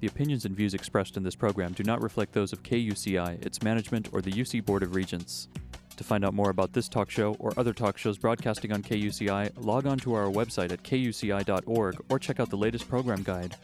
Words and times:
The 0.00 0.06
opinions 0.06 0.46
and 0.46 0.56
views 0.56 0.72
expressed 0.72 1.18
in 1.18 1.22
this 1.22 1.34
program 1.34 1.72
do 1.72 1.82
not 1.82 2.02
reflect 2.02 2.32
those 2.32 2.54
of 2.54 2.62
KUCI, 2.62 3.44
its 3.44 3.62
management, 3.62 4.08
or 4.12 4.22
the 4.22 4.30
UC 4.32 4.64
Board 4.64 4.82
of 4.82 4.94
Regents. 4.94 5.48
To 5.98 6.04
find 6.04 6.24
out 6.24 6.32
more 6.32 6.48
about 6.48 6.72
this 6.72 6.88
talk 6.88 7.10
show 7.10 7.34
or 7.34 7.52
other 7.58 7.74
talk 7.74 7.98
shows 7.98 8.16
broadcasting 8.16 8.72
on 8.72 8.82
KUCI, 8.82 9.52
log 9.62 9.86
on 9.86 9.98
to 9.98 10.14
our 10.14 10.24
website 10.24 10.72
at 10.72 10.82
kuci.org 10.82 11.96
or 12.08 12.18
check 12.18 12.40
out 12.40 12.48
the 12.48 12.56
latest 12.56 12.88
program 12.88 13.22
guide. 13.22 13.56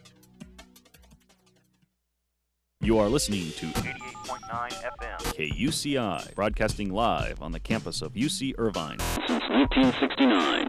You 2.83 2.99
are 2.99 3.09
listening 3.09 3.51
to 3.53 3.67
88.9 3.67 4.73
FM. 5.01 5.19
KUCI, 5.35 6.35
broadcasting 6.35 6.93
live 6.93 7.41
on 7.41 7.53
the 7.53 7.61
campus 7.61 8.03
of 8.03 8.13
UC 8.13 8.53
Irvine. 8.59 8.99
since 9.27 9.43
1969. 9.49 10.66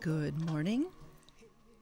Good 0.00 0.40
morning. 0.48 0.86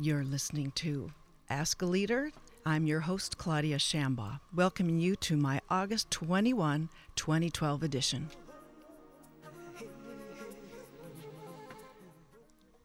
You're 0.01 0.25
listening 0.25 0.73
to 0.73 1.13
Ask 1.49 1.83
a 1.83 1.87
Leader. 1.87 2.33
I'm 2.67 2.85
your 2.85 2.99
host, 2.99 3.39
Claudia 3.39 3.77
Shambaugh, 3.77 4.41
welcoming 4.53 4.99
you 4.99 5.15
to 5.15 5.37
my 5.37 5.61
August 5.71 6.11
21, 6.11 6.89
2012 7.15 7.83
edition. 7.85 8.29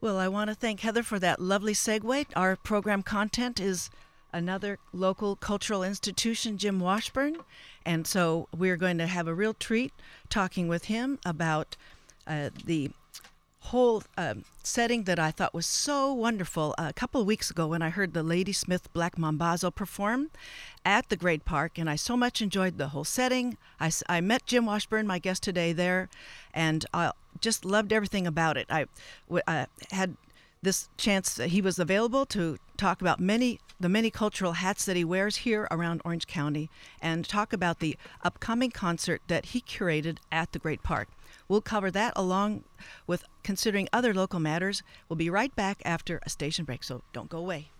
Well, 0.02 0.20
I 0.20 0.28
want 0.28 0.52
to 0.52 0.56
thank 0.56 0.82
Heather 0.82 1.02
for 1.02 1.18
that 1.18 1.40
lovely 1.42 1.74
segue. 1.74 2.28
Our 2.36 2.56
program 2.56 3.02
content 3.02 3.60
is 3.60 3.90
another 4.32 4.78
local 4.92 5.36
cultural 5.36 5.82
institution, 5.82 6.60
Jim 6.60 6.80
Washburn. 6.80 7.38
And 7.84 8.06
so 8.06 8.50
we're 8.56 8.78
going 8.78 9.00
to 9.00 9.08
have 9.08 9.28
a 9.28 9.34
real 9.34 9.56
treat 9.56 9.94
talking 10.30 10.68
with 10.68 10.86
him 10.86 11.18
about 11.26 11.76
uh, 12.28 12.52
the 12.66 12.92
whole 13.64 14.04
um, 14.18 14.44
setting 14.62 15.04
that 15.04 15.20
I 15.20 15.32
thought 15.32 15.54
was 15.54 15.66
so 15.66 16.12
wonderful. 16.14 16.76
a 16.78 16.94
couple 16.94 17.22
of 17.22 17.28
weeks 17.28 17.50
ago, 17.50 17.68
when 17.68 17.82
I 17.82 17.90
heard 17.90 18.14
the 18.14 18.24
Ladysmith 18.24 18.92
Black 18.94 19.16
Mambazo 19.16 19.74
perform 19.74 20.30
at 20.86 21.10
the 21.10 21.16
Great 21.16 21.46
Park, 21.46 21.78
and 21.78 21.90
I 21.90 21.96
so 21.96 22.18
much 22.18 22.42
enjoyed 22.42 22.78
the 22.78 22.90
whole 22.90 23.06
setting. 23.06 23.58
I, 23.80 23.92
I 24.10 24.22
met 24.22 24.46
Jim 24.46 24.66
Washburn, 24.66 25.08
my 25.08 25.20
guest 25.20 25.44
today, 25.44 25.72
there, 25.72 26.10
and 26.54 26.86
I 26.94 27.12
just 27.40 27.64
loved 27.64 27.94
everything 27.94 28.28
about 28.28 28.58
it. 28.58 28.68
I 28.70 28.86
uh, 29.48 29.66
had 29.92 30.18
this 30.62 30.90
chance 30.98 31.34
that 31.36 31.50
he 31.50 31.62
was 31.62 31.80
available 31.80 32.26
to 32.26 32.58
talk 32.78 33.02
about 33.02 33.20
many 33.20 33.60
the 33.80 33.90
many 33.90 34.10
cultural 34.10 34.54
hats 34.54 34.86
that 34.86 34.96
he 34.96 35.04
wears 35.04 35.38
here 35.38 35.68
around 35.70 36.02
Orange 36.06 36.26
County 36.26 36.70
and 37.02 37.28
talk 37.28 37.52
about 37.52 37.80
the 37.80 37.98
upcoming 38.24 38.72
concert 38.72 39.22
that 39.28 39.48
he 39.48 39.60
curated 39.60 40.20
at 40.32 40.54
the 40.54 40.60
Great 40.60 40.84
Park. 40.84 41.10
We'll 41.48 41.62
cover 41.62 41.92
that 41.92 42.14
along 42.16 42.64
with 43.06 43.26
considering 43.44 43.90
other 43.92 44.14
local 44.14 44.40
matters. 44.40 44.84
We'll 45.10 45.18
be 45.18 45.30
right 45.30 45.56
back 45.56 45.82
after 45.86 46.22
a 46.24 46.30
station 46.30 46.66
break, 46.66 46.84
so 46.84 47.04
don't 47.12 47.30
go 47.30 47.40
away. 47.40 47.73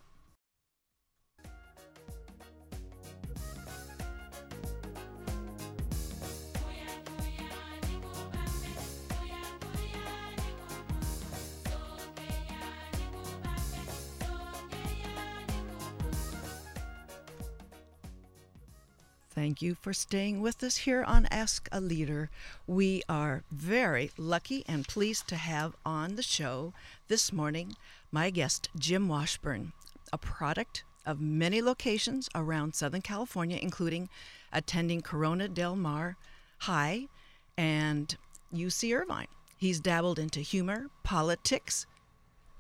Thank 19.44 19.62
you 19.62 19.76
for 19.76 19.92
staying 19.92 20.40
with 20.40 20.64
us 20.64 20.78
here 20.78 21.04
on 21.04 21.26
Ask 21.26 21.68
a 21.70 21.82
Leader. 21.82 22.30
We 22.66 23.04
are 23.10 23.44
very 23.52 24.10
lucky 24.18 24.64
and 24.70 24.88
pleased 24.88 25.28
to 25.28 25.36
have 25.36 25.76
on 25.86 26.16
the 26.16 26.24
show 26.24 26.72
this 27.10 27.34
morning 27.34 27.76
my 28.10 28.30
guest, 28.30 28.70
Jim 28.80 29.10
Washburn, 29.10 29.74
a 30.14 30.18
product 30.18 30.86
of 31.06 31.20
many 31.20 31.62
locations 31.62 32.30
around 32.34 32.74
Southern 32.74 33.02
California, 33.02 33.60
including 33.62 34.08
attending 34.54 35.02
Corona 35.02 35.50
Del 35.50 35.76
Mar 35.76 36.16
High 36.60 37.10
and 37.58 38.16
UC 38.56 38.96
Irvine. 38.96 39.28
He's 39.58 39.82
dabbled 39.82 40.20
into 40.20 40.40
humor, 40.40 40.88
politics, 41.04 41.86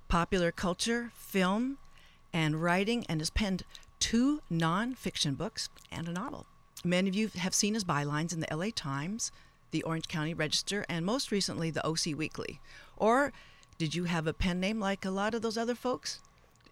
popular 0.09 0.51
culture, 0.51 1.13
film, 1.15 1.77
and 2.33 2.61
writing, 2.61 3.05
and 3.07 3.21
has 3.21 3.29
penned 3.29 3.63
two 4.01 4.41
nonfiction 4.51 5.37
books 5.37 5.69
and 5.89 6.09
a 6.09 6.11
novel. 6.11 6.45
Many 6.83 7.09
of 7.09 7.15
you 7.15 7.29
have 7.37 7.53
seen 7.55 7.73
his 7.73 7.83
bylines 7.83 8.33
in 8.33 8.39
the 8.41 8.47
LA 8.55 8.67
Times, 8.75 9.31
the 9.71 9.83
Orange 9.83 10.07
County 10.07 10.33
Register, 10.33 10.85
and 10.89 11.05
most 11.05 11.31
recently 11.31 11.71
the 11.71 11.85
OC 11.87 12.15
Weekly. 12.15 12.59
Or 12.97 13.31
did 13.77 13.95
you 13.95 14.03
have 14.05 14.27
a 14.27 14.33
pen 14.33 14.59
name 14.59 14.79
like 14.79 15.05
a 15.05 15.11
lot 15.11 15.33
of 15.33 15.41
those 15.41 15.57
other 15.57 15.75
folks? 15.75 16.19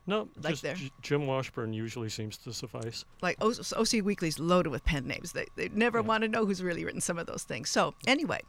No, 0.08 0.28
Like 0.42 0.52
just 0.54 0.64
there. 0.64 0.76
J- 0.76 0.92
Jim 1.02 1.28
Washburn 1.28 1.74
usually 1.74 2.10
seems 2.10 2.36
to 2.38 2.52
suffice. 2.52 3.06
like 3.22 3.38
O- 3.40 3.54
OC 3.78 4.02
Weekly's 4.04 4.40
loaded 4.40 4.70
with 4.70 4.84
pen 4.84 5.08
names. 5.08 5.32
They, 5.32 5.46
they 5.56 5.70
never 5.70 6.02
want 6.02 6.24
to 6.24 6.28
know 6.28 6.46
who's 6.46 6.62
really 6.64 6.84
written 6.84 7.02
some 7.02 7.18
of 7.20 7.28
those 7.28 7.44
things. 7.44 7.70
So 7.70 7.94
anyway, 8.08 8.42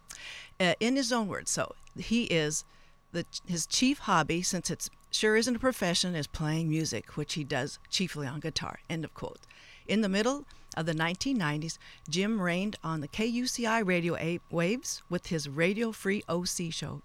uh, 0.59 0.75
in 0.81 0.97
his 0.97 1.13
own 1.13 1.29
words, 1.29 1.51
so 1.51 1.75
he 1.97 2.25
is 2.25 2.65
the 3.13 3.27
his 3.47 3.67
chief 3.67 3.99
hobby, 4.01 4.41
since 4.43 4.71
it 4.71 4.89
sure 5.11 5.37
isn't 5.37 5.57
a 5.57 5.59
profession, 5.59 6.15
is 6.15 6.27
playing 6.27 6.71
music, 6.71 7.17
which 7.19 7.35
he 7.35 7.45
does 7.45 7.79
chiefly 7.91 8.27
on 8.27 8.41
guitar. 8.41 8.79
End 8.89 9.05
of 9.05 9.13
quote. 9.13 9.41
In 9.87 10.01
the 10.01 10.09
middle 10.09 10.47
of 10.75 10.87
the 10.87 10.95
1990s, 10.95 11.79
Jim 12.09 12.41
reigned 12.41 12.77
on 12.83 13.01
the 13.01 13.09
KUCI 13.09 13.87
radio 13.87 14.17
a- 14.17 14.41
waves 14.51 15.03
with 15.09 15.27
his 15.27 15.49
Radio 15.49 15.93
Free 15.93 16.23
OC 16.29 16.71
show. 16.71 17.03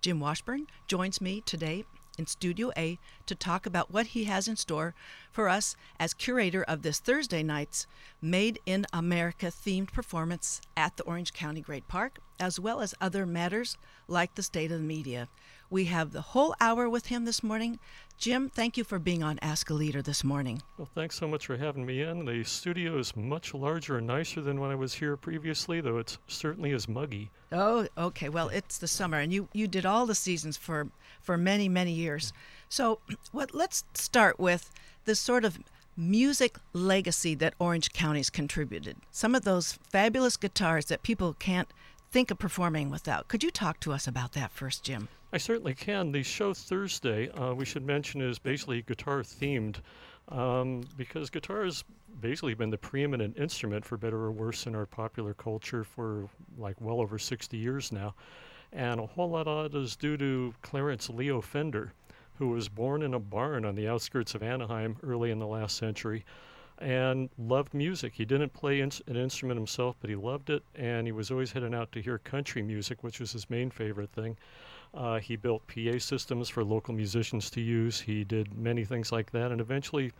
Jim 0.00 0.20
Washburn 0.20 0.66
joins 0.88 1.20
me 1.20 1.40
today 1.40 1.84
in 2.18 2.26
Studio 2.26 2.70
A 2.76 2.98
to 3.26 3.34
talk 3.34 3.66
about 3.66 3.90
what 3.90 4.08
he 4.08 4.24
has 4.24 4.48
in 4.48 4.56
store 4.56 4.94
for 5.30 5.48
us 5.48 5.76
as 5.98 6.12
curator 6.12 6.62
of 6.62 6.82
this 6.82 6.98
Thursday 6.98 7.42
night's 7.42 7.86
Made 8.20 8.60
in 8.66 8.86
America 8.92 9.46
themed 9.46 9.92
performance 9.92 10.60
at 10.76 10.96
the 10.96 11.02
Orange 11.04 11.32
County 11.32 11.60
Great 11.60 11.88
Park, 11.88 12.18
as 12.38 12.60
well 12.60 12.80
as 12.80 12.94
other 13.00 13.26
matters 13.26 13.76
like 14.06 14.34
the 14.34 14.42
state 14.42 14.70
of 14.70 14.78
the 14.78 14.84
media. 14.86 15.28
We 15.72 15.86
have 15.86 16.12
the 16.12 16.20
whole 16.20 16.54
hour 16.60 16.86
with 16.86 17.06
him 17.06 17.24
this 17.24 17.42
morning. 17.42 17.78
Jim, 18.18 18.50
thank 18.50 18.76
you 18.76 18.84
for 18.84 18.98
being 18.98 19.22
on 19.22 19.38
Ask 19.40 19.70
a 19.70 19.74
Leader 19.74 20.02
this 20.02 20.22
morning. 20.22 20.60
Well, 20.76 20.90
thanks 20.94 21.16
so 21.16 21.26
much 21.26 21.46
for 21.46 21.56
having 21.56 21.86
me 21.86 22.02
in. 22.02 22.26
The 22.26 22.44
studio 22.44 22.98
is 22.98 23.16
much 23.16 23.54
larger 23.54 23.96
and 23.96 24.06
nicer 24.06 24.42
than 24.42 24.60
when 24.60 24.70
I 24.70 24.74
was 24.74 24.92
here 24.92 25.16
previously, 25.16 25.80
though 25.80 25.96
it 25.96 26.18
certainly 26.26 26.72
is 26.72 26.88
muggy. 26.88 27.30
Oh, 27.52 27.88
okay. 27.96 28.28
Well, 28.28 28.50
it's 28.50 28.76
the 28.76 28.86
summer, 28.86 29.18
and 29.18 29.32
you 29.32 29.48
you 29.54 29.66
did 29.66 29.86
all 29.86 30.04
the 30.04 30.14
seasons 30.14 30.58
for 30.58 30.88
for 31.22 31.38
many 31.38 31.70
many 31.70 31.92
years. 31.92 32.34
So, 32.68 32.98
what? 33.32 33.54
Let's 33.54 33.82
start 33.94 34.38
with 34.38 34.70
the 35.06 35.14
sort 35.14 35.42
of 35.42 35.58
music 35.96 36.58
legacy 36.74 37.34
that 37.36 37.54
Orange 37.58 37.94
County's 37.94 38.28
contributed. 38.28 38.98
Some 39.10 39.34
of 39.34 39.44
those 39.44 39.78
fabulous 39.90 40.36
guitars 40.36 40.84
that 40.86 41.02
people 41.02 41.32
can't 41.38 41.72
think 42.10 42.30
of 42.30 42.38
performing 42.38 42.90
without. 42.90 43.28
Could 43.28 43.42
you 43.42 43.50
talk 43.50 43.80
to 43.80 43.92
us 43.94 44.06
about 44.06 44.32
that 44.32 44.50
first, 44.50 44.84
Jim? 44.84 45.08
I 45.34 45.38
certainly 45.38 45.74
can. 45.74 46.12
The 46.12 46.22
show 46.22 46.52
Thursday, 46.52 47.30
uh, 47.30 47.54
we 47.54 47.64
should 47.64 47.86
mention, 47.86 48.20
is 48.20 48.38
basically 48.38 48.82
guitar 48.82 49.22
themed 49.22 49.76
um, 50.28 50.82
because 50.98 51.30
guitar 51.30 51.64
has 51.64 51.84
basically 52.20 52.52
been 52.52 52.68
the 52.68 52.76
preeminent 52.76 53.38
instrument, 53.38 53.84
for 53.84 53.96
better 53.96 54.18
or 54.18 54.30
worse, 54.30 54.66
in 54.66 54.74
our 54.74 54.84
popular 54.84 55.32
culture 55.32 55.84
for 55.84 56.28
like 56.58 56.78
well 56.82 57.00
over 57.00 57.18
60 57.18 57.56
years 57.56 57.92
now. 57.92 58.14
And 58.74 59.00
a 59.00 59.06
whole 59.06 59.30
lot 59.30 59.48
of 59.48 59.74
it 59.74 59.78
is 59.78 59.96
due 59.96 60.18
to 60.18 60.52
Clarence 60.60 61.08
Leo 61.08 61.40
Fender, 61.40 61.94
who 62.38 62.48
was 62.48 62.68
born 62.68 63.02
in 63.02 63.14
a 63.14 63.18
barn 63.18 63.64
on 63.64 63.74
the 63.74 63.88
outskirts 63.88 64.34
of 64.34 64.42
Anaheim 64.42 64.96
early 65.02 65.30
in 65.30 65.38
the 65.38 65.46
last 65.46 65.78
century 65.78 66.26
and 66.78 67.30
loved 67.38 67.72
music. 67.72 68.12
He 68.14 68.24
didn't 68.26 68.52
play 68.52 68.80
ins- 68.82 69.02
an 69.06 69.16
instrument 69.16 69.56
himself, 69.56 69.96
but 70.00 70.10
he 70.10 70.16
loved 70.16 70.50
it, 70.50 70.62
and 70.74 71.06
he 71.06 71.12
was 71.12 71.30
always 71.30 71.52
heading 71.52 71.74
out 71.74 71.92
to 71.92 72.02
hear 72.02 72.18
country 72.18 72.62
music, 72.62 73.02
which 73.02 73.20
was 73.20 73.32
his 73.32 73.48
main 73.48 73.70
favorite 73.70 74.10
thing. 74.10 74.36
Uh, 74.94 75.18
he 75.18 75.36
built 75.36 75.66
PA 75.66 75.98
systems 75.98 76.48
for 76.48 76.62
local 76.62 76.92
musicians 76.92 77.48
to 77.50 77.60
use. 77.60 78.00
He 78.00 78.24
did 78.24 78.56
many 78.58 78.84
things 78.84 79.10
like 79.10 79.30
that, 79.32 79.50
and 79.50 79.60
eventually, 79.60 80.12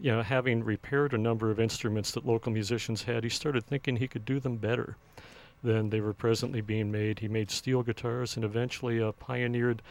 you 0.00 0.10
know, 0.10 0.22
having 0.22 0.64
repaired 0.64 1.14
a 1.14 1.18
number 1.18 1.50
of 1.50 1.60
instruments 1.60 2.10
that 2.12 2.26
local 2.26 2.50
musicians 2.52 3.04
had, 3.04 3.22
he 3.22 3.30
started 3.30 3.64
thinking 3.64 3.96
he 3.96 4.08
could 4.08 4.24
do 4.24 4.40
them 4.40 4.56
better 4.56 4.96
than 5.62 5.90
they 5.90 6.00
were 6.00 6.12
presently 6.12 6.60
being 6.60 6.90
made. 6.90 7.18
He 7.18 7.28
made 7.28 7.50
steel 7.50 7.82
guitars 7.82 8.36
and 8.36 8.44
eventually 8.44 9.02
uh, 9.02 9.12
pioneered 9.12 9.82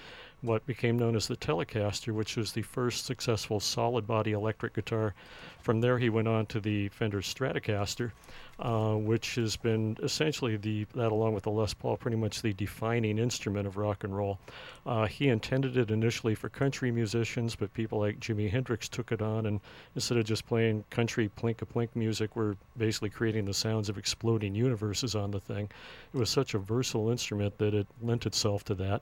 what 0.42 0.66
became 0.68 1.00
known 1.00 1.16
as 1.16 1.28
the 1.28 1.36
Telecaster, 1.36 2.14
which 2.14 2.38
was 2.38 2.52
the 2.52 2.62
first 2.62 3.06
successful 3.06 3.60
solid 3.60 4.06
body 4.06 4.34
electric 4.34 4.74
guitar. 4.74 5.14
From 5.62 5.82
there, 5.82 5.98
he 5.98 6.10
went 6.10 6.28
on 6.28 6.46
to 6.48 6.60
the 6.60 6.90
Fender 6.90 7.22
Stratocaster, 7.22 8.12
uh, 8.60 8.94
which 8.94 9.36
has 9.36 9.56
been 9.56 9.98
essentially 10.02 10.56
the 10.56 10.86
that 10.96 11.12
along 11.12 11.34
with 11.34 11.44
the 11.44 11.52
Les 11.52 11.74
Paul, 11.74 11.98
pretty 11.98 12.18
much 12.18 12.42
the 12.42 12.54
defining 12.54 13.18
instrument 13.18 13.68
of 13.68 13.78
rock 13.78 14.04
and 14.04 14.16
roll. 14.16 14.40
Uh, 14.86 15.06
he 15.08 15.28
intended 15.28 15.76
it 15.76 15.92
initially 15.92 16.36
for 16.36 16.50
country 16.50 16.92
musicians, 16.92 17.56
but 17.56 17.74
people 17.74 18.00
like 18.00 18.20
Jimi 18.20 18.50
Hendrix 18.50 18.88
took 18.88 19.12
it 19.12 19.22
on, 19.22 19.48
and 19.48 19.60
instead 19.96 20.18
of 20.18 20.26
just 20.26 20.48
playing 20.48 20.86
country 20.92 21.30
plink 21.36 21.62
a 21.62 21.66
plink 21.66 21.90
music, 21.96 22.36
we're 22.36 22.56
basically 22.78 23.10
creating 23.10 23.46
the 23.46 23.54
sounds 23.54 23.90
of 23.90 23.98
exploding 23.98 24.54
universes 24.54 25.16
on 25.16 25.32
the 25.32 25.40
thing. 25.40 25.70
It 26.14 26.18
was 26.18 26.30
such 26.30 26.54
a 26.54 26.60
versatile 26.60 27.10
instrument 27.10 27.58
that 27.58 27.74
it 27.74 27.88
lent 28.02 28.26
itself 28.26 28.64
to 28.66 28.76
that 28.76 29.02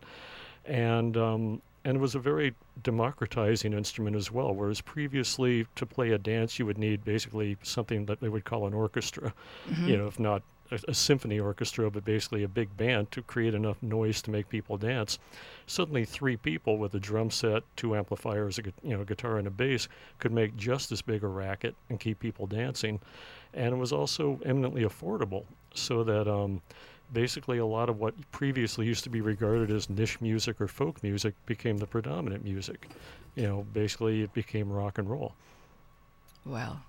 and 0.65 1.15
um, 1.17 1.61
and 1.83 1.97
it 1.97 1.99
was 1.99 2.15
a 2.15 2.19
very 2.19 2.53
democratizing 2.81 3.73
instrument 3.73 4.15
as 4.15 4.31
well. 4.31 4.53
Whereas 4.53 4.81
previously, 4.81 5.67
to 5.75 5.85
play 5.85 6.11
a 6.11 6.17
dance, 6.17 6.57
you 6.57 6.65
would 6.65 6.77
need 6.77 7.03
basically 7.03 7.57
something 7.63 8.05
that 8.07 8.19
they 8.21 8.29
would 8.29 8.45
call 8.45 8.65
an 8.67 8.73
orchestra, 8.73 9.33
Mm-hmm. 9.69 9.87
you 9.87 9.97
know, 9.97 10.07
if 10.07 10.19
not 10.19 10.41
a, 10.71 10.79
a 10.87 10.93
symphony 10.95 11.39
orchestra, 11.39 11.91
but 11.91 12.03
basically 12.03 12.41
a 12.43 12.47
big 12.47 12.75
band 12.75 13.11
to 13.11 13.21
create 13.21 13.53
enough 13.53 13.81
noise 13.83 14.21
to 14.23 14.31
make 14.31 14.49
people 14.49 14.77
dance. 14.77 15.19
Suddenly, 15.67 16.05
three 16.05 16.37
people 16.37 16.79
with 16.79 16.95
a 16.95 16.99
drum 16.99 17.29
set, 17.29 17.61
two 17.75 17.95
amplifiers, 17.95 18.57
a 18.57 18.63
gu- 18.63 18.71
you 18.83 18.97
know, 18.97 19.03
guitar 19.03 19.37
and 19.37 19.45
a 19.47 19.51
bass 19.51 19.87
could 20.17 20.31
make 20.31 20.55
just 20.57 20.91
as 20.91 21.03
big 21.03 21.23
a 21.23 21.27
racket 21.27 21.75
and 21.89 21.99
keep 21.99 22.19
people 22.19 22.47
dancing, 22.47 22.99
and 23.53 23.73
it 23.73 23.77
was 23.77 23.93
also 23.93 24.39
eminently 24.43 24.81
affordable, 24.83 25.43
so 25.75 26.03
that. 26.03 26.27
Um, 26.27 26.61
basically 27.13 27.57
a 27.57 27.65
lot 27.65 27.89
of 27.89 27.99
what 27.99 28.13
previously 28.31 28.85
used 28.85 29.03
to 29.03 29.09
be 29.09 29.21
regarded 29.21 29.71
as 29.71 29.89
niche 29.89 30.19
music 30.21 30.59
or 30.59 30.67
folk 30.67 31.01
music 31.03 31.33
became 31.45 31.77
the 31.77 31.87
predominant 31.87 32.43
music. 32.43 32.87
You 33.35 33.43
know, 33.43 33.65
basically 33.73 34.21
it 34.21 34.33
became 34.33 34.71
rock 34.71 34.97
and 34.97 35.09
roll. 35.09 35.33
Well, 36.45 36.81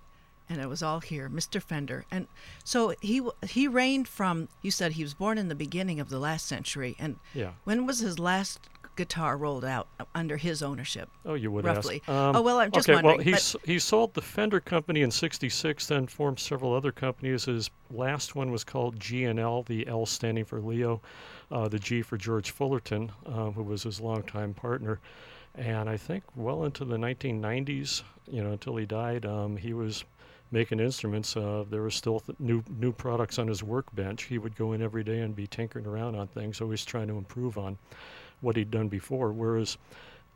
and 0.48 0.60
it 0.60 0.68
was 0.68 0.82
all 0.82 1.00
here, 1.00 1.28
Mr. 1.28 1.60
Fender. 1.62 2.04
And 2.10 2.28
so 2.64 2.94
he 3.00 3.20
he 3.48 3.66
reigned 3.66 4.06
from. 4.08 4.48
You 4.62 4.70
said 4.70 4.92
he 4.92 5.02
was 5.02 5.14
born 5.14 5.38
in 5.38 5.48
the 5.48 5.54
beginning 5.54 5.98
of 5.98 6.08
the 6.08 6.18
last 6.18 6.46
century, 6.46 6.94
and 6.98 7.16
Yeah. 7.34 7.52
when 7.64 7.86
was 7.86 7.98
his 8.00 8.18
last 8.18 8.60
guitar 8.96 9.36
rolled 9.36 9.64
out 9.64 9.86
uh, 10.00 10.04
under 10.14 10.36
his 10.36 10.62
ownership? 10.62 11.08
Oh, 11.24 11.34
you 11.34 11.50
would 11.52 11.64
Roughly. 11.64 12.02
ask. 12.06 12.08
Um, 12.08 12.36
Oh, 12.36 12.42
well, 12.42 12.58
I'm 12.58 12.70
just 12.72 12.88
okay, 12.88 13.00
well, 13.02 13.18
he 13.18 13.34
s- 13.34 13.54
he 13.64 13.78
sold 13.78 14.14
the 14.14 14.22
Fender 14.22 14.58
company 14.60 15.02
in 15.02 15.10
'66, 15.10 15.86
then 15.86 16.06
formed 16.06 16.38
several 16.40 16.72
other 16.74 16.92
companies. 16.92 17.44
His 17.44 17.70
last 17.90 18.34
one 18.34 18.50
was 18.50 18.64
called 18.64 18.98
G&L, 18.98 19.62
the 19.64 19.86
L 19.86 20.06
standing 20.06 20.44
for 20.44 20.60
Leo, 20.60 21.00
uh, 21.50 21.68
the 21.68 21.78
G 21.78 22.02
for 22.02 22.16
George 22.16 22.50
Fullerton, 22.50 23.12
uh, 23.26 23.50
who 23.50 23.62
was 23.62 23.84
his 23.84 24.00
longtime 24.00 24.54
partner. 24.54 24.98
And 25.54 25.88
I 25.88 25.96
think 25.96 26.24
well 26.34 26.64
into 26.64 26.84
the 26.84 26.96
1990s, 26.98 28.02
you 28.28 28.42
know, 28.42 28.52
until 28.52 28.76
he 28.76 28.84
died, 28.84 29.24
um, 29.24 29.56
he 29.56 29.72
was 29.72 30.04
making 30.52 30.78
instruments. 30.80 31.36
Uh, 31.36 31.64
there 31.70 31.82
were 31.82 31.90
still 31.90 32.20
th- 32.20 32.38
new 32.38 32.62
new 32.78 32.92
products 32.92 33.38
on 33.38 33.48
his 33.48 33.62
workbench. 33.62 34.24
He 34.24 34.38
would 34.38 34.54
go 34.54 34.72
in 34.74 34.82
every 34.82 35.02
day 35.02 35.20
and 35.20 35.34
be 35.34 35.46
tinkering 35.46 35.86
around 35.86 36.14
on 36.14 36.28
things, 36.28 36.60
always 36.60 36.84
trying 36.84 37.08
to 37.08 37.16
improve 37.16 37.56
on 37.58 37.78
what 38.40 38.56
he'd 38.56 38.70
done 38.70 38.88
before. 38.88 39.32
Whereas 39.32 39.78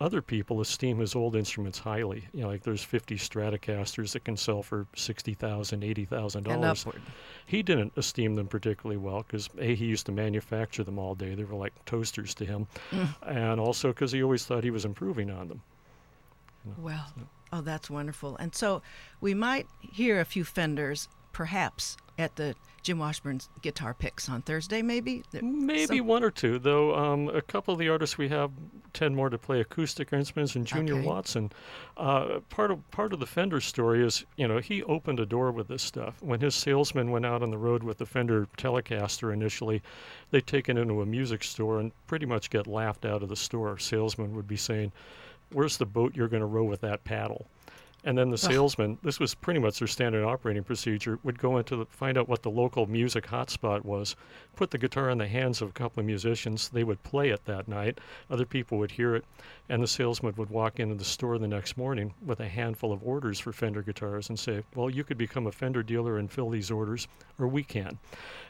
other 0.01 0.23
people 0.23 0.63
esteem 0.63 0.99
his 0.99 1.15
old 1.15 1.37
instruments 1.37 1.79
highly. 1.79 2.27
You 2.33 2.43
know, 2.43 2.49
like 2.49 2.63
there's 2.63 2.83
50 2.83 3.17
Stratocasters 3.17 4.13
that 4.13 4.25
can 4.25 4.37
sell 4.37 4.63
for 4.63 4.87
sixty 4.97 5.35
thousand, 5.35 5.85
eighty 5.85 6.07
thousand 6.07 6.47
And 6.47 6.63
dollars. 6.63 6.87
upward. 6.87 7.03
He 7.45 7.63
didn't 7.63 7.93
esteem 7.97 8.35
them 8.35 8.47
particularly 8.47 8.97
well 8.97 9.23
because 9.27 9.51
a 9.59 9.75
he 9.75 9.85
used 9.85 10.07
to 10.07 10.13
manufacture 10.13 10.85
them 10.85 10.99
all 10.99 11.15
day. 11.15 11.35
They 11.35 11.45
were 11.45 11.55
like 11.57 11.75
toasters 11.85 12.35
to 12.37 12.47
him, 12.47 12.67
Mm. 12.91 13.09
and 13.27 13.61
also 13.61 13.89
because 13.89 14.13
he 14.13 14.23
always 14.23 14.47
thought 14.47 14.65
he 14.65 14.71
was 14.71 14.85
improving 14.87 15.31
on 15.31 15.49
them. 15.49 15.63
Well, 16.79 17.13
oh, 17.53 17.61
that's 17.63 17.89
wonderful. 17.91 18.37
And 18.37 18.55
so 18.55 18.83
we 19.21 19.35
might 19.35 19.67
hear 19.81 20.21
a 20.21 20.25
few 20.25 20.45
Fenders, 20.45 21.09
perhaps, 21.33 21.97
at 22.19 22.37
the 22.37 22.55
Jim 22.83 22.99
Washburn's 22.99 23.49
guitar 23.63 23.93
picks 23.95 24.29
on 24.29 24.43
Thursday, 24.43 24.81
maybe. 24.83 25.23
Maybe 25.33 25.99
some- 25.99 26.07
one 26.07 26.25
or 26.25 26.31
two, 26.31 26.59
though. 26.59 26.95
Um, 26.95 27.29
a 27.29 27.43
couple 27.43 27.73
of 27.75 27.79
the 27.79 27.89
artists 27.89 28.17
we 28.17 28.29
have 28.29 28.51
tend 28.93 29.15
more 29.15 29.29
to 29.31 29.39
play 29.39 29.61
acoustic 29.61 30.13
instruments, 30.13 30.57
and 30.57 30.67
Junior 30.67 30.95
Okay. 30.97 31.07
Watson. 31.07 31.53
Uh, 31.97 32.41
part 32.49 32.71
of 32.71 32.91
part 32.91 33.13
of 33.13 33.21
the 33.21 33.27
Fender 33.27 33.61
story 33.61 34.05
is, 34.05 34.25
you 34.37 34.49
know, 34.49 34.59
he 34.59 34.83
opened 34.85 35.21
a 35.21 35.27
door 35.27 35.53
with 35.53 35.69
this 35.69 35.83
stuff. 35.83 36.23
When 36.23 36.41
his 36.41 36.55
salesman 36.55 37.11
went 37.11 37.27
out 37.27 37.43
on 37.43 37.51
the 37.51 37.59
road 37.59 37.83
with 37.83 37.99
the 37.99 38.07
Fender 38.07 38.49
Telecaster 38.57 39.33
initially, 39.33 39.83
they'd 40.31 40.47
take 40.47 40.69
it 40.69 40.77
into 40.79 41.03
a 41.03 41.07
music 41.07 41.45
store 41.45 41.79
and 41.79 41.93
pretty 42.07 42.27
much 42.27 42.51
get 42.51 42.67
laughed 42.67 43.05
out 43.05 43.23
of 43.23 43.29
the 43.29 43.37
store. 43.37 43.79
Salesman 43.79 44.35
would 44.35 44.49
be 44.49 44.57
saying, 44.57 44.93
"Where's 45.53 45.77
the 45.77 45.87
boat 45.87 46.17
you're 46.17 46.29
going 46.29 46.41
to 46.41 46.47
row 46.47 46.65
with 46.65 46.81
that 46.81 47.05
paddle?" 47.05 47.47
And 48.03 48.17
then 48.17 48.31
the 48.31 48.39
salesman, 48.39 48.99
this 49.03 49.21
was 49.21 49.35
pretty 49.35 49.61
much 49.61 49.79
their 49.79 49.89
standard 49.89 50.25
operating 50.25 50.65
procedure, 50.65 51.19
would 51.23 51.39
go 51.39 51.59
into 51.59 51.77
the, 51.77 51.87
find 51.87 52.17
out 52.17 52.29
what 52.29 52.43
the 52.43 52.51
local 52.51 52.87
music 52.87 53.27
hotspot 53.27 53.85
was, 53.85 54.17
put 54.57 54.71
the 54.71 54.79
guitar 54.79 55.11
in 55.11 55.19
the 55.19 55.29
hands 55.29 55.61
of 55.61 55.69
a 55.69 55.73
couple 55.73 56.01
of 56.01 56.07
musicians. 56.07 56.71
They 56.71 56.85
would 56.85 57.03
play 57.03 57.29
it 57.29 57.45
that 57.45 57.69
night. 57.69 57.99
Other 58.31 58.47
people 58.47 58.79
would 58.79 58.93
hear 58.93 59.15
it, 59.15 59.25
and 59.69 59.83
the 59.83 59.87
salesman 59.87 60.35
would 60.37 60.49
walk 60.51 60.81
into 60.81 60.95
the 60.95 61.05
store 61.05 61.37
the 61.39 61.47
next 61.47 61.77
morning 61.77 62.15
with 62.25 62.41
a 62.41 62.49
handful 62.49 62.93
of 62.93 63.03
orders 63.03 63.39
for 63.39 63.53
Fender 63.53 63.83
guitars 63.83 64.31
and 64.31 64.39
say, 64.39 64.63
"Well, 64.75 64.89
you 64.89 65.05
could 65.05 65.19
become 65.19 65.47
a 65.47 65.53
Fender 65.53 65.83
dealer 65.83 66.17
and 66.17 66.31
fill 66.31 66.49
these 66.49 66.71
orders, 66.71 67.07
or 67.39 67.49
we 67.49 67.63
can." 67.63 67.99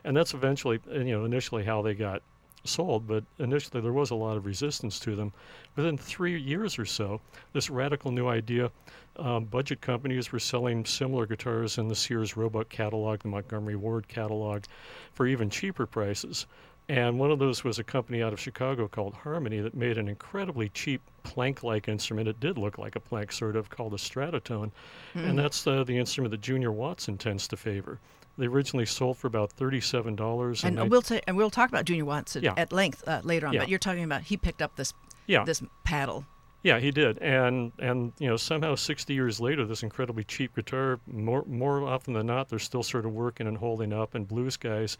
And 0.05 0.17
that's 0.17 0.33
eventually, 0.33 0.81
you 0.91 1.05
know, 1.05 1.25
initially 1.25 1.65
how 1.65 1.83
they 1.83 1.95
got 1.95 2.23
sold, 2.65 3.07
but 3.07 3.25
initially 3.39 3.81
there 3.81 3.93
was 3.93 4.11
a 4.11 4.15
lot 4.15 4.37
of 4.37 4.47
resistance 4.47 4.99
to 5.01 5.17
them. 5.17 5.33
Within 5.77 5.97
three 5.97 6.41
years 6.41 6.79
or 6.79 6.85
so, 6.85 7.21
this 7.53 7.71
radical 7.71 8.11
new 8.11 8.29
idea, 8.29 8.71
um, 9.17 9.45
budget 9.45 9.81
companies 9.81 10.33
were 10.33 10.39
selling 10.39 10.85
similar 10.85 11.27
guitars 11.27 11.79
in 11.79 11.89
the 11.89 11.95
Sears 11.95 12.37
Roebuck 12.37 12.69
catalog, 12.69 13.21
the 13.21 13.29
Montgomery 13.29 13.77
Ward 13.77 14.09
catalog, 14.09 14.65
for 15.13 15.27
even 15.27 15.51
cheaper 15.51 15.87
prices. 15.87 16.47
And 16.89 17.21
one 17.21 17.31
of 17.31 17.39
those 17.39 17.63
was 17.63 17.79
a 17.79 17.85
company 17.85 18.21
out 18.21 18.33
of 18.33 18.41
Chicago 18.41 18.89
called 18.89 19.15
Harmony 19.15 19.61
that 19.61 19.75
made 19.75 19.97
an 19.97 20.09
incredibly 20.09 20.71
cheap 20.71 21.01
plank-like 21.23 21.87
instrument. 21.89 22.27
It 22.27 22.41
did 22.41 22.59
look 22.59 22.79
like 22.79 22.97
a 22.97 23.01
plank, 23.01 23.31
sort 23.31 23.55
of, 23.55 23.71
called 23.71 23.95
a 23.95 23.97
Stratotone, 23.97 24.73
and 25.15 25.39
that's 25.39 25.65
uh, 25.69 25.85
the 25.85 25.97
instrument 25.97 26.33
that 26.33 26.41
Junior 26.41 26.73
Watson 26.73 27.17
tends 27.17 27.47
to 27.49 27.57
favor. 27.57 28.01
They 28.41 28.47
originally 28.47 28.87
sold 28.87 29.17
for 29.19 29.27
about 29.29 29.53
thirty-seven 29.53 30.17
dollars. 30.17 30.65
And 30.65 30.91
we'll 30.91 31.03
say, 31.03 31.21
and 31.29 31.37
we'll 31.37 31.51
talk 31.51 31.69
about 31.69 31.85
Junior 31.85 32.05
Watson 32.05 32.43
Yeah. 32.43 32.55
at 32.57 32.73
length 32.73 33.07
uh, 33.07 33.21
later 33.23 33.47
on. 33.47 33.53
Yeah. 33.53 33.61
But 33.61 33.69
you're 33.69 33.79
talking 33.79 34.03
about 34.03 34.23
he 34.23 34.37
picked 34.37 34.63
up 34.63 34.77
this 34.77 34.93
yeah, 35.27 35.45
this 35.45 35.63
paddle. 35.85 36.25
Yeah, 36.63 36.79
he 36.79 36.91
did, 36.91 37.17
and 37.19 37.73
and 37.79 38.13
you 38.19 38.29
know 38.29 38.37
somehow 38.37 38.75
60 38.75 39.15
years 39.15 39.41
later, 39.41 39.65
this 39.65 39.83
incredibly 39.83 40.25
cheap 40.25 40.55
guitar, 40.57 41.01
more 41.07 41.45
more 41.47 41.87
often 41.87 42.13
than 42.15 42.27
not, 42.27 42.49
they're 42.51 42.59
still 42.59 42.83
sort 42.83 43.07
of 43.07 43.13
working 43.13 43.47
and 43.47 43.57
holding 43.59 43.93
up, 43.93 44.15
and 44.15 44.29
blues 44.29 44.57
guys 44.59 44.99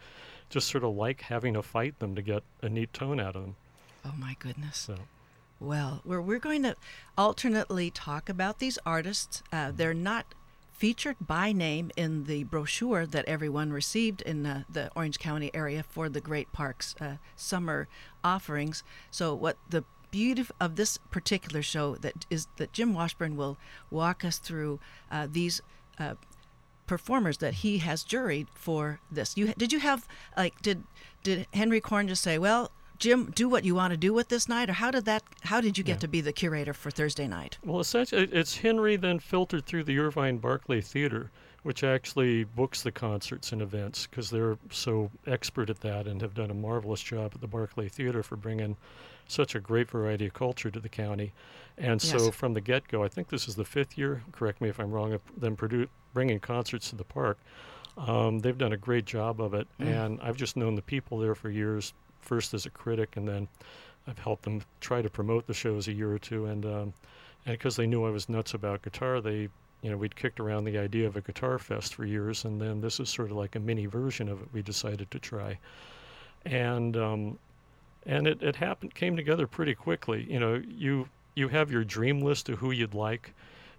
just 0.49 0.67
sort 0.69 0.83
of 0.83 0.95
like 0.95 1.21
having 1.21 1.53
to 1.53 1.61
fight 1.61 1.99
them 1.99 2.15
to 2.15 2.21
get 2.21 2.43
a 2.61 2.69
neat 2.69 2.91
tone 2.93 3.19
out 3.19 3.35
of 3.35 3.43
them. 3.43 3.55
Oh 4.03 4.13
my 4.17 4.35
goodness. 4.39 4.77
So 4.77 4.95
Well, 5.59 6.01
we're, 6.03 6.19
we're 6.21 6.39
going 6.39 6.63
to 6.63 6.75
alternately 7.17 7.91
talk 7.91 8.27
about 8.29 8.57
these 8.59 8.79
artists. 8.85 9.43
Uh, 9.53 9.71
they're 9.71 9.93
not 9.93 10.33
featured 10.81 11.15
by 11.21 11.51
name 11.51 11.91
in 11.95 12.23
the 12.23 12.43
brochure 12.45 13.05
that 13.05 13.23
everyone 13.25 13.71
received 13.71 14.19
in 14.23 14.47
uh, 14.47 14.63
the 14.67 14.89
Orange 14.95 15.19
County 15.19 15.51
area 15.53 15.83
for 15.83 16.09
the 16.09 16.19
Great 16.19 16.51
Parks 16.53 16.95
uh, 16.99 17.17
summer 17.35 17.87
offerings. 18.23 18.83
So, 19.11 19.35
what 19.35 19.57
the 19.69 19.83
beauty 20.09 20.43
of 20.59 20.77
this 20.77 20.97
particular 20.97 21.61
show 21.61 21.97
that 21.97 22.25
is 22.31 22.47
that 22.57 22.73
Jim 22.73 22.95
Washburn 22.95 23.35
will 23.35 23.59
walk 23.91 24.25
us 24.25 24.39
through 24.39 24.79
uh, 25.11 25.27
these. 25.31 25.61
Uh, 25.99 26.15
performers 26.87 27.37
that 27.37 27.53
he 27.53 27.77
has 27.77 28.03
juried 28.03 28.47
for 28.53 28.99
this. 29.09 29.37
You 29.37 29.53
did 29.57 29.71
you 29.71 29.79
have 29.79 30.05
like 30.35 30.61
did 30.61 30.83
did 31.23 31.47
Henry 31.53 31.79
Korn 31.79 32.09
just 32.09 32.21
say, 32.21 32.37
"Well, 32.37 32.69
Jim, 33.01 33.31
do 33.33 33.49
what 33.49 33.65
you 33.65 33.73
want 33.73 33.89
to 33.91 33.97
do 33.97 34.13
with 34.13 34.29
this 34.29 34.47
night," 34.47 34.69
or 34.69 34.73
how 34.73 34.91
did 34.91 35.05
that? 35.05 35.23
How 35.41 35.59
did 35.59 35.75
you 35.75 35.83
get 35.83 35.93
Yeah. 35.93 35.99
to 36.01 36.07
be 36.07 36.21
the 36.21 36.31
curator 36.31 36.71
for 36.71 36.91
Thursday 36.91 37.27
night? 37.27 37.57
Well, 37.65 37.79
essentially, 37.79 38.29
it's 38.31 38.57
Henry 38.57 38.95
then 38.95 39.17
filtered 39.17 39.65
through 39.65 39.85
the 39.85 39.97
Irvine 39.97 40.37
Barclay 40.37 40.81
Theater, 40.81 41.31
which 41.63 41.83
actually 41.83 42.43
books 42.43 42.83
the 42.83 42.91
concerts 42.91 43.51
and 43.51 43.59
events 43.59 44.05
because 44.05 44.29
they're 44.29 44.59
so 44.69 45.09
expert 45.25 45.71
at 45.71 45.81
that 45.81 46.05
and 46.07 46.21
have 46.21 46.35
done 46.35 46.51
a 46.51 46.53
marvelous 46.53 47.01
job 47.01 47.31
at 47.33 47.41
the 47.41 47.47
Barclay 47.47 47.89
Theater 47.89 48.21
for 48.21 48.35
bringing 48.35 48.77
such 49.27 49.55
a 49.55 49.59
great 49.59 49.89
variety 49.89 50.27
of 50.27 50.33
culture 50.33 50.69
to 50.69 50.79
the 50.79 50.89
county. 50.89 51.33
And 51.79 51.99
so 52.01 52.29
from 52.29 52.53
the 52.53 52.61
get-go, 52.61 53.03
I 53.03 53.07
think 53.07 53.29
this 53.29 53.47
is 53.47 53.55
the 53.55 53.65
fifth 53.65 53.97
year. 53.97 54.21
Correct 54.31 54.61
me 54.61 54.69
if 54.69 54.79
I'm 54.79 54.91
wrong. 54.91 55.11
Of 55.13 55.21
them 55.35 55.57
produ- 55.57 55.87
bringing 56.13 56.39
concerts 56.39 56.91
to 56.91 56.95
the 56.95 57.03
park. 57.03 57.39
Um, 57.97 58.39
they've 58.39 58.57
done 58.57 58.73
a 58.73 58.77
great 58.77 59.05
job 59.05 59.41
of 59.41 59.55
it, 59.55 59.67
and 59.79 60.19
I've 60.21 60.37
just 60.37 60.55
known 60.55 60.75
the 60.75 60.81
people 60.83 61.17
there 61.17 61.33
for 61.33 61.49
years. 61.49 61.93
First 62.21 62.53
as 62.53 62.65
a 62.65 62.69
critic, 62.69 63.17
and 63.17 63.27
then 63.27 63.47
I've 64.07 64.19
helped 64.19 64.43
them 64.43 64.61
try 64.79 65.01
to 65.01 65.09
promote 65.09 65.47
the 65.47 65.53
shows 65.53 65.87
a 65.87 65.93
year 65.93 66.11
or 66.11 66.19
two. 66.19 66.45
And 66.45 66.65
um, 66.65 66.93
and 67.45 67.57
because 67.57 67.75
they 67.75 67.87
knew 67.87 68.05
I 68.05 68.09
was 68.09 68.29
nuts 68.29 68.53
about 68.53 68.81
guitar, 68.81 69.21
they 69.21 69.49
you 69.81 69.89
know 69.89 69.97
we'd 69.97 70.15
kicked 70.15 70.39
around 70.39 70.65
the 70.65 70.77
idea 70.77 71.07
of 71.07 71.17
a 71.17 71.21
guitar 71.21 71.57
fest 71.59 71.95
for 71.95 72.05
years, 72.05 72.45
and 72.45 72.61
then 72.61 72.81
this 72.81 72.99
is 72.99 73.09
sort 73.09 73.31
of 73.31 73.37
like 73.37 73.55
a 73.55 73.59
mini 73.59 73.85
version 73.85 74.29
of 74.29 74.41
it. 74.41 74.47
We 74.53 74.61
decided 74.61 75.09
to 75.11 75.19
try, 75.19 75.57
and 76.45 76.95
um, 76.97 77.39
and 78.05 78.27
it, 78.27 78.41
it 78.41 78.55
happened 78.55 78.95
came 78.95 79.15
together 79.15 79.47
pretty 79.47 79.75
quickly. 79.75 80.25
You 80.29 80.39
know, 80.39 80.61
you 80.67 81.07
you 81.35 81.47
have 81.47 81.71
your 81.71 81.83
dream 81.83 82.21
list 82.21 82.49
of 82.49 82.59
who 82.59 82.71
you'd 82.71 82.93
like, 82.93 83.33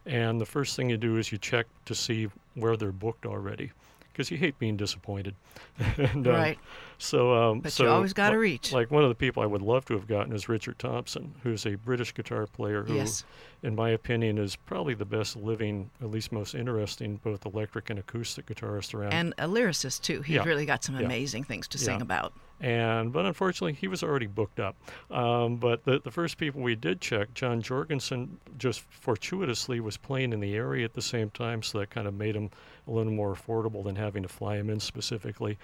and 0.06 0.40
the 0.40 0.46
first 0.46 0.76
thing 0.76 0.90
you 0.90 0.96
do 0.96 1.16
is 1.16 1.30
you 1.30 1.38
check 1.38 1.66
to 1.84 1.94
see 1.94 2.28
where 2.54 2.76
they're 2.76 2.92
booked 2.92 3.26
already, 3.26 3.70
because 4.12 4.30
you 4.30 4.36
hate 4.36 4.58
being 4.58 4.76
disappointed. 4.76 5.34
and, 5.96 6.26
um, 6.26 6.34
Right. 6.34 6.58
So, 6.98 7.32
um, 7.34 7.60
But 7.60 7.72
so 7.72 7.84
you 7.84 7.90
always 7.90 8.12
got 8.12 8.30
to 8.30 8.38
reach. 8.38 8.72
Like 8.72 8.90
one 8.92 9.02
of 9.02 9.08
the 9.08 9.14
people 9.16 9.42
I 9.42 9.46
would 9.46 9.62
love 9.62 9.84
to 9.86 9.94
have 9.94 10.06
gotten 10.06 10.32
is 10.32 10.48
Richard 10.48 10.78
Thompson, 10.78 11.34
who's 11.42 11.66
a 11.66 11.74
British 11.74 12.14
guitar 12.14 12.46
player 12.46 12.84
who, 12.84 12.94
Yes. 12.94 13.24
in 13.64 13.74
my 13.74 13.90
opinion, 13.90 14.38
is 14.38 14.54
probably 14.54 14.94
the 14.94 15.04
best 15.04 15.34
living, 15.34 15.90
at 16.00 16.10
least 16.12 16.30
most 16.30 16.54
interesting, 16.54 17.16
both 17.16 17.44
electric 17.44 17.90
and 17.90 17.98
acoustic 17.98 18.46
guitarist 18.46 18.94
around. 18.94 19.12
and 19.14 19.34
a 19.38 19.48
lyricist 19.48 20.02
too. 20.02 20.22
He's 20.22 20.36
Yeah. 20.36 20.44
really 20.44 20.64
got 20.64 20.84
some 20.84 20.96
Yeah. 20.96 21.06
amazing 21.06 21.42
things 21.44 21.66
to 21.68 21.78
sing 21.78 22.00
about. 22.00 22.32
and 22.60 23.12
but 23.12 23.26
unfortunately 23.26 23.72
he 23.72 23.88
was 23.88 24.04
already 24.04 24.26
booked 24.28 24.60
up. 24.60 24.76
Um, 25.10 25.56
but 25.56 25.84
the 25.84 25.98
the 25.98 26.12
first 26.12 26.38
people 26.38 26.60
we 26.62 26.76
did 26.76 27.00
check, 27.00 27.34
John 27.34 27.60
Jorgenson, 27.60 28.38
just 28.58 28.82
fortuitously 28.82 29.80
was 29.80 29.96
playing 29.96 30.32
in 30.32 30.38
the 30.38 30.54
area 30.54 30.84
at 30.84 30.94
the 30.94 31.02
same 31.02 31.30
time, 31.30 31.64
so 31.64 31.80
that 31.80 31.90
kind 31.90 32.06
of 32.06 32.14
made 32.14 32.36
him 32.36 32.50
a 32.86 32.90
little 32.90 33.12
more 33.12 33.34
affordable 33.34 33.84
than 33.84 33.96
having 33.96 34.22
to 34.22 34.28
fly 34.28 34.56
them 34.56 34.70
in 34.70 34.80
specifically. 34.80 35.58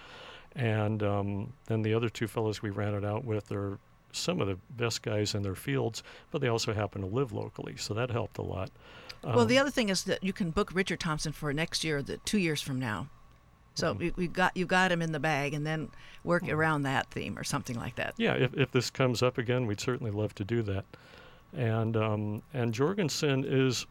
And 0.54 1.02
um, 1.02 1.52
then 1.66 1.82
the 1.82 1.94
other 1.94 2.08
two 2.08 2.26
fellows 2.26 2.62
we 2.62 2.70
ran 2.70 2.94
it 2.94 3.04
out 3.04 3.24
with 3.24 3.52
are 3.52 3.78
some 4.12 4.40
of 4.40 4.48
the 4.48 4.58
best 4.70 5.02
guys 5.02 5.34
in 5.34 5.42
their 5.42 5.54
fields, 5.54 6.02
but 6.30 6.40
they 6.40 6.48
also 6.48 6.72
happen 6.72 7.02
to 7.02 7.06
live 7.06 7.32
locally, 7.32 7.76
so 7.76 7.92
that 7.94 8.10
helped 8.10 8.38
a 8.38 8.42
lot. 8.42 8.70
well, 9.22 9.40
Um, 9.40 9.48
the 9.48 9.58
other 9.58 9.70
thing 9.70 9.90
is 9.90 10.04
that 10.04 10.24
you 10.24 10.32
can 10.32 10.50
book 10.50 10.70
Richard 10.72 11.00
Thompson 11.00 11.32
for 11.32 11.52
next 11.52 11.84
year, 11.84 12.02
the 12.02 12.16
two 12.18 12.38
years 12.38 12.62
from 12.62 12.78
now. 12.80 13.08
So 13.74 13.92
Mm-hmm. 13.92 13.98
we, 14.02 14.12
we 14.16 14.26
got 14.26 14.56
you 14.56 14.64
got 14.66 14.90
him 14.90 15.02
in 15.02 15.12
the 15.12 15.20
bag, 15.20 15.54
and 15.54 15.64
then 15.66 15.90
work 16.24 16.48
around 16.48 16.82
that 16.82 17.10
theme 17.10 17.38
or 17.38 17.44
something 17.44 17.76
like 17.76 17.94
that. 17.96 18.14
Yeah, 18.16 18.34
if, 18.34 18.54
if 18.56 18.72
this 18.72 18.90
comes 18.90 19.22
up 19.22 19.38
again, 19.38 19.66
we'd 19.66 19.80
certainly 19.80 20.10
love 20.10 20.34
to 20.36 20.44
do 20.44 20.62
that. 20.62 20.84
And 21.56 21.96
um, 21.96 22.42
and 22.54 22.72
Jorgenson 22.74 23.44
is 23.46 23.86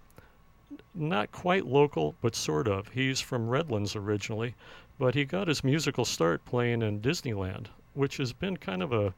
not 0.93 1.31
quite 1.31 1.65
local, 1.65 2.15
but 2.21 2.36
sort 2.36 2.67
of. 2.67 2.89
He's 2.89 3.19
from 3.21 3.47
Redlands 3.50 3.95
originally, 3.95 4.55
but 5.00 5.15
he 5.15 5.25
got 5.25 5.47
his 5.47 5.63
musical 5.63 6.05
start 6.05 6.43
playing 6.45 6.81
in 6.81 7.00
Disneyland, 7.01 7.67
which 7.93 8.17
has 8.17 8.33
been 8.33 8.57
kind 8.57 8.81
of 8.83 8.91
a 8.93 9.13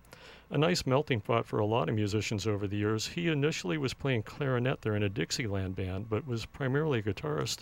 a 0.52 0.58
nice 0.58 0.88
melting 0.88 1.22
pot 1.22 1.46
for 1.46 1.60
a 1.60 1.66
lot 1.66 1.90
of 1.90 1.94
musicians 1.96 2.48
over 2.48 2.66
the 2.68 2.76
years. 2.78 3.06
He 3.06 3.28
initially 3.28 3.78
was 3.78 3.94
playing 3.94 4.24
clarinet 4.24 4.82
there 4.82 4.96
in 4.96 5.04
a 5.04 5.10
Dixieland 5.10 5.76
band, 5.76 6.10
but 6.10 6.26
was 6.26 6.48
primarily 6.48 6.98
a 7.00 7.02
guitarist 7.04 7.60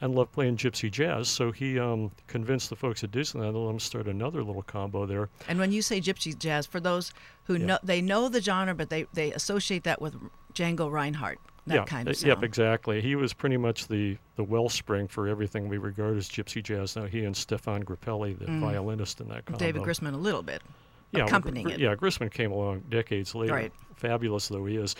and 0.00 0.14
loved 0.14 0.30
playing 0.30 0.56
gypsy 0.56 0.88
jazz. 0.88 1.28
So 1.28 1.50
he 1.50 1.76
um, 1.80 2.12
convinced 2.28 2.70
the 2.70 2.76
folks 2.76 3.02
at 3.02 3.10
Disneyland 3.10 3.52
to 3.54 3.58
let 3.58 3.70
him 3.72 3.80
start 3.80 4.06
another 4.06 4.44
little 4.44 4.62
combo 4.62 5.06
there. 5.06 5.28
And 5.48 5.58
when 5.58 5.72
you 5.72 5.82
say 5.82 6.00
gypsy 6.00 6.38
jazz, 6.38 6.66
for 6.66 6.78
those 6.78 7.12
who 7.46 7.56
Yeah. 7.56 7.66
know 7.66 7.78
they 7.82 8.00
know 8.00 8.28
the 8.28 8.40
genre, 8.40 8.76
but 8.76 8.90
they, 8.90 9.06
they 9.12 9.32
associate 9.32 9.82
that 9.82 10.00
with 10.00 10.14
Django 10.54 10.88
Reinhardt, 10.88 11.40
that 11.70 11.76
yeah, 11.76 11.84
kind 11.84 12.08
uh, 12.08 12.10
of 12.10 12.16
sound. 12.16 12.28
Yep, 12.28 12.42
exactly. 12.44 13.00
He 13.00 13.16
was 13.16 13.32
pretty 13.32 13.56
much 13.56 13.88
the, 13.88 14.16
the 14.36 14.44
wellspring 14.44 15.08
for 15.08 15.28
everything 15.28 15.68
we 15.68 15.78
regard 15.78 16.16
as 16.16 16.28
gypsy 16.28 16.62
jazz. 16.62 16.96
Now 16.96 17.06
he 17.06 17.24
and 17.24 17.36
Stefan 17.36 17.84
Grappelli, 17.84 18.38
the 18.38 18.46
violinist 18.46 19.20
in 19.20 19.28
that 19.28 19.46
combo. 19.46 19.56
Mm. 19.56 19.66
David 19.66 19.82
Grisman 19.82 20.14
a 20.14 20.18
little 20.18 20.42
bit, 20.42 20.62
yeah, 21.12 21.20
well, 21.20 21.28
accompanying 21.28 21.66
Gr- 21.66 21.72
it. 21.72 21.80
Yeah, 21.80 21.94
Grisman 21.94 22.30
came 22.30 22.52
along 22.52 22.84
decades 22.90 23.34
later, 23.34 23.54
Right. 23.54 23.72
fabulous 23.96 24.48
though 24.48 24.66
he 24.66 24.76
is. 24.76 24.96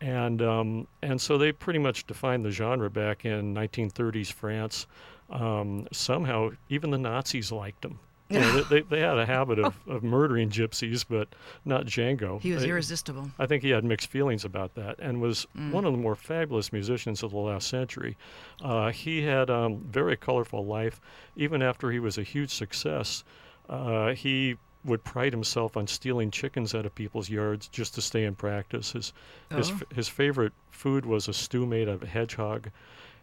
And 0.00 0.40
um, 0.40 0.86
and 1.02 1.20
so 1.20 1.36
they 1.36 1.52
pretty 1.52 1.78
much 1.78 2.06
defined 2.06 2.44
the 2.44 2.50
genre 2.50 2.88
back 2.88 3.24
in 3.26 3.54
1930s 3.54 4.32
France. 4.32 4.86
Um, 5.28 5.86
somehow, 5.92 6.50
even 6.70 6.90
the 6.90 6.98
Nazis 6.98 7.52
liked 7.52 7.84
him. 7.84 7.98
You 8.30 8.38
know, 8.38 8.60
they, 8.70 8.80
they, 8.82 9.00
had 9.00 9.18
a 9.18 9.26
habit 9.26 9.58
of, 9.58 9.74
of 9.88 10.02
murdering 10.04 10.50
gypsies, 10.50 11.04
but 11.08 11.28
not 11.64 11.84
Django. 11.86 12.40
He 12.40 12.52
was 12.52 12.62
They- 12.62 12.68
irresistible. 12.70 13.30
I 13.38 13.46
think 13.46 13.62
he 13.62 13.70
had 13.70 13.84
mixed 13.84 14.08
feelings 14.08 14.44
about 14.44 14.74
that 14.76 14.98
and 15.00 15.20
was 15.20 15.46
Mm. 15.56 15.72
one 15.72 15.84
of 15.84 15.92
the 15.92 15.98
more 15.98 16.14
fabulous 16.14 16.72
musicians 16.72 17.22
of 17.22 17.32
the 17.32 17.38
last 17.38 17.68
century. 17.68 18.16
Uh, 18.62 18.90
he 18.90 19.22
had 19.22 19.50
um, 19.50 19.80
very 19.90 20.16
colorful 20.16 20.64
life. 20.64 21.00
Even 21.36 21.60
after 21.60 21.90
he 21.90 21.98
was 21.98 22.16
a 22.18 22.22
huge 22.22 22.50
success, 22.54 23.24
uh, 23.68 24.12
he 24.14 24.56
would 24.84 25.04
pride 25.04 25.32
himself 25.32 25.76
on 25.76 25.86
stealing 25.86 26.30
chickens 26.30 26.74
out 26.74 26.86
of 26.86 26.94
people's 26.94 27.28
yards 27.28 27.68
just 27.68 27.94
to 27.94 28.00
stay 28.00 28.24
in 28.24 28.34
practice. 28.34 28.92
His 28.92 29.12
his, 29.50 29.70
Oh. 29.70 29.74
f- 29.74 29.82
his 29.94 30.08
favorite 30.08 30.52
food 30.70 31.04
was 31.04 31.28
a 31.28 31.34
stew 31.34 31.66
made 31.66 31.88
of 31.88 32.02
a 32.02 32.06
hedgehog, 32.06 32.70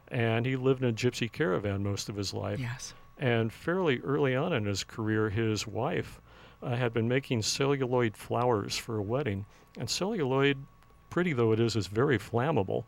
and 0.09 0.45
he 0.45 0.55
lived 0.55 0.83
in 0.83 0.89
a 0.89 0.93
gypsy 0.93 1.31
caravan 1.31 1.81
most 1.81 2.09
of 2.09 2.15
his 2.15 2.33
life. 2.33 2.59
Yes. 2.59 2.93
And 3.19 3.51
fairly 3.51 3.99
early 3.99 4.35
on 4.35 4.53
in 4.53 4.65
his 4.65 4.83
career, 4.83 5.29
his 5.29 5.65
wife 5.65 6.21
uh, 6.61 6.75
had 6.75 6.93
been 6.93 7.07
making 7.07 7.41
celluloid 7.41 8.15
flowers 8.15 8.77
for 8.77 8.97
a 8.97 9.01
wedding. 9.01 9.45
And 9.77 9.89
celluloid, 9.89 10.57
pretty 11.09 11.33
though 11.33 11.51
it 11.51 11.59
is, 11.59 11.75
is 11.75 11.87
very 11.87 12.17
flammable. 12.17 12.85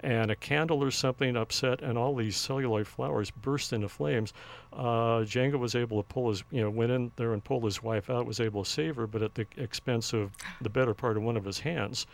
And 0.00 0.32
a 0.32 0.36
candle 0.36 0.82
or 0.82 0.90
something 0.90 1.36
upset, 1.36 1.80
and 1.80 1.96
all 1.96 2.16
these 2.16 2.36
celluloid 2.36 2.88
flowers 2.88 3.30
burst 3.30 3.72
into 3.72 3.88
flames. 3.88 4.32
Uh, 4.72 5.20
Django 5.22 5.60
was 5.60 5.76
able 5.76 6.02
to 6.02 6.08
pull 6.08 6.30
his, 6.30 6.42
you 6.50 6.60
know, 6.60 6.70
went 6.70 6.90
in 6.90 7.12
there 7.14 7.32
and 7.32 7.44
pulled 7.44 7.62
his 7.62 7.84
wife 7.84 8.10
out, 8.10 8.26
was 8.26 8.40
able 8.40 8.64
to 8.64 8.70
save 8.70 8.96
her, 8.96 9.06
but 9.06 9.22
at 9.22 9.36
the 9.36 9.46
expense 9.56 10.12
of 10.12 10.32
the 10.60 10.68
better 10.68 10.92
part 10.92 11.16
of 11.16 11.22
one 11.22 11.36
of 11.36 11.44
his 11.44 11.60
hands, 11.60 12.06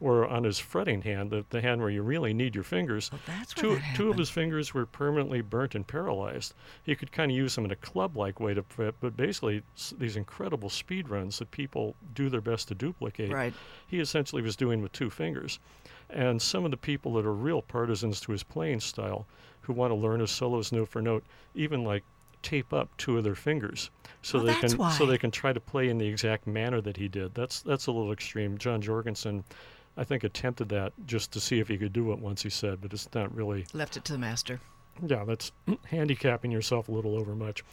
or 0.00 0.26
on 0.26 0.44
his 0.44 0.58
fretting 0.58 1.02
hand, 1.02 1.30
the, 1.30 1.44
the 1.50 1.60
hand 1.60 1.80
where 1.80 1.90
you 1.90 2.02
really 2.02 2.34
need 2.34 2.54
your 2.54 2.64
fingers. 2.64 3.10
Well, 3.12 3.20
Two, 3.54 3.80
two 3.94 4.10
of 4.10 4.18
his 4.18 4.28
fingers 4.30 4.74
were 4.74 4.86
permanently 4.86 5.40
burnt 5.40 5.74
and 5.74 5.86
paralyzed. 5.86 6.54
He 6.82 6.94
could 6.96 7.12
kind 7.12 7.30
of 7.30 7.36
use 7.36 7.54
them 7.54 7.64
in 7.64 7.70
a 7.70 7.76
club-like 7.76 8.40
way 8.40 8.54
to 8.54 8.62
fret, 8.64 8.94
but 9.00 9.16
basically 9.16 9.62
these 9.98 10.16
incredible 10.16 10.68
speed 10.68 11.08
runs 11.08 11.38
that 11.38 11.50
people 11.50 11.94
do 12.14 12.28
their 12.28 12.40
best 12.40 12.68
to 12.68 12.74
duplicate. 12.74 13.32
Right. 13.32 13.54
He 13.86 14.00
essentially 14.00 14.42
was 14.42 14.56
doing 14.56 14.82
with 14.82 14.92
two 14.92 15.10
fingers. 15.10 15.58
And 16.10 16.40
some 16.42 16.64
of 16.64 16.70
the 16.70 16.76
people 16.76 17.14
that 17.14 17.24
are 17.24 17.32
real 17.32 17.62
partisans 17.62 18.20
to 18.20 18.32
his 18.32 18.42
playing 18.42 18.80
style, 18.80 19.26
who 19.62 19.72
want 19.72 19.90
to 19.90 19.94
learn 19.94 20.20
his 20.20 20.30
solos 20.30 20.70
note 20.72 20.88
for 20.88 21.00
note, 21.00 21.24
even 21.54 21.84
like 21.84 22.02
tape 22.42 22.74
up 22.74 22.90
two 22.98 23.16
of 23.16 23.24
their 23.24 23.34
fingers 23.34 23.88
so 24.20 24.38
Oh, 24.38 24.42
they 24.42 24.54
can 24.54 24.70
why. 24.72 24.90
so 24.90 25.06
they 25.06 25.16
can 25.16 25.30
try 25.30 25.54
to 25.54 25.60
play 25.60 25.88
in 25.88 25.96
the 25.96 26.06
exact 26.06 26.46
manner 26.46 26.82
that 26.82 26.98
he 26.98 27.08
did. 27.08 27.34
That's 27.34 27.62
that's 27.62 27.86
a 27.86 27.90
little 27.92 28.12
extreme. 28.12 28.58
John 28.58 28.82
Jorgenson, 28.82 29.44
I 29.96 30.04
think, 30.04 30.24
attempted 30.24 30.68
that 30.70 30.92
just 31.06 31.32
to 31.32 31.40
see 31.40 31.60
if 31.60 31.68
he 31.68 31.78
could 31.78 31.92
do 31.92 32.12
it 32.12 32.18
once. 32.18 32.42
He 32.42 32.50
said, 32.50 32.80
but 32.80 32.92
it's 32.92 33.08
not 33.14 33.34
really 33.34 33.66
Left 33.72 33.96
it 33.96 34.04
to 34.06 34.12
the 34.12 34.18
master. 34.18 34.60
yeah, 35.06 35.24
that's 35.24 35.52
handicapping 35.86 36.50
yourself 36.50 36.88
a 36.88 36.92
little 36.92 37.16
over 37.16 37.34
much. 37.34 37.64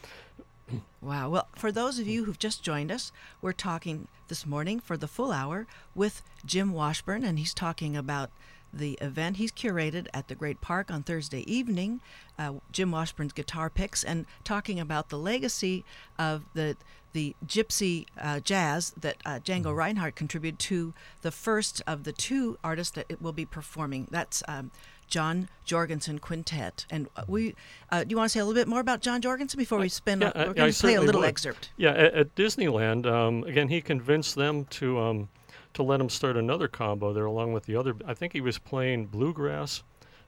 Wow. 1.01 1.30
Well, 1.30 1.48
for 1.54 1.70
those 1.70 2.00
of 2.00 2.08
you 2.08 2.24
who've 2.24 2.40
just 2.40 2.63
joined 2.63 2.92
us, 2.94 3.12
we're 3.42 3.51
talking 3.51 4.08
this 4.30 4.46
morning 4.46 4.80
for 4.80 4.96
the 4.96 5.08
full 5.08 5.32
hour 5.34 5.68
with 5.94 6.22
Jim 6.46 6.72
Washburn, 6.72 7.25
and 7.25 7.38
he's 7.38 7.54
talking 7.54 7.98
about 7.98 8.30
the 8.74 8.98
event 9.01 9.38
he's 9.38 9.51
curated 9.51 10.08
at 10.13 10.28
the 10.28 10.36
Great 10.36 10.62
Park 10.62 10.92
on 10.92 11.04
Thursday 11.04 11.42
evening, 11.51 12.01
uh, 12.40 12.54
Jim 12.72 12.92
Washburn's 12.92 13.34
guitar 13.34 13.70
picks, 13.70 14.04
and 14.04 14.25
talking 14.44 14.80
about 14.80 15.10
the 15.10 15.18
legacy 15.18 15.84
of 16.18 16.44
the 16.54 16.78
the 17.13 17.36
gypsy 17.46 18.06
uh, 18.20 18.40
jazz 18.40 18.92
that 18.92 19.18
uh, 19.25 19.40
Django 19.44 19.75
Reinhardt 19.75 20.16
contributed 20.16 20.60
to 20.60 20.94
the 21.24 21.32
first 21.32 21.82
of 21.86 22.06
the 22.06 22.13
two 22.13 22.58
artists 22.63 22.96
that 22.96 23.06
it 23.10 23.22
will 23.22 23.34
be 23.34 23.46
performing. 23.46 24.08
That's 24.10 24.42
um, 24.48 24.72
John 25.08 25.50
Jorgenson 25.66 26.20
Quintet. 26.20 26.86
And 26.90 27.08
uh, 27.16 27.24
we, 27.28 27.54
uh, 27.92 28.04
do 28.04 28.12
you 28.12 28.18
want 28.18 28.30
to 28.30 28.34
say 28.34 28.40
a 28.40 28.46
little 28.46 28.60
bit 28.60 28.68
more 28.68 28.80
about 28.80 29.01
John 29.01 29.22
Jorgenson 29.22 29.58
before 29.58 29.78
we 29.78 29.90
spin? 29.90 30.22
yeah, 30.22 30.30
up? 30.30 30.36
We're 30.36 30.54
going 30.54 30.72
to 30.72 30.80
play 30.80 30.96
a 30.96 31.01
little 31.01 31.22
would. 31.22 31.28
excerpt. 31.28 31.70
Yeah, 31.78 31.92
at, 31.92 32.13
at 32.13 32.36
Disneyland, 32.36 33.06
um, 33.06 33.44
again, 33.44 33.68
he 33.68 33.82
convinced 33.82 34.36
them 34.36 34.66
to 34.66 35.00
um, 35.00 35.30
to 35.74 35.84
let 35.84 36.01
him 36.01 36.10
start 36.10 36.38
another 36.38 36.68
combo 36.68 37.13
there, 37.13 37.25
along 37.25 37.54
with 37.54 37.66
the 37.66 37.75
other. 37.75 37.96
I 38.06 38.13
think 38.13 38.34
he 38.34 38.42
was 38.42 38.58
playing 38.58 39.08
bluegrass 39.08 39.84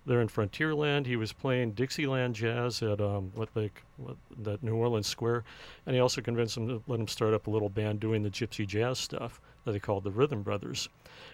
there 0.05 0.21
in 0.21 0.27
Frontierland. 0.27 1.05
He 1.05 1.15
was 1.15 1.33
playing 1.33 1.71
Dixieland 1.71 2.35
jazz 2.35 2.81
at 2.81 2.99
um, 2.99 3.31
what 3.35 3.53
they 3.53 3.71
what, 3.97 4.17
that 4.37 4.63
New 4.63 4.75
Orleans 4.75 5.07
Square, 5.07 5.43
and 5.85 5.95
he 5.95 6.01
also 6.01 6.21
convinced 6.21 6.55
them 6.55 6.67
to 6.67 6.83
let 6.87 6.99
him 6.99 7.07
start 7.07 7.33
up 7.33 7.47
a 7.47 7.49
little 7.49 7.69
band 7.69 7.99
doing 7.99 8.23
the 8.23 8.29
gypsy 8.29 8.67
jazz 8.67 8.99
stuff 8.99 9.39
that 9.65 9.71
they 9.71 9.79
called 9.79 10.03
the 10.03 10.11
Rhythm 10.11 10.41
Brothers. 10.43 10.89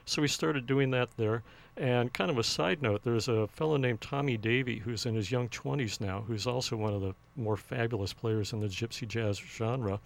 So 0.05 0.21
we 0.21 0.27
started 0.27 0.65
doing 0.65 0.91
that 0.91 1.09
there. 1.17 1.43
And 1.77 2.11
kind 2.13 2.29
of 2.29 2.37
a 2.37 2.43
side 2.43 2.81
note, 2.81 3.03
there's 3.03 3.27
a 3.29 3.47
fellow 3.47 3.77
named 3.77 4.01
Tommy 4.01 4.35
Davy 4.35 4.79
who's 4.79 5.05
in 5.05 5.15
his 5.15 5.31
young 5.31 5.47
20s 5.47 6.01
now, 6.01 6.23
who's 6.27 6.45
also 6.45 6.75
one 6.75 6.93
of 6.93 7.01
the 7.01 7.13
more 7.37 7.55
fabulous 7.55 8.11
players 8.11 8.51
in 8.51 8.59
the 8.59 8.67
gypsy 8.67 9.07
jazz 9.07 9.37
genre. 9.37 9.99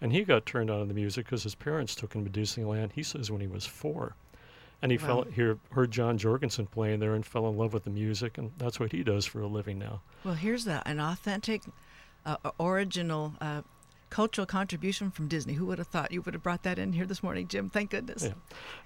And 0.00 0.12
he 0.12 0.22
got 0.24 0.46
turned 0.46 0.70
on 0.70 0.80
to 0.80 0.86
the 0.86 0.94
music 0.94 1.26
because 1.26 1.42
his 1.42 1.54
parents 1.56 1.94
took 1.96 2.12
him 2.14 2.24
to 2.24 2.30
Disneyland, 2.30 2.92
he 2.92 3.02
says, 3.02 3.30
when 3.30 3.40
he 3.40 3.46
was 3.48 3.66
four. 3.66 4.14
And 4.82 4.92
he 4.92 4.98
fell, 4.98 5.22
Wow. 5.22 5.26
he 5.34 5.52
heard 5.74 5.90
John 5.90 6.18
Jorgenson 6.18 6.66
playing 6.66 7.00
there 7.00 7.14
and 7.14 7.24
fell 7.24 7.48
in 7.48 7.56
love 7.56 7.72
with 7.72 7.84
the 7.84 7.90
music, 7.90 8.36
and 8.38 8.52
that's 8.58 8.78
what 8.78 8.92
he 8.92 9.02
does 9.02 9.24
for 9.24 9.40
a 9.40 9.46
living 9.46 9.78
now. 9.78 10.02
Well, 10.22 10.34
here's 10.34 10.64
the, 10.66 10.86
an 10.86 11.00
authentic, 11.00 11.62
uh, 12.26 12.36
original 12.60 13.32
uh, 13.40 13.62
cultural 14.10 14.46
contribution 14.46 15.10
from 15.10 15.28
Disney. 15.28 15.54
Who 15.54 15.66
would 15.66 15.78
have 15.78 15.88
thought 15.88 16.12
you 16.12 16.22
would 16.22 16.34
have 16.34 16.42
brought 16.42 16.62
that 16.62 16.78
in 16.78 16.92
here 16.92 17.06
this 17.06 17.22
morning, 17.22 17.48
Jim? 17.48 17.70
Thank 17.70 17.90
goodness. 17.90 18.24
Yeah. 18.24 18.32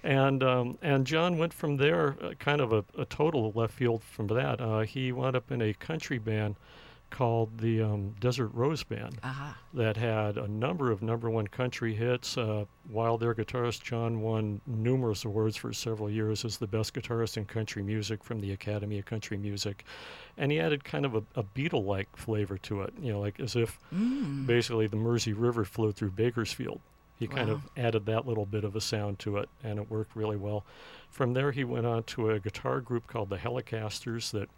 And 0.03 0.43
um, 0.43 0.77
and 0.81 1.05
John 1.05 1.37
went 1.37 1.53
from 1.53 1.77
there, 1.77 2.15
uh, 2.21 2.33
kind 2.39 2.61
of 2.61 2.73
a, 2.73 2.83
a 2.97 3.05
total 3.05 3.51
left 3.53 3.73
field 3.73 4.03
from 4.03 4.27
that. 4.27 4.59
Uh, 4.59 4.79
he 4.79 5.11
wound 5.11 5.35
up 5.35 5.51
in 5.51 5.61
a 5.61 5.73
country 5.73 6.17
band 6.17 6.55
called 7.11 7.59
the 7.59 7.81
um, 7.83 8.15
Desert 8.19 8.49
Rose 8.53 8.83
Band 8.83 9.19
Aha. 9.23 9.55
that 9.75 9.95
had 9.97 10.37
a 10.37 10.47
number 10.47 10.89
of 10.91 11.03
number 11.03 11.29
one 11.29 11.47
country 11.47 11.93
hits. 11.93 12.37
Uh, 12.37 12.65
while 12.89 13.17
their 13.19 13.35
guitarist 13.35 13.83
John 13.83 14.21
won 14.21 14.59
numerous 14.65 15.23
awards 15.23 15.55
for 15.55 15.71
several 15.73 16.09
years 16.09 16.43
as 16.43 16.57
the 16.57 16.65
best 16.67 16.93
guitarist 16.95 17.37
in 17.37 17.45
country 17.45 17.83
music 17.83 18.23
from 18.23 18.39
the 18.41 18.51
Academy 18.51 18.97
of 18.97 19.05
Country 19.05 19.37
Music, 19.37 19.85
and 20.37 20.51
he 20.51 20.59
added 20.59 20.83
kind 20.83 21.05
of 21.05 21.13
a, 21.13 21.23
a 21.35 21.43
Beatle-like 21.43 22.15
flavor 22.17 22.57
to 22.57 22.81
it. 22.81 22.93
You 22.99 23.13
know, 23.13 23.19
like 23.19 23.39
as 23.39 23.55
if 23.55 23.77
Mm. 23.93 24.47
basically 24.47 24.87
the 24.87 24.95
Mersey 24.95 25.33
River 25.33 25.63
flowed 25.65 25.95
through 25.95 26.11
Bakersfield. 26.11 26.81
He 27.19 27.27
kind 27.27 27.51
of 27.51 27.61
added 27.77 28.07
that 28.07 28.25
little 28.25 28.47
bit 28.47 28.63
of 28.63 28.75
a 28.75 28.81
sound 28.81 29.19
to 29.19 29.37
it, 29.37 29.47
and 29.63 29.77
it 29.77 29.91
worked 29.91 30.15
really 30.15 30.37
well. 30.37 30.65
From 31.11 31.33
there, 31.33 31.51
he 31.51 31.63
went 31.63 31.85
on 31.85 32.01
to 32.05 32.31
a 32.31 32.39
guitar 32.39 32.81
group 32.81 33.05
called 33.05 33.29
the 33.29 33.37
Hellecasters 33.37 34.31
that 34.31 34.49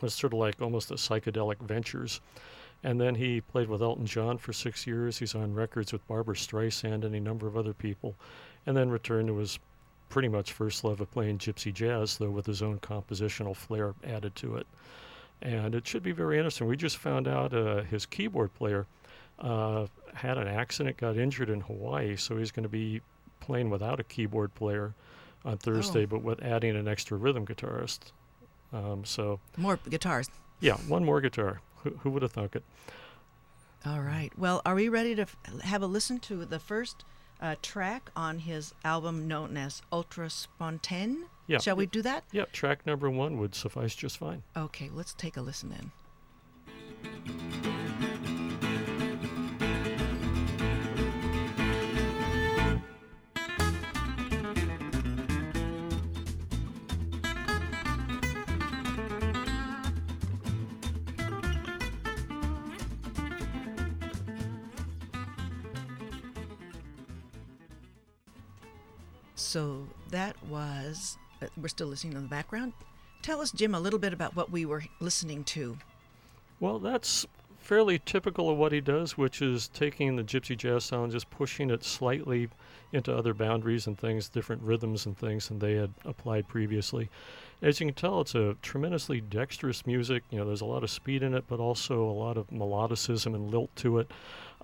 was 0.00 0.14
sort 0.14 0.32
of 0.32 0.38
like 0.38 0.60
almost 0.60 0.90
a 0.90 0.94
psychedelic 0.94 1.58
ventures. 1.60 2.20
And 2.84 3.00
then 3.00 3.14
he 3.16 3.40
played 3.40 3.68
with 3.68 3.82
Elton 3.82 4.06
John 4.06 4.38
for 4.38 4.52
six 4.52 4.86
years. 4.86 5.18
He's 5.18 5.34
on 5.34 5.54
records 5.54 5.92
with 5.92 6.06
Barbra 6.06 6.36
Streisand 6.36 7.04
and 7.04 7.14
a 7.14 7.20
number 7.20 7.46
of 7.46 7.56
other 7.56 7.74
people. 7.74 8.14
And 8.66 8.76
then 8.76 8.90
returned 8.90 9.28
to 9.28 9.36
his 9.38 9.58
pretty 10.08 10.28
much 10.28 10.52
first 10.52 10.84
love 10.84 11.00
of 11.00 11.10
playing 11.10 11.38
gypsy 11.38 11.72
jazz, 11.72 12.18
though 12.18 12.30
with 12.30 12.46
his 12.46 12.62
own 12.62 12.78
compositional 12.78 13.56
flair 13.56 13.94
added 14.04 14.34
to 14.36 14.56
it. 14.56 14.66
And 15.42 15.74
it 15.74 15.86
should 15.86 16.02
be 16.02 16.12
very 16.12 16.38
interesting. 16.38 16.66
We 16.66 16.76
just 16.76 16.96
found 16.96 17.28
out 17.28 17.52
uh, 17.52 17.82
his 17.82 18.06
keyboard 18.06 18.54
player 18.54 18.86
uh, 19.38 19.86
had 20.14 20.38
an 20.38 20.48
accident, 20.48 20.96
got 20.96 21.16
injured 21.16 21.50
in 21.50 21.60
Hawaii, 21.60 22.16
so 22.16 22.36
he's 22.36 22.50
going 22.50 22.64
to 22.64 22.68
be 22.68 23.00
playing 23.40 23.70
without 23.70 24.00
a 24.00 24.04
keyboard 24.04 24.54
player 24.54 24.94
on 25.44 25.58
Thursday, 25.58 26.04
but 26.04 26.22
with 26.22 26.42
adding 26.42 26.76
an 26.76 26.88
extra 26.88 27.16
rhythm 27.16 27.46
guitarist. 27.46 28.12
Um, 28.72 29.04
so 29.04 29.40
More 29.56 29.78
guitars. 29.88 30.28
yeah, 30.60 30.74
one 30.88 31.04
more 31.04 31.20
guitar. 31.20 31.60
Who, 31.84 31.90
who 32.00 32.10
would 32.10 32.22
have 32.22 32.32
thunk 32.32 32.56
it? 32.56 32.64
All 33.86 34.00
right. 34.00 34.30
Well, 34.36 34.60
are 34.66 34.74
we 34.74 34.88
ready 34.88 35.14
to 35.14 35.22
f- 35.22 35.36
have 35.62 35.82
a 35.82 35.86
listen 35.86 36.18
to 36.20 36.44
the 36.44 36.58
first 36.58 37.04
uh, 37.40 37.54
track 37.62 38.10
on 38.16 38.40
his 38.40 38.74
album 38.84 39.28
known 39.28 39.56
as 39.56 39.80
Ultraspontane? 39.92 41.22
Yeah. 41.46 41.58
Shall 41.58 41.76
we 41.76 41.86
do 41.86 42.02
that? 42.02 42.24
Yeah, 42.32 42.44
track 42.52 42.84
number 42.86 43.08
one 43.08 43.38
would 43.38 43.54
suffice 43.54 43.94
just 43.94 44.18
fine. 44.18 44.42
Okay, 44.56 44.90
let's 44.92 45.14
take 45.14 45.36
a 45.36 45.40
listen 45.40 45.70
then. 45.70 45.92
That 70.28 70.36
was, 70.50 71.16
uh, 71.40 71.46
we're 71.56 71.68
still 71.68 71.86
listening 71.86 72.14
in 72.14 72.22
the 72.22 72.28
background. 72.28 72.74
Tell 73.22 73.40
us, 73.40 73.50
Jim, 73.50 73.74
a 73.74 73.80
little 73.80 73.98
bit 73.98 74.12
about 74.12 74.36
what 74.36 74.50
we 74.50 74.66
were 74.66 74.84
listening 75.00 75.42
to. 75.44 75.78
Well, 76.60 76.78
that's 76.78 77.26
fairly 77.58 77.98
typical 77.98 78.50
of 78.50 78.58
what 78.58 78.72
he 78.72 78.80
does, 78.80 79.16
which 79.16 79.40
is 79.40 79.68
taking 79.68 80.16
the 80.16 80.22
gypsy 80.22 80.56
jazz 80.56 80.84
sound, 80.84 81.04
and 81.04 81.12
just 81.12 81.30
pushing 81.30 81.70
it 81.70 81.82
slightly 81.82 82.48
into 82.92 83.14
other 83.14 83.32
boundaries 83.32 83.86
and 83.86 83.98
things, 83.98 84.28
different 84.28 84.62
rhythms 84.62 85.06
and 85.06 85.16
things 85.16 85.48
than 85.48 85.58
they 85.58 85.74
had 85.74 85.92
applied 86.04 86.46
previously. 86.46 87.08
As 87.62 87.80
you 87.80 87.86
can 87.86 87.94
tell, 87.94 88.20
it's 88.20 88.34
a 88.34 88.54
tremendously 88.60 89.22
dexterous 89.22 89.86
music. 89.86 90.24
You 90.30 90.38
know, 90.38 90.46
there's 90.46 90.60
a 90.60 90.66
lot 90.66 90.84
of 90.84 90.90
speed 90.90 91.22
in 91.22 91.32
it, 91.32 91.44
but 91.48 91.58
also 91.58 92.04
a 92.04 92.12
lot 92.12 92.36
of 92.36 92.48
melodicism 92.50 93.34
and 93.34 93.50
lilt 93.50 93.74
to 93.76 93.98
it. 93.98 94.10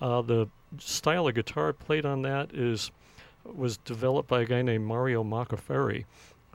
Uh, 0.00 0.21
the 0.21 0.47
style 0.78 1.26
of 1.26 1.35
guitar 1.35 1.73
played 1.73 2.04
on 2.04 2.21
that 2.23 2.54
is 2.54 2.90
was 3.44 3.76
developed 3.78 4.28
by 4.28 4.42
a 4.42 4.46
guy 4.46 4.62
named 4.62 4.84
Mario 4.84 5.22
Maccaferri, 5.22 6.04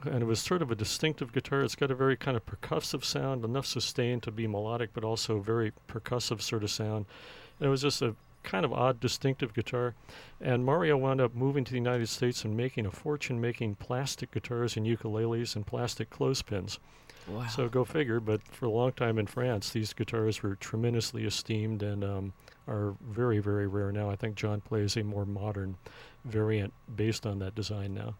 and 0.04 0.22
it 0.22 0.26
was 0.26 0.40
sort 0.40 0.62
of 0.62 0.70
a 0.70 0.74
distinctive 0.74 1.32
guitar. 1.32 1.62
It's 1.62 1.74
got 1.74 1.90
a 1.90 1.94
very 1.94 2.16
kind 2.16 2.36
of 2.36 2.46
percussive 2.46 3.04
sound, 3.04 3.44
enough 3.44 3.66
sustain 3.66 4.20
to 4.20 4.30
be 4.30 4.46
melodic, 4.46 4.90
but 4.94 5.04
also 5.04 5.38
very 5.38 5.72
percussive 5.88 6.40
sort 6.40 6.64
of 6.64 6.70
sound. 6.70 7.06
And 7.58 7.66
it 7.66 7.70
was 7.70 7.82
just 7.82 8.02
a 8.02 8.14
kind 8.42 8.64
of 8.64 8.72
odd, 8.72 9.00
distinctive 9.00 9.52
guitar. 9.54 9.94
And 10.40 10.64
Mario 10.64 10.96
wound 10.96 11.20
up 11.20 11.34
moving 11.34 11.64
to 11.64 11.70
the 11.70 11.78
United 11.78 12.08
States 12.08 12.44
and 12.44 12.56
making 12.56 12.86
a 12.86 12.90
fortune 12.90 13.40
making 13.40 13.76
plastic 13.76 14.30
guitars 14.30 14.76
and 14.76 14.86
ukuleles 14.86 15.56
and 15.56 15.66
plastic 15.66 16.10
clothespins. 16.10 16.78
Wow. 17.28 17.46
So 17.48 17.68
go 17.68 17.84
figure. 17.84 18.20
But 18.20 18.42
for 18.48 18.66
a 18.66 18.70
long 18.70 18.92
time 18.92 19.18
in 19.18 19.26
France, 19.26 19.70
these 19.70 19.92
guitars 19.92 20.42
were 20.42 20.56
tremendously 20.56 21.24
esteemed 21.24 21.82
and 21.82 22.02
um, 22.02 22.32
are 22.66 22.94
very, 23.06 23.38
very 23.38 23.66
rare 23.66 23.92
now. 23.92 24.10
I 24.10 24.16
think 24.16 24.36
John 24.36 24.60
plays 24.60 24.96
a 24.96 25.04
more 25.04 25.26
modern 25.26 25.76
variant 26.24 26.72
based 26.94 27.26
on 27.26 27.38
that 27.40 27.54
design 27.54 27.94
now. 27.94 28.14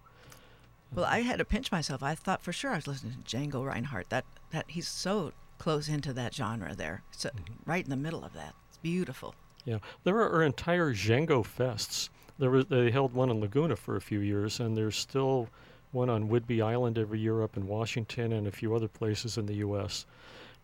Well, 0.94 1.04
I 1.04 1.20
had 1.20 1.38
to 1.38 1.44
pinch 1.44 1.70
myself. 1.70 2.02
I 2.02 2.14
thought 2.14 2.42
for 2.42 2.52
sure 2.52 2.72
I 2.72 2.76
was 2.76 2.88
listening 2.88 3.22
to 3.24 3.36
Django 3.36 3.64
Reinhardt. 3.64 4.10
That 4.10 4.24
that 4.50 4.64
he's 4.68 4.88
so 4.88 5.32
close 5.58 5.88
into 5.88 6.12
that 6.14 6.34
genre 6.34 6.74
there. 6.74 7.02
So 7.12 7.28
Mm-hmm. 7.30 7.70
right 7.70 7.84
in 7.84 7.90
the 7.90 7.96
middle 7.96 8.24
of 8.24 8.32
that. 8.34 8.54
It's 8.68 8.78
beautiful. 8.78 9.34
Yeah, 9.64 9.78
there 10.04 10.16
are, 10.16 10.30
are 10.36 10.42
entire 10.42 10.92
Django 10.92 11.44
fests. 11.44 12.08
There 12.38 12.50
was 12.50 12.66
they 12.66 12.90
held 12.90 13.12
one 13.14 13.30
in 13.30 13.40
Laguna 13.40 13.76
for 13.76 13.94
a 13.96 14.00
few 14.00 14.20
years, 14.20 14.58
and 14.58 14.76
there's 14.76 14.96
still 14.96 15.48
one 15.92 16.08
on 16.08 16.28
Whidbey 16.28 16.62
Island 16.64 16.98
every 16.98 17.18
year 17.20 17.42
up 17.42 17.56
in 17.56 17.66
Washington 17.66 18.32
and 18.32 18.46
a 18.46 18.52
few 18.52 18.74
other 18.74 18.88
places 18.88 19.36
in 19.36 19.46
the 19.46 19.56
U.S. 19.56 20.06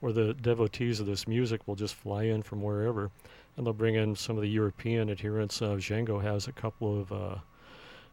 where 0.01 0.13
the 0.13 0.35
devotees 0.35 0.99
of 0.99 1.07
this 1.07 1.29
music 1.29 1.61
will 1.67 1.75
just 1.75 1.95
fly 1.95 2.25
in 2.25 2.43
from 2.43 2.63
wherever, 2.63 3.11
and 3.57 3.67
they'll 3.67 3.73
bring 3.73 3.95
in 3.95 4.15
some 4.15 4.37
of 4.37 4.43
the 4.43 4.49
European 4.49 5.11
adherents. 5.11 5.61
Uh, 5.63 5.71
Django 5.77 6.23
has 6.23 6.47
a 6.49 6.53
couple 6.53 7.01
of 7.01 7.13
uh, 7.13 7.37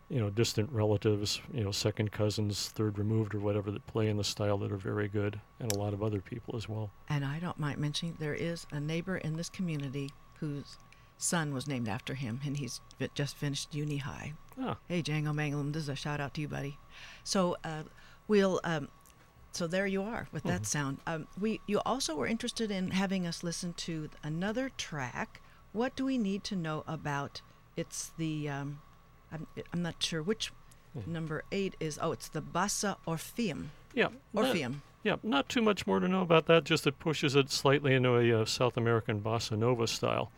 you 0.09 0.19
know 0.19 0.29
distant 0.29 0.69
relatives, 0.71 1.41
you 1.53 1.63
know 1.63 1.71
second 1.71 2.11
cousins, 2.11 2.69
third 2.69 2.97
removed 2.97 3.35
or 3.35 3.39
whatever 3.39 3.71
that 3.71 3.85
play 3.87 4.09
in 4.09 4.17
the 4.17 4.23
style 4.23 4.57
that 4.59 4.71
are 4.71 4.77
very 4.77 5.07
good, 5.07 5.39
and 5.59 5.71
a 5.71 5.77
lot 5.77 5.93
of 5.93 6.03
other 6.03 6.21
people 6.21 6.55
as 6.55 6.67
well. 6.69 6.91
And 7.09 7.25
I 7.25 7.39
don't 7.39 7.59
mind 7.59 7.77
mentioning 7.77 8.15
there 8.19 8.33
is 8.35 8.65
a 8.71 8.79
neighbor 8.79 9.17
in 9.17 9.35
this 9.35 9.49
community 9.49 10.09
whose 10.39 10.77
son 11.17 11.53
was 11.53 11.67
named 11.67 11.87
after 11.87 12.13
him, 12.15 12.41
and 12.45 12.57
he's 12.57 12.81
just 13.15 13.35
finished 13.37 13.73
uni 13.73 13.97
high. 13.97 14.33
Ah, 14.61 14.77
Hey, 14.87 15.01
Django 15.01 15.33
Mangum, 15.33 15.71
this 15.71 15.83
is 15.83 15.89
a 15.89 15.95
shout 15.95 16.19
out 16.19 16.33
to 16.35 16.41
you, 16.41 16.47
buddy. 16.47 16.77
So 17.23 17.57
uh, 17.63 17.83
we'll. 18.27 18.59
Um, 18.63 18.89
so 19.53 19.67
there 19.67 19.87
you 19.87 20.01
are 20.01 20.27
with 20.31 20.43
that 20.43 20.65
sound. 20.65 20.97
Um, 21.05 21.27
we 21.39 21.61
you 21.67 21.79
also 21.85 22.15
were 22.15 22.27
interested 22.27 22.71
in 22.71 22.91
having 22.91 23.25
us 23.27 23.43
listen 23.43 23.73
to 23.73 24.09
another 24.23 24.69
track. 24.77 25.41
What 25.71 25.95
do 25.95 26.05
we 26.05 26.17
need 26.17 26.43
to 26.45 26.55
know 26.55 26.83
about? 26.87 27.41
It's 27.75 28.11
the. 28.17 28.49
Um, 28.49 28.81
I'm, 29.31 29.47
I'm 29.71 29.81
not 29.81 30.01
sure 30.01 30.21
which 30.21 30.51
number 31.07 31.43
eight 31.51 31.75
is. 31.79 31.97
Oh, 32.01 32.11
it's 32.11 32.29
the 32.29 32.41
Bassa 32.41 32.97
Orpheum. 33.05 33.71
yeah, 33.93 34.09
Orpheum. 34.33 34.81
Yeah, 35.03 35.17
not 35.21 35.49
too 35.49 35.61
much 35.61 35.85
more 35.85 35.99
to 35.99 36.07
know 36.07 36.21
about 36.21 36.45
that. 36.45 36.63
Just 36.63 36.87
it 36.87 36.97
pushes 36.97 37.35
it 37.35 37.49
slightly 37.49 37.93
into 37.93 38.15
a 38.15 38.41
uh, 38.41 38.45
South 38.45 38.77
American 38.77 39.21
bossa 39.21 39.57
nova 39.57 39.85
style, 39.85 40.31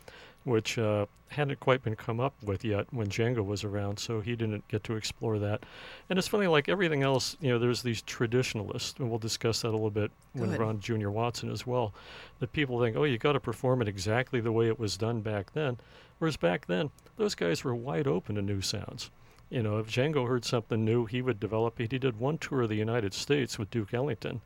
which 0.46 0.78
uh, 0.78 1.08
hadn't 1.30 1.60
quite 1.60 1.84
been 1.84 1.96
come 1.96 2.20
up 2.20 2.34
with 2.44 2.64
yet 2.64 2.86
when 2.92 3.08
Django 3.08 3.44
was 3.46 3.64
around, 3.64 4.00
so 4.00 4.22
he 4.22 4.36
didn't 4.36 4.66
get 4.68 4.84
to 4.86 4.96
explore 4.96 5.40
that. 5.40 5.64
And 6.10 6.18
it's 6.18 6.28
funny, 6.28 6.48
like 6.48 6.70
everything 6.70 7.04
else, 7.04 7.36
you 7.42 7.50
know, 7.50 7.60
there's 7.60 7.82
these 7.82 8.02
traditionalists, 8.04 9.00
and 9.00 9.10
we'll 9.10 9.20
discuss 9.20 9.64
that 9.64 9.70
a 9.70 9.72
little 9.72 9.90
bit 9.90 10.12
when 10.34 10.52
Good. 10.52 10.60
we're 10.60 10.66
on 10.66 10.80
Junior 10.80 11.12
Watson 11.12 11.52
as 11.52 11.66
well. 11.66 11.94
That 12.40 12.54
people 12.54 12.80
think, 12.80 12.96
oh, 12.96 13.04
you 13.04 13.18
got 13.18 13.34
to 13.34 13.40
perform 13.40 13.82
it 13.82 13.88
exactly 13.88 14.40
the 14.40 14.52
way 14.52 14.68
it 14.68 14.80
was 14.80 14.98
done 14.98 15.22
back 15.22 15.54
then, 15.54 15.78
whereas 16.20 16.38
back 16.38 16.68
then 16.68 16.92
those 17.18 17.36
guys 17.36 17.64
were 17.64 17.76
wide 17.76 18.08
open 18.08 18.36
to 18.36 18.42
new 18.42 18.62
sounds. 18.62 19.10
You 19.50 19.64
know, 19.64 19.78
if 19.80 19.88
Django 19.88 20.28
heard 20.28 20.46
something 20.46 20.84
new, 20.84 21.06
he 21.06 21.22
would 21.22 21.40
develop 21.40 21.80
it. 21.80 21.92
He 21.92 22.00
did 22.00 22.20
one 22.20 22.38
tour 22.38 22.64
of 22.64 22.70
the 22.70 22.76
United 22.76 23.14
States 23.14 23.60
with 23.60 23.70
Duke 23.72 23.94
Ellington, 23.94 24.42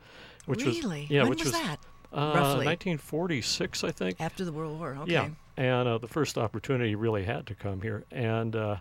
which 0.46 0.66
really? 0.66 1.02
was 1.02 1.10
yeah, 1.10 1.22
when 1.22 1.30
which 1.30 1.44
was, 1.44 1.54
was 1.54 1.62
that? 1.62 1.80
uh, 2.14 2.34
roughly? 2.36 2.66
1946, 2.66 3.84
I 3.84 3.92
think. 3.92 4.20
After 4.20 4.44
the 4.46 4.52
World 4.52 4.80
War. 4.80 4.98
Okay. 5.02 5.12
Yeah, 5.14 5.30
and 5.60 5.90
uh, 5.90 5.98
the 5.98 6.08
first 6.08 6.38
opportunity 6.38 6.96
really 6.96 7.26
had 7.26 7.46
to 7.48 7.54
come 7.54 7.82
here, 7.82 8.06
and 8.12 8.56
uh, 8.56 8.78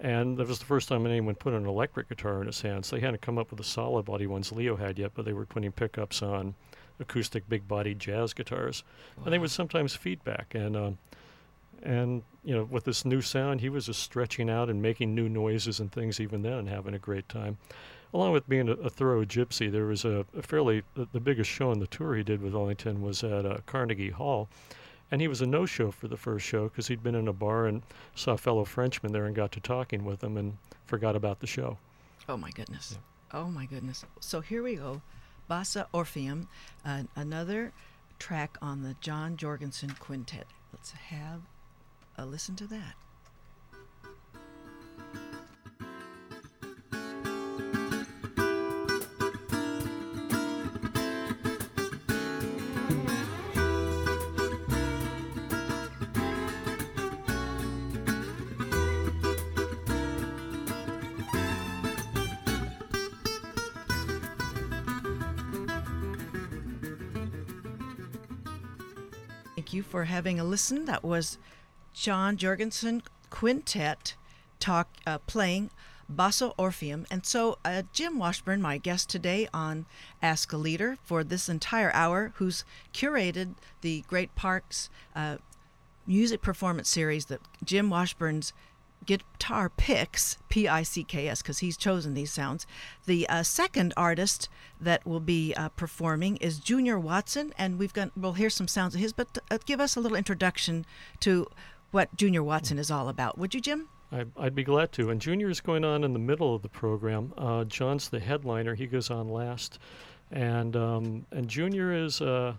and 0.00 0.38
that 0.38 0.48
was 0.48 0.58
the 0.58 0.64
first 0.64 0.88
time 0.88 1.04
anyone 1.06 1.34
put 1.34 1.52
an 1.52 1.66
electric 1.66 2.08
guitar 2.08 2.40
in 2.40 2.46
his 2.46 2.62
hands. 2.62 2.88
They 2.88 3.00
hadn't 3.00 3.20
come 3.20 3.36
up 3.36 3.50
with 3.50 3.58
the 3.58 3.64
solid 3.64 4.06
body 4.06 4.26
ones 4.26 4.50
Leo 4.50 4.76
had 4.76 4.98
yet, 4.98 5.12
but 5.14 5.26
they 5.26 5.34
were 5.34 5.44
putting 5.44 5.70
pickups 5.72 6.22
on 6.22 6.54
acoustic 6.98 7.46
big 7.50 7.68
body 7.68 7.94
jazz 7.94 8.32
guitars, 8.32 8.82
and 9.22 9.32
they 9.32 9.38
would 9.38 9.52
sometimes 9.52 9.94
feedback 9.94 10.54
and. 10.54 10.76
Um, 10.76 10.98
and 11.82 12.22
you 12.42 12.54
know, 12.54 12.64
with 12.64 12.84
this 12.84 13.04
new 13.04 13.20
sound, 13.20 13.60
he 13.60 13.68
was 13.68 13.84
just 13.84 14.02
stretching 14.02 14.48
out 14.48 14.70
and 14.70 14.80
making 14.80 15.14
new 15.14 15.28
noises 15.28 15.78
and 15.78 15.92
things 15.92 16.18
even 16.18 16.40
then, 16.40 16.54
and 16.54 16.68
having 16.68 16.94
a 16.94 16.98
great 16.98 17.28
time. 17.28 17.58
Along 18.14 18.32
with 18.32 18.48
being 18.48 18.70
a, 18.70 18.72
a 18.72 18.88
thorough 18.88 19.26
gypsy, 19.26 19.70
there 19.70 19.84
was 19.84 20.06
a, 20.06 20.24
a 20.36 20.40
fairly 20.40 20.82
the, 20.94 21.06
the 21.12 21.20
biggest 21.20 21.50
show 21.50 21.70
on 21.70 21.78
the 21.78 21.86
tour 21.86 22.16
he 22.16 22.22
did 22.22 22.40
with 22.40 22.54
Ellington 22.54 23.02
was 23.02 23.22
at 23.22 23.44
uh, 23.44 23.58
Carnegie 23.66 24.10
Hall, 24.10 24.48
and 25.10 25.20
he 25.20 25.28
was 25.28 25.40
a 25.40 25.46
no-show 25.46 25.90
for 25.90 26.08
the 26.08 26.16
first 26.16 26.44
show 26.46 26.64
because 26.64 26.88
he'd 26.88 27.02
been 27.02 27.14
in 27.14 27.28
a 27.28 27.32
bar 27.32 27.66
and 27.66 27.82
saw 28.14 28.32
a 28.32 28.38
fellow 28.38 28.64
Frenchman 28.64 29.12
there 29.12 29.26
and 29.26 29.36
got 29.36 29.52
to 29.52 29.60
talking 29.60 30.04
with 30.04 30.22
him 30.22 30.36
and 30.36 30.56
forgot 30.84 31.16
about 31.16 31.40
the 31.40 31.46
show. 31.46 31.78
Oh 32.28 32.36
my 32.36 32.50
goodness. 32.50 32.98
Oh 33.32 33.46
my 33.46 33.66
goodness. 33.66 34.04
So 34.20 34.40
here 34.40 34.62
we 34.62 34.76
go. 34.76 35.02
Bassa 35.48 35.86
Orpheum, 35.92 36.48
uh, 36.84 37.04
another 37.14 37.72
track 38.18 38.58
on 38.60 38.82
the 38.82 38.96
John 39.00 39.36
Jorgenson 39.36 39.94
Quintet. 40.00 40.46
Let's 40.72 40.90
have 40.90 41.42
a 42.18 42.26
listen 42.26 42.56
to 42.56 42.66
that. 42.66 42.94
Thank 69.66 69.74
you 69.74 69.82
for 69.82 70.04
having 70.04 70.38
a 70.38 70.44
listen. 70.44 70.84
That 70.84 71.02
was 71.02 71.38
John 71.92 72.36
Jorgenson 72.36 73.02
Quintet 73.30 74.14
talk 74.60 74.88
uh, 75.04 75.18
playing 75.26 75.70
Basso 76.08 76.54
Orpheum. 76.56 77.04
And 77.10 77.26
so 77.26 77.58
uh, 77.64 77.82
Jim 77.92 78.16
Washburn, 78.16 78.62
my 78.62 78.78
guest 78.78 79.10
today 79.10 79.48
on 79.52 79.86
Ask 80.22 80.52
a 80.52 80.56
Leader 80.56 80.98
for 81.02 81.24
this 81.24 81.48
entire 81.48 81.90
hour, 81.94 82.32
who's 82.36 82.64
curated 82.94 83.56
the 83.80 84.04
Great 84.06 84.36
Parks 84.36 84.88
uh, 85.16 85.38
music 86.06 86.42
performance 86.42 86.88
series 86.88 87.24
that 87.24 87.40
Jim 87.64 87.90
Washburn's 87.90 88.52
guitar 89.04 89.68
picks 89.68 90.38
p-i-c-k-s 90.48 91.42
because 91.42 91.58
he's 91.58 91.76
chosen 91.76 92.14
these 92.14 92.32
sounds 92.32 92.66
the 93.06 93.28
uh, 93.28 93.42
second 93.42 93.92
artist 93.96 94.48
that 94.80 95.06
will 95.06 95.20
be 95.20 95.54
uh, 95.54 95.68
performing 95.70 96.36
is 96.38 96.58
junior 96.58 96.98
watson 96.98 97.52
and 97.56 97.78
we've 97.78 97.92
got 97.92 98.10
we'll 98.16 98.32
hear 98.32 98.50
some 98.50 98.66
sounds 98.66 98.94
of 98.94 99.00
his 99.00 99.12
but 99.12 99.38
uh, 99.50 99.58
give 99.64 99.80
us 99.80 99.96
a 99.96 100.00
little 100.00 100.16
introduction 100.16 100.84
to 101.20 101.46
what 101.92 102.14
junior 102.16 102.42
watson 102.42 102.78
is 102.78 102.90
all 102.90 103.08
about 103.08 103.38
would 103.38 103.54
you 103.54 103.60
jim 103.60 103.88
I, 104.12 104.24
I'd 104.38 104.54
be 104.54 104.64
glad 104.64 104.92
to. 104.92 105.10
And 105.10 105.20
Junior 105.20 105.50
is 105.50 105.60
going 105.60 105.84
on 105.84 106.04
in 106.04 106.12
the 106.12 106.18
middle 106.18 106.54
of 106.54 106.62
the 106.62 106.68
program. 106.68 107.32
Uh, 107.36 107.64
John's 107.64 108.08
the 108.08 108.20
headliner. 108.20 108.74
He 108.74 108.86
goes 108.86 109.10
on 109.10 109.28
last. 109.28 109.78
And 110.30 110.76
um, 110.76 111.26
and 111.30 111.48
Junior 111.48 111.92
is, 111.92 112.20
uh, 112.20 112.54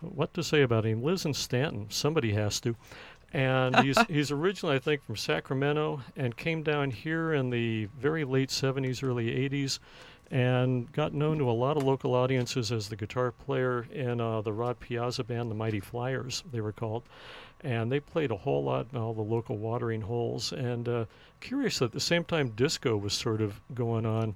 what 0.00 0.34
to 0.34 0.42
say 0.42 0.62
about 0.62 0.84
him? 0.84 1.02
Lives 1.02 1.24
in 1.24 1.34
Stanton. 1.34 1.86
Somebody 1.88 2.32
has 2.32 2.60
to. 2.60 2.76
And 3.34 3.76
he's, 3.80 3.98
he's 4.08 4.30
originally, 4.30 4.76
I 4.76 4.78
think, 4.78 5.04
from 5.04 5.16
Sacramento 5.16 6.00
and 6.16 6.34
came 6.34 6.62
down 6.62 6.90
here 6.90 7.34
in 7.34 7.50
the 7.50 7.86
very 7.98 8.24
late 8.24 8.48
70s, 8.48 9.02
early 9.02 9.26
80s 9.26 9.80
and 10.30 10.90
got 10.92 11.12
known 11.12 11.38
to 11.38 11.48
a 11.48 11.52
lot 11.52 11.76
of 11.76 11.82
local 11.82 12.14
audiences 12.14 12.72
as 12.72 12.88
the 12.88 12.96
guitar 12.96 13.30
player 13.30 13.86
in 13.92 14.20
uh, 14.20 14.40
the 14.40 14.52
Rod 14.52 14.80
Piazza 14.80 15.22
band, 15.22 15.50
the 15.50 15.54
Mighty 15.54 15.80
Flyers, 15.80 16.42
they 16.50 16.60
were 16.60 16.72
called. 16.72 17.02
And 17.62 17.90
they 17.90 18.00
played 18.00 18.30
a 18.30 18.36
whole 18.36 18.64
lot 18.64 18.86
in 18.92 18.98
all 18.98 19.14
the 19.14 19.22
local 19.22 19.56
watering 19.56 20.00
holes. 20.02 20.52
And 20.52 20.88
uh, 20.88 21.04
curious, 21.40 21.80
at 21.82 21.92
the 21.92 22.00
same 22.00 22.24
time, 22.24 22.48
disco 22.50 22.96
was 22.96 23.12
sort 23.12 23.40
of 23.40 23.60
going 23.74 24.06
on 24.06 24.34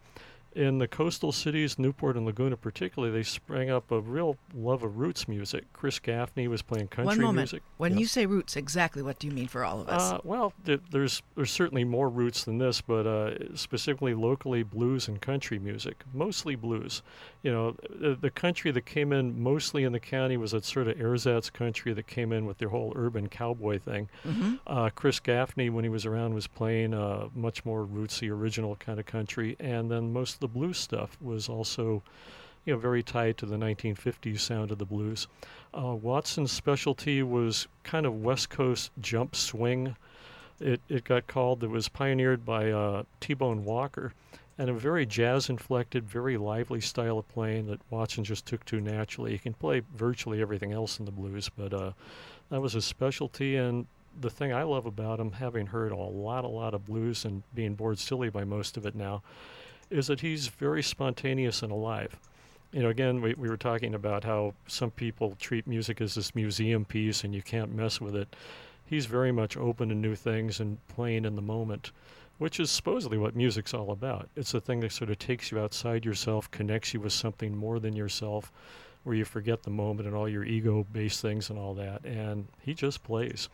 in 0.54 0.78
the 0.78 0.88
coastal 0.88 1.30
cities, 1.30 1.78
Newport 1.78 2.16
and 2.16 2.24
Laguna 2.26 2.56
particularly, 2.56 3.12
they 3.12 3.22
sprang 3.22 3.70
up 3.70 3.90
a 3.90 4.00
real 4.00 4.36
love 4.54 4.82
of 4.82 4.96
roots 4.98 5.28
music. 5.28 5.64
Chris 5.72 5.98
Gaffney 5.98 6.48
was 6.48 6.62
playing 6.62 6.88
country 6.88 7.06
One 7.06 7.20
moment. 7.20 7.36
music. 7.52 7.62
When 7.76 7.92
Yes. 7.92 8.00
you 8.00 8.06
say 8.06 8.26
roots, 8.26 8.56
exactly 8.56 9.02
what 9.02 9.18
do 9.18 9.26
you 9.26 9.32
mean 9.32 9.46
for 9.46 9.64
all 9.64 9.80
of 9.80 9.88
us? 9.88 10.12
Uh, 10.12 10.18
well, 10.24 10.52
th- 10.64 10.80
there's 10.90 11.22
there's 11.36 11.50
certainly 11.50 11.84
more 11.84 12.08
roots 12.08 12.44
than 12.44 12.58
this, 12.58 12.80
but 12.80 13.06
uh, 13.06 13.54
specifically 13.56 14.14
locally 14.14 14.62
blues 14.62 15.06
and 15.06 15.20
country 15.20 15.58
music, 15.58 16.02
mostly 16.12 16.56
blues. 16.56 17.02
You 17.42 17.52
know, 17.52 17.76
the, 17.88 18.16
the 18.20 18.30
country 18.30 18.72
that 18.72 18.84
came 18.84 19.12
in 19.12 19.40
mostly 19.40 19.84
in 19.84 19.92
the 19.92 20.00
county 20.00 20.36
was 20.36 20.50
that 20.50 20.64
sort 20.64 20.88
of 20.88 21.00
ersatz 21.00 21.50
country 21.50 21.92
that 21.92 22.06
came 22.08 22.32
in 22.32 22.46
with 22.46 22.58
their 22.58 22.68
whole 22.70 22.92
urban 22.96 23.28
cowboy 23.28 23.78
thing. 23.78 24.08
hmm 24.24 24.56
Uh, 24.66 24.90
Chris 24.90 25.20
Gaffney, 25.20 25.70
when 25.70 25.84
he 25.84 25.88
was 25.90 26.04
around, 26.04 26.34
was 26.34 26.46
playing 26.48 26.94
uh, 26.94 27.28
much 27.34 27.64
more 27.64 27.86
rootsy, 27.86 28.28
original 28.30 28.74
kind 28.76 28.98
of 28.98 29.06
country, 29.06 29.56
and 29.60 29.90
then 29.90 30.12
most 30.12 30.34
of 30.34 30.40
the 30.40 30.48
blues 30.48 30.78
stuff 30.78 31.16
was 31.20 31.48
also, 31.48 32.02
you 32.64 32.72
know, 32.72 32.78
very 32.78 33.02
tied 33.04 33.38
to 33.38 33.46
the 33.46 33.56
1950s 33.56 34.40
sound 34.40 34.72
of 34.72 34.78
the 34.78 34.84
blues. 34.84 35.28
Uh, 35.72 35.94
Watson's 35.94 36.50
specialty 36.50 37.22
was 37.22 37.68
kind 37.84 38.04
of 38.04 38.20
West 38.20 38.50
Coast 38.50 38.90
jump 39.00 39.36
swing. 39.36 39.94
It 40.60 40.80
it 40.88 41.04
got 41.04 41.28
called. 41.28 41.62
It 41.62 41.70
was 41.70 41.88
pioneered 41.88 42.44
by 42.44 42.70
uh, 42.72 43.04
T-Bone 43.20 43.64
Walker, 43.64 44.12
and 44.58 44.68
a 44.68 44.74
very 44.74 45.06
jazz-inflected, 45.06 46.04
very 46.04 46.36
lively 46.36 46.80
style 46.80 47.18
of 47.18 47.28
playing 47.28 47.68
that 47.68 47.80
Watson 47.90 48.24
just 48.24 48.44
took 48.44 48.64
to 48.66 48.80
naturally. 48.80 49.30
He 49.30 49.38
can 49.38 49.54
play 49.54 49.82
virtually 49.94 50.42
everything 50.42 50.72
else 50.72 50.98
in 50.98 51.04
the 51.04 51.12
blues, 51.12 51.48
but 51.56 51.72
uh, 51.72 51.92
that 52.50 52.60
was 52.60 52.72
his 52.72 52.84
specialty. 52.84 53.56
And 53.56 53.86
the 54.20 54.30
thing 54.30 54.52
I 54.52 54.64
love 54.64 54.84
about 54.84 55.20
him, 55.20 55.30
having 55.30 55.66
heard 55.66 55.92
a 55.92 55.96
lot, 55.96 56.44
a 56.44 56.48
lot 56.48 56.74
of 56.74 56.86
blues 56.86 57.24
and 57.24 57.44
being 57.54 57.74
bored 57.74 58.00
silly 58.00 58.30
by 58.30 58.42
most 58.42 58.76
of 58.76 58.84
it 58.84 58.96
now, 58.96 59.22
is 59.90 60.08
that 60.08 60.20
he's 60.20 60.48
very 60.48 60.82
spontaneous 60.82 61.62
and 61.62 61.70
alive. 61.70 62.16
You 62.72 62.82
know, 62.82 62.88
again, 62.88 63.22
we, 63.22 63.34
we 63.34 63.48
were 63.48 63.56
talking 63.56 63.94
about 63.94 64.24
how 64.24 64.54
some 64.66 64.90
people 64.90 65.36
treat 65.38 65.66
music 65.66 66.00
as 66.00 66.16
this 66.16 66.34
museum 66.34 66.84
piece 66.84 67.22
and 67.22 67.34
you 67.34 67.42
can't 67.42 67.74
mess 67.74 68.00
with 68.00 68.16
it. 68.16 68.34
He's 68.84 69.06
very 69.06 69.32
much 69.32 69.56
open 69.56 69.88
to 69.90 69.94
new 69.94 70.14
things 70.14 70.60
and 70.60 70.78
playing 70.88 71.24
in 71.24 71.36
the 71.36 71.42
moment, 71.42 71.92
which 72.38 72.60
is 72.60 72.70
supposedly 72.70 73.18
what 73.18 73.36
music's 73.36 73.74
all 73.74 73.90
about. 73.90 74.28
It's 74.36 74.52
the 74.52 74.60
thing 74.60 74.80
that 74.80 74.92
sort 74.92 75.10
of 75.10 75.18
takes 75.18 75.50
you 75.50 75.58
outside 75.58 76.04
yourself, 76.04 76.50
connects 76.50 76.94
you 76.94 77.00
with 77.00 77.12
something 77.12 77.56
more 77.56 77.80
than 77.80 77.96
yourself, 77.96 78.52
where 79.02 79.16
you 79.16 79.24
forget 79.24 79.62
the 79.62 79.70
moment 79.70 80.06
and 80.06 80.16
all 80.16 80.28
your 80.28 80.44
ego 80.44 80.86
based 80.92 81.20
things 81.20 81.50
and 81.50 81.58
all 81.58 81.74
that. 81.74 82.04
And 82.04 82.46
he 82.60 82.74
just 82.74 83.02
plays. 83.02 83.48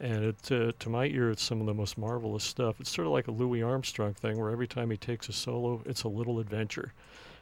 And 0.00 0.24
it, 0.24 0.50
uh, 0.50 0.72
to 0.78 0.88
my 0.88 1.06
ear, 1.06 1.30
it's 1.30 1.42
some 1.42 1.60
of 1.60 1.66
the 1.66 1.74
most 1.74 1.96
marvelous 1.96 2.42
stuff. 2.42 2.80
It's 2.80 2.90
sort 2.90 3.06
of 3.06 3.12
like 3.12 3.28
a 3.28 3.32
Louis 3.32 3.62
Armstrong 3.62 4.14
thing, 4.14 4.38
where 4.38 4.50
every 4.50 4.66
time 4.66 4.90
he 4.90 4.96
takes 4.96 5.28
a 5.28 5.32
solo, 5.32 5.82
it's 5.86 6.02
a 6.02 6.08
little 6.08 6.40
adventure. 6.40 6.92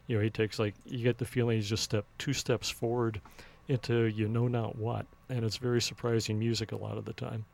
You 0.07 0.17
know, 0.17 0.23
he 0.23 0.31
takes 0.31 0.59
like 0.59 0.75
you 0.85 1.05
get 1.05 1.19
the 1.19 1.25
feeling 1.25 1.57
he's 1.57 1.69
just 1.69 1.85
step 1.85 2.05
two 2.19 2.33
steps 2.33 2.69
forward 2.69 3.21
into 3.69 4.07
you 4.07 4.29
know 4.29 4.49
not 4.49 4.77
what, 4.77 5.07
and 5.29 5.45
it's 5.45 5.57
very 5.57 5.81
surprising 5.81 6.39
music 6.39 6.73
a 6.73 6.77
lot 6.77 6.99
of 6.99 7.05
the 7.05 7.13
time. 7.13 7.45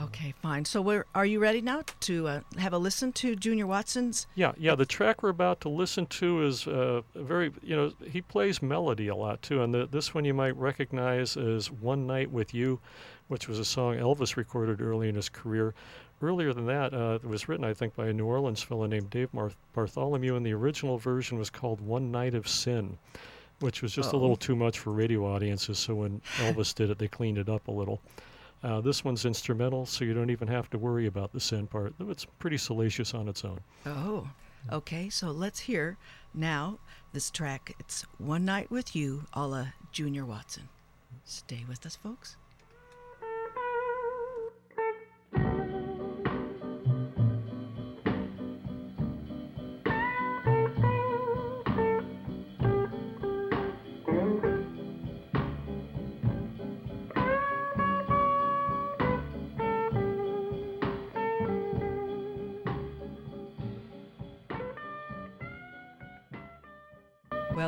Okay, 0.00 0.32
fine. 0.40 0.64
So, 0.64 0.80
we're, 0.80 1.04
are 1.14 1.26
you 1.26 1.38
ready 1.38 1.60
now 1.60 1.82
to 2.00 2.26
uh, 2.26 2.40
have 2.58 2.72
a 2.72 2.78
listen 2.78 3.12
to 3.12 3.36
Junior 3.36 3.66
Watson's? 3.66 4.26
Yeah, 4.34 4.52
yeah. 4.56 4.74
The 4.74 4.86
track 4.86 5.22
we're 5.22 5.28
about 5.28 5.60
to 5.62 5.68
listen 5.68 6.06
to 6.06 6.42
is 6.44 6.66
uh, 6.66 7.02
very, 7.14 7.52
you 7.62 7.76
know, 7.76 7.92
he 8.10 8.22
plays 8.22 8.62
melody 8.62 9.08
a 9.08 9.14
lot 9.14 9.42
too, 9.42 9.62
and 9.62 9.74
the, 9.74 9.86
this 9.86 10.14
one 10.14 10.24
you 10.24 10.32
might 10.32 10.56
recognize 10.56 11.36
as 11.36 11.70
"One 11.70 12.06
Night 12.06 12.30
with 12.30 12.54
You," 12.54 12.80
which 13.28 13.48
was 13.48 13.58
a 13.58 13.66
song 13.66 13.96
Elvis 13.96 14.36
recorded 14.36 14.80
early 14.80 15.10
in 15.10 15.14
his 15.14 15.28
career. 15.28 15.74
Earlier 16.22 16.54
than 16.54 16.66
that, 16.66 16.94
uh, 16.94 17.18
it 17.22 17.26
was 17.28 17.48
written, 17.48 17.64
I 17.64 17.74
think, 17.74 17.94
by 17.94 18.06
a 18.06 18.12
New 18.14 18.24
Orleans 18.26 18.62
fellow 18.62 18.86
named 18.86 19.10
Dave 19.10 19.28
Bartholomew, 19.74 20.36
and 20.36 20.46
the 20.46 20.52
original 20.54 20.96
version 20.96 21.36
was 21.36 21.50
called 21.50 21.80
"One 21.82 22.10
Night 22.10 22.34
of 22.34 22.48
Sin," 22.48 22.96
which 23.60 23.82
was 23.82 23.92
just 23.92 24.12
a 24.14 24.16
Oh. 24.16 24.20
little 24.20 24.36
too 24.36 24.56
much 24.56 24.78
for 24.78 24.90
radio 24.90 25.26
audiences. 25.26 25.78
So 25.78 25.96
when 25.96 26.22
Elvis 26.38 26.74
did 26.74 26.88
it, 26.88 26.96
they 26.98 27.08
cleaned 27.08 27.36
it 27.36 27.50
up 27.50 27.68
a 27.68 27.72
little. 27.72 28.00
Uh, 28.62 28.80
this 28.80 29.04
one's 29.04 29.24
instrumental, 29.24 29.84
so 29.86 30.04
you 30.04 30.14
don't 30.14 30.30
even 30.30 30.46
have 30.46 30.70
to 30.70 30.78
worry 30.78 31.06
about 31.06 31.32
the 31.32 31.40
sin 31.40 31.66
part. 31.66 31.94
It's 32.00 32.24
pretty 32.24 32.56
salacious 32.56 33.12
on 33.12 33.28
its 33.28 33.44
own. 33.44 33.58
Oh, 33.84 34.28
okay. 34.70 35.08
So, 35.08 35.30
let's 35.32 35.60
hear 35.60 35.96
now 36.32 36.78
this 37.12 37.30
track. 37.30 37.74
It's 37.80 38.02
One 38.18 38.44
Night 38.44 38.70
with 38.70 38.94
You, 38.94 39.24
a 39.32 39.46
la 39.46 39.66
Junior 39.90 40.24
Watson. 40.24 40.68
Stay 41.24 41.64
with 41.68 41.84
us, 41.84 41.96
folks. 41.96 42.36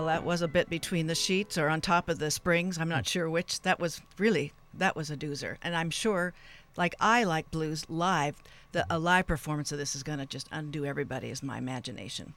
Well, 0.04 0.14
that 0.14 0.26
was 0.26 0.42
a 0.42 0.48
bit 0.48 0.68
between 0.68 1.06
the 1.06 1.14
sheets 1.14 1.56
or 1.56 1.70
on 1.70 1.80
top 1.80 2.10
of 2.10 2.18
the 2.18 2.30
springs. 2.30 2.76
I'm 2.76 2.90
not 2.90 3.08
sure 3.08 3.30
which. 3.30 3.62
That 3.62 3.80
was 3.80 4.02
really 4.18 4.52
that 4.74 4.94
was 4.94 5.10
a 5.10 5.16
doozer, 5.16 5.56
and 5.62 5.74
I'm 5.74 5.88
sure, 5.88 6.34
like 6.76 6.94
I 7.00 7.24
like 7.24 7.50
blues 7.50 7.86
live, 7.88 8.36
the 8.72 8.84
a 8.90 8.98
live 8.98 9.26
performance 9.26 9.72
of 9.72 9.78
this 9.78 9.96
is 9.96 10.02
going 10.02 10.18
to 10.18 10.26
just 10.26 10.46
undo 10.52 10.84
everybody. 10.84 11.30
Is 11.30 11.42
my 11.42 11.56
imagination. 11.56 12.34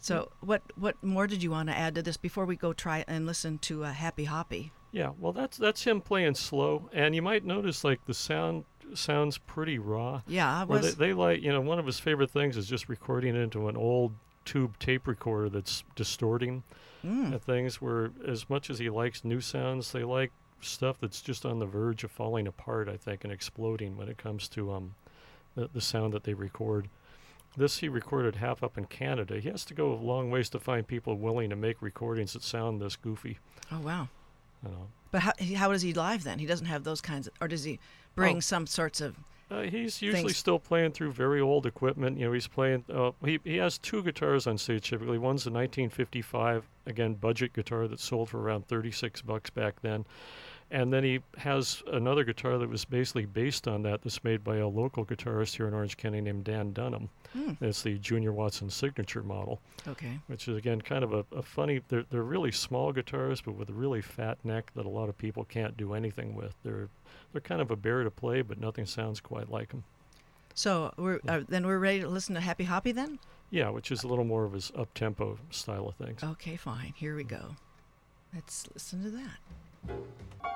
So, 0.00 0.32
what 0.40 0.62
what 0.74 1.00
more 1.00 1.28
did 1.28 1.44
you 1.44 1.52
want 1.52 1.68
to 1.68 1.78
add 1.78 1.94
to 1.94 2.02
this 2.02 2.16
before 2.16 2.44
we 2.44 2.56
go 2.56 2.72
try 2.72 3.04
and 3.06 3.24
listen 3.24 3.58
to 3.58 3.84
uh, 3.84 3.92
Happy 3.92 4.24
Hoppy? 4.24 4.72
Yeah, 4.90 5.10
well, 5.20 5.32
that's 5.32 5.56
that's 5.56 5.84
him 5.84 6.00
playing 6.00 6.34
slow, 6.34 6.90
and 6.92 7.14
you 7.14 7.22
might 7.22 7.44
notice 7.44 7.84
like 7.84 8.04
the 8.06 8.14
sound 8.14 8.64
sounds 8.94 9.38
pretty 9.38 9.78
raw. 9.78 10.22
Yeah, 10.26 10.62
I 10.62 10.64
was. 10.64 10.96
they, 10.96 11.06
they 11.06 11.12
like, 11.12 11.40
you 11.40 11.52
know, 11.52 11.60
one 11.60 11.78
of 11.78 11.86
his 11.86 12.00
favorite 12.00 12.32
things 12.32 12.56
is 12.56 12.66
just 12.66 12.88
recording 12.88 13.36
into 13.36 13.68
an 13.68 13.76
old 13.76 14.12
tube 14.44 14.78
tape 14.78 15.06
recorder 15.06 15.48
that's 15.48 15.84
distorting 15.96 16.62
Mm. 17.04 17.40
things. 17.42 17.80
Where 17.82 18.12
as 18.26 18.48
much 18.48 18.70
as 18.70 18.78
he 18.78 18.88
likes 18.88 19.24
new 19.24 19.40
sounds, 19.40 19.90
they 19.92 20.04
like 20.04 20.30
stuff 20.60 20.98
that's 21.00 21.20
just 21.20 21.44
on 21.44 21.58
the 21.58 21.66
verge 21.66 22.04
of 22.04 22.12
falling 22.12 22.46
apart. 22.46 22.88
I 22.88 22.96
think 22.96 23.24
and 23.24 23.32
exploding 23.32 23.96
when 23.96 24.08
it 24.08 24.18
comes 24.18 24.46
to 24.50 24.72
um, 24.72 24.94
the, 25.56 25.68
the 25.72 25.80
sound 25.80 26.12
that 26.14 26.22
they 26.24 26.34
record. 26.34 26.88
This 27.56 27.78
he 27.78 27.88
recorded 27.88 28.36
half 28.36 28.62
up 28.62 28.78
in 28.78 28.84
Canada. 28.86 29.38
He 29.40 29.48
has 29.50 29.64
to 29.66 29.74
go 29.74 29.92
a 29.92 29.96
long 29.96 30.30
ways 30.30 30.48
to 30.50 30.60
find 30.60 30.86
people 30.86 31.16
willing 31.16 31.50
to 31.50 31.56
make 31.56 31.82
recordings 31.82 32.32
that 32.34 32.42
sound 32.44 32.80
this 32.80 32.94
goofy. 32.96 33.38
Oh 33.72 33.80
wow. 33.80 34.08
You 34.64 34.70
know. 34.70 34.86
But 35.10 35.22
how, 35.22 35.32
how 35.56 35.72
does 35.72 35.82
he 35.82 35.92
live 35.92 36.22
then? 36.24 36.38
He 36.38 36.46
doesn't 36.46 36.66
have 36.66 36.84
those 36.84 37.00
kinds 37.02 37.26
of, 37.26 37.32
or 37.40 37.48
does 37.48 37.64
he 37.64 37.78
bring 38.14 38.36
Oh. 38.36 38.40
some 38.40 38.66
sorts 38.66 39.00
of? 39.02 39.16
Uh, 39.52 39.62
he's 39.62 40.00
usually 40.00 40.22
Things- 40.22 40.36
still 40.36 40.58
playing 40.58 40.92
through 40.92 41.12
very 41.12 41.40
old 41.40 41.66
equipment. 41.66 42.18
You 42.18 42.26
know, 42.26 42.32
he's 42.32 42.46
playing. 42.46 42.84
Uh, 42.92 43.10
he 43.24 43.38
he 43.44 43.56
has 43.56 43.76
two 43.78 44.02
guitars 44.02 44.46
on 44.46 44.56
stage 44.56 44.88
typically. 44.88 45.18
One's 45.18 45.46
a 45.46 45.50
1955 45.50 46.64
again 46.86 47.14
budget 47.14 47.52
guitar 47.52 47.86
that 47.88 48.00
sold 48.00 48.30
for 48.30 48.40
around 48.40 48.66
36 48.66 49.22
bucks 49.22 49.50
back 49.50 49.80
then, 49.82 50.04
and 50.70 50.92
then 50.92 51.04
he 51.04 51.20
has 51.38 51.82
another 51.92 52.24
guitar 52.24 52.56
that 52.58 52.68
was 52.68 52.84
basically 52.84 53.26
based 53.26 53.68
on 53.68 53.82
that. 53.82 54.02
That's 54.02 54.24
made 54.24 54.42
by 54.42 54.56
a 54.56 54.68
local 54.68 55.04
guitarist 55.04 55.56
here 55.56 55.68
in 55.68 55.74
Orange 55.74 55.96
County 55.96 56.20
named 56.20 56.44
Dan 56.44 56.72
Dunham. 56.72 57.10
Hmm. 57.32 57.52
It's 57.60 57.82
the 57.82 57.98
Junior 57.98 58.32
Watson 58.32 58.68
signature 58.70 59.22
model, 59.22 59.60
Okay. 59.88 60.18
which 60.26 60.48
is 60.48 60.56
again 60.56 60.80
kind 60.80 61.02
of 61.04 61.12
a, 61.12 61.24
a 61.34 61.42
funny. 61.42 61.80
They're 61.88 62.04
they're 62.10 62.22
really 62.22 62.52
small 62.52 62.92
guitars, 62.92 63.40
but 63.40 63.52
with 63.52 63.68
a 63.70 63.74
really 63.74 64.02
fat 64.02 64.38
neck 64.44 64.70
that 64.74 64.86
a 64.86 64.90
lot 64.90 65.08
of 65.08 65.16
people 65.18 65.44
can't 65.44 65.76
do 65.76 65.94
anything 65.94 66.34
with. 66.34 66.54
They're 66.62 66.88
they're 67.32 67.40
kind 67.40 67.60
of 67.60 67.70
a 67.70 67.76
bear 67.76 68.04
to 68.04 68.10
play, 68.10 68.42
but 68.42 68.60
nothing 68.60 68.86
sounds 68.86 69.20
quite 69.20 69.50
like 69.50 69.70
them. 69.70 69.84
So 70.54 70.92
we're 70.96 71.20
uh, 71.26 71.40
then 71.48 71.66
we're 71.66 71.78
ready 71.78 72.00
to 72.00 72.08
listen 72.08 72.34
to 72.34 72.40
Happy 72.40 72.64
Hoppy 72.64 72.92
then. 72.92 73.18
Yeah, 73.50 73.70
which 73.70 73.90
is 73.90 74.02
a 74.02 74.08
little 74.08 74.24
more 74.24 74.44
of 74.44 74.52
his 74.52 74.72
up 74.76 74.92
tempo 74.94 75.38
style 75.50 75.88
of 75.88 75.94
things. 75.96 76.22
Okay, 76.22 76.56
fine. 76.56 76.94
Here 76.96 77.16
we 77.16 77.24
go. 77.24 77.56
Let's 78.34 78.66
listen 78.72 79.02
to 79.02 79.10
that. 79.10 80.51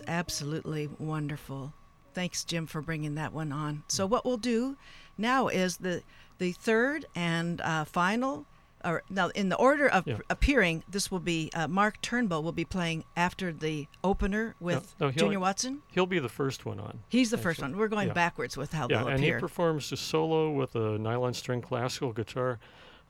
That's 0.00 0.08
absolutely 0.10 0.88
wonderful. 0.98 1.72
Thanks, 2.12 2.44
Jim, 2.44 2.66
for 2.66 2.80
bringing 2.82 3.14
that 3.14 3.32
one 3.32 3.52
on. 3.52 3.82
So 3.88 4.06
what 4.06 4.24
we'll 4.24 4.36
do 4.36 4.76
now 5.18 5.48
is 5.48 5.78
the 5.78 6.02
the 6.38 6.52
third 6.52 7.06
and 7.14 7.60
uh, 7.62 7.84
final. 7.84 8.44
Or 8.84 9.02
now, 9.10 9.28
in 9.28 9.48
the 9.48 9.56
order 9.56 9.88
of 9.88 10.06
Yeah. 10.06 10.18
appearing, 10.30 10.84
this 10.88 11.10
will 11.10 11.18
be 11.18 11.50
uh, 11.54 11.66
Mark 11.66 12.00
Trumbull 12.02 12.42
will 12.42 12.52
be 12.52 12.64
playing 12.66 13.04
after 13.16 13.52
the 13.52 13.86
opener 14.04 14.54
with 14.60 14.94
no, 15.00 15.08
he'll- 15.08 15.18
Junior 15.24 15.40
Watson. 15.40 15.82
He'll 15.92 16.06
be 16.06 16.18
the 16.18 16.28
first 16.28 16.66
one 16.66 16.78
on. 16.78 17.00
He's 17.08 17.30
the 17.30 17.38
first 17.38 17.60
one. 17.62 17.76
We're 17.76 17.88
going 17.88 18.08
Yeah. 18.08 18.14
backwards 18.14 18.56
with 18.56 18.72
how 18.74 18.86
Yeah, 18.90 18.98
they'll 18.98 19.08
and 19.08 19.18
appear. 19.18 19.36
he 19.36 19.40
performs 19.40 19.88
just 19.88 20.06
solo 20.06 20.50
with 20.52 20.76
a 20.76 20.98
nylon 20.98 21.32
string 21.34 21.62
classical 21.62 22.12
guitar. 22.12 22.58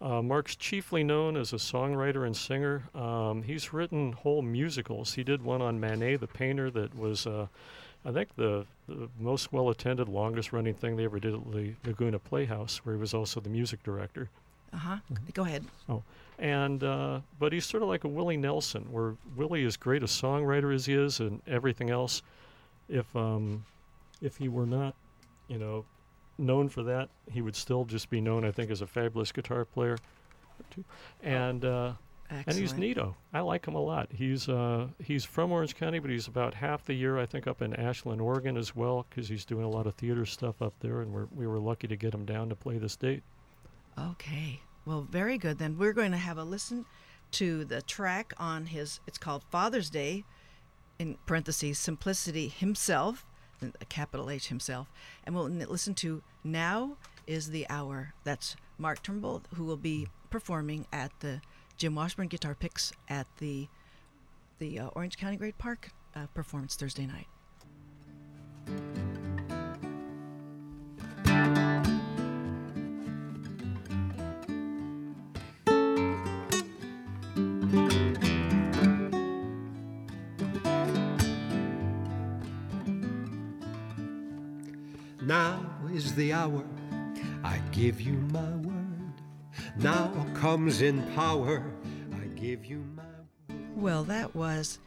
Uh, 0.01 0.21
Mark's 0.21 0.55
chiefly 0.57 1.03
known 1.03 1.37
as 1.37 1.53
a 1.53 1.57
songwriter 1.57 2.27
and 2.27 2.37
singer. 2.37 2.83
Um, 2.95 3.43
he's 3.43 3.73
written 3.73 4.13
whole 4.13 4.43
musicals. 4.43 5.15
He 5.15 5.25
did 5.25 5.43
one 5.43 5.63
on 5.63 5.81
Manet 5.81 6.17
the 6.17 6.27
painter 6.27 6.71
that 6.71 6.95
was, 6.97 7.27
uh, 7.27 7.47
I 8.05 8.13
think, 8.13 8.29
the, 8.37 8.67
the 8.89 9.09
most 9.19 9.53
well 9.53 9.71
attended, 9.71 10.09
longest 10.09 10.53
running 10.53 10.75
thing 10.75 10.97
they 10.97 11.05
ever 11.05 11.19
did 11.19 11.35
at 11.35 11.51
the 11.51 11.73
Laguna 11.85 12.19
Playhouse, 12.19 12.79
where 12.85 12.95
he 12.95 13.01
was 13.01 13.15
also 13.15 13.41
the 13.41 13.49
music 13.49 13.83
director. 13.83 14.29
uh 14.73 14.77
huh. 14.77 14.97
Mm-hmm. 15.11 15.25
Go 15.33 15.43
ahead. 15.45 15.65
Oh, 15.89 16.03
and 16.39 16.85
uh, 16.85 17.21
but 17.39 17.55
he's 17.55 17.65
sort 17.65 17.83
of 17.83 17.89
like 17.89 18.05
a 18.05 18.09
Willie 18.09 18.37
Nelson, 18.37 18.87
where 18.91 19.15
Willie 19.35 19.65
is 19.65 19.79
great 19.79 20.03
a 20.03 20.07
songwriter 20.07 20.75
as 20.75 20.85
he 20.85 20.93
is, 20.93 21.21
and 21.21 21.41
everything 21.47 21.89
else. 21.89 22.21
If 22.91 23.17
um, 23.17 23.65
if 24.21 24.37
he 24.37 24.49
were 24.49 24.67
not, 24.67 24.95
you 25.49 25.57
know, 25.59 25.87
known 26.38 26.68
for 26.68 26.83
that, 26.85 27.09
he 27.31 27.40
would 27.40 27.57
still 27.57 27.85
just 27.85 28.11
be 28.11 28.20
known, 28.20 28.44
I 28.44 28.51
think, 28.51 28.70
as 28.70 28.83
a 28.83 28.87
fabulous 28.87 29.33
guitar 29.33 29.64
player. 29.64 29.99
And 31.22 31.64
uh, 31.64 31.92
and 32.31 32.57
he's 32.57 32.72
neato. 32.72 33.14
I 33.33 33.40
like 33.40 33.66
him 33.66 33.75
a 33.75 33.81
lot. 33.81 34.09
He's 34.12 34.49
uh, 34.49 34.88
he's 35.03 35.25
from 35.25 35.53
Orange 35.53 35.77
County, 35.77 35.99
but 35.99 36.11
he's 36.11 36.27
about 36.27 36.55
half 36.55 36.85
the 36.85 36.94
year, 36.94 37.18
I 37.18 37.27
think, 37.27 37.46
up 37.46 37.62
in 37.62 37.75
Ashland, 37.75 38.20
Oregon, 38.20 38.57
as 38.57 38.75
well, 38.75 39.07
because 39.09 39.29
he's 39.29 39.44
doing 39.44 39.64
a 39.64 39.70
lot 39.70 39.87
of 39.87 39.94
theater 39.94 40.27
stuff 40.27 40.61
up 40.61 40.75
there, 40.81 41.01
and 41.03 41.12
we're, 41.12 41.27
we 41.35 41.46
were 41.46 41.59
lucky 41.59 41.87
to 41.88 41.96
get 41.96 42.14
him 42.14 42.25
down 42.25 42.49
to 42.49 42.55
play 42.57 42.79
this 42.79 42.96
date. 42.96 43.22
Okay. 43.99 44.61
Well, 44.85 45.03
very 45.03 45.38
good. 45.38 45.59
Then 45.59 45.79
we're 45.79 45.92
going 45.92 46.12
to 46.12 46.18
have 46.18 46.38
a 46.38 46.44
listen 46.44 46.85
to 47.33 47.64
the 47.64 47.83
track 47.83 48.33
on 48.38 48.66
his, 48.66 49.01
it's 49.07 49.18
called 49.18 49.42
Father's 49.51 49.90
Day, 49.90 50.25
in 50.99 51.18
parentheses, 51.27 51.79
Simplicity 51.79 52.49
Himself, 52.49 53.27
a 53.62 53.85
capital 53.87 54.31
H 54.31 54.49
Himself. 54.49 54.90
And 55.25 55.35
we'll 55.35 55.49
listen 55.49 55.95
to 55.97 56.23
Now 56.45 56.97
is 57.27 57.51
the 57.51 57.66
Hour. 57.69 58.14
That's 58.25 58.57
Mark 58.79 59.03
Trumbull, 59.03 59.42
who 59.55 59.64
will 59.64 59.77
be 59.77 60.09
performing 60.31 60.87
at 60.92 61.12
the 61.21 61.40
Jim 61.77 61.95
Washburn 61.95 62.29
Guitar 62.29 62.55
Picks 62.55 62.92
at 63.09 63.27
the 63.38 63.69
the 64.59 64.79
uh, 64.79 64.87
Orange 64.95 65.19
County 65.19 65.37
Great 65.37 65.59
Park 65.59 65.90
uh, 66.14 66.27
performance 66.35 66.77
Thursday 66.77 67.07
night. 67.07 67.27
Hour, 86.37 86.66
I 87.44 87.62
give 87.72 87.99
you 87.99 88.12
my 88.12 88.57
word. 88.57 89.14
Now 89.79 90.12
comes 90.35 90.83
in 90.83 91.03
power, 91.14 91.64
I 92.12 92.27
give 92.38 92.66
you 92.66 92.85
my 92.94 93.03
word. 93.49 93.64
Well, 93.75 94.05
that 94.05 94.37
was 94.37 94.79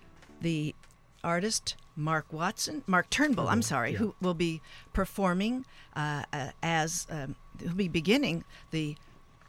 the 0.41 0.75
artist 1.23 1.75
Mark 1.95 2.31
Watson, 2.31 2.83
Mark 2.85 3.09
Trumbull, 3.09 3.47
I'm 3.47 3.63
sorry, 3.63 3.93
who 3.93 4.13
will 4.21 4.35
be 4.35 4.61
performing 4.93 5.65
uh, 5.95 6.21
uh, 6.31 6.51
as, 6.61 7.07
um, 7.09 7.35
who'll 7.59 7.73
be 7.73 7.87
beginning 7.87 8.43
the 8.69 8.95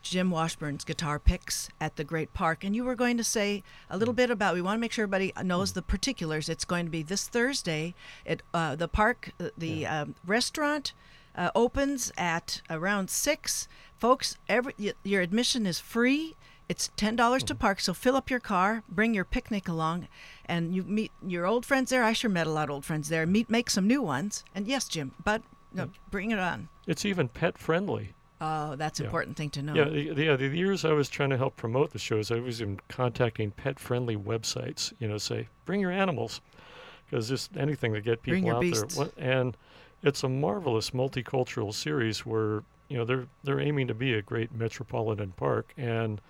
Jim 0.01 0.31
Washburn's 0.31 0.85
guitar 0.85 1.19
picks 1.19 1.69
at 1.83 1.97
the 1.97 2.05
Great 2.05 2.33
Park. 2.33 2.65
And 2.65 2.75
you 2.75 2.83
were 2.83 2.95
going 2.95 3.19
to 3.19 3.25
say 3.25 3.63
a 3.91 3.99
little 3.99 4.15
bit 4.15 4.31
about, 4.31 4.55
we 4.55 4.63
want 4.63 4.79
to 4.79 4.81
make 4.81 4.93
sure 4.93 5.03
everybody 5.03 5.35
knows 5.45 5.75
the 5.75 5.83
particulars. 5.83 6.49
It's 6.49 6.65
going 6.65 6.87
to 6.87 6.91
be 6.91 7.03
this 7.03 7.29
Thursday 7.29 7.95
at 8.27 8.41
uh, 8.55 8.75
the 8.75 8.89
park, 8.89 9.33
uh, 9.39 9.51
the 9.59 9.87
um, 9.87 10.15
restaurant. 10.25 10.95
Uh, 11.37 11.51
opens 11.55 12.13
at 12.19 12.61
around 12.69 13.09
six, 13.09 13.69
folks. 13.97 14.37
Every 14.49 14.75
y- 14.79 14.93
your 15.05 15.23
admission 15.23 15.65
is 15.67 15.79
free. 15.79 16.35
It's 16.69 16.91
ten 16.97 17.17
dollars 17.17 17.43
to 17.45 17.55
park, 17.55 17.81
so 17.81 17.93
fill 17.95 18.15
up 18.17 18.31
your 18.31 18.41
car, 18.41 18.83
bring 18.89 19.15
your 19.15 19.25
picnic 19.25 19.69
along, 19.69 20.09
and 20.47 20.75
you 20.75 20.83
meet 20.85 21.11
your 21.27 21.47
old 21.47 21.65
friends 21.67 21.91
there. 21.91 22.05
I 22.05 22.13
sure 22.13 22.31
met 22.31 22.47
a 22.47 22.51
lot 22.51 22.69
of 22.69 22.75
old 22.75 22.85
friends 22.85 23.09
there. 23.09 23.27
Meet, 23.27 23.51
make 23.51 23.71
some 23.71 23.87
new 23.87 24.03
ones, 24.03 24.45
and 24.55 24.67
yes, 24.67 24.87
Jim, 24.87 25.13
but 25.25 25.43
no, 25.73 25.91
bring 26.11 26.31
it 26.31 26.39
on. 26.39 26.69
It's 26.87 27.05
even 27.05 27.29
pet 27.29 27.59
friendly. 27.59 28.15
Oh, 28.41 28.75
that's 28.77 28.99
an 29.01 29.05
Yeah. 29.05 29.09
important 29.09 29.37
thing 29.37 29.51
to 29.51 29.63
know. 29.63 29.75
Yeah, 29.75 29.85
the, 29.85 30.11
the, 30.15 30.25
yeah, 30.25 30.37
the 30.37 30.47
years 30.49 30.85
I 30.85 30.93
was 30.93 31.09
trying 31.09 31.31
to 31.31 31.37
help 31.37 31.57
promote 31.57 31.93
the 31.93 31.99
shows, 31.99 32.31
I 32.31 32.39
was 32.41 32.63
even 32.63 32.81
contacting 32.89 33.51
pet-friendly 33.51 34.17
websites. 34.17 34.93
You 34.99 35.09
know, 35.09 35.19
say 35.19 35.49
bring 35.67 35.81
your 35.81 35.91
animals, 35.91 36.41
because 37.09 37.29
just 37.29 37.57
anything 37.57 37.93
to 37.95 38.01
get 38.01 38.23
people 38.23 38.35
Bring 38.35 38.47
your 38.47 38.57
out 38.57 38.61
beasts. 38.63 38.95
there. 38.97 39.09
And 39.19 39.57
it's 40.03 40.23
a 40.23 40.29
marvelous 40.29 40.91
multicultural 40.91 41.73
series 41.75 42.25
where 42.25 42.63
you 42.89 42.97
know 42.97 43.05
they're 43.05 43.27
they're 43.45 43.61
aiming 43.61 43.89
to 43.89 43.95
be 43.95 44.15
a 44.15 44.23
great 44.23 44.53
metropolitan 44.53 45.33
park, 45.33 45.73
and 45.77 46.21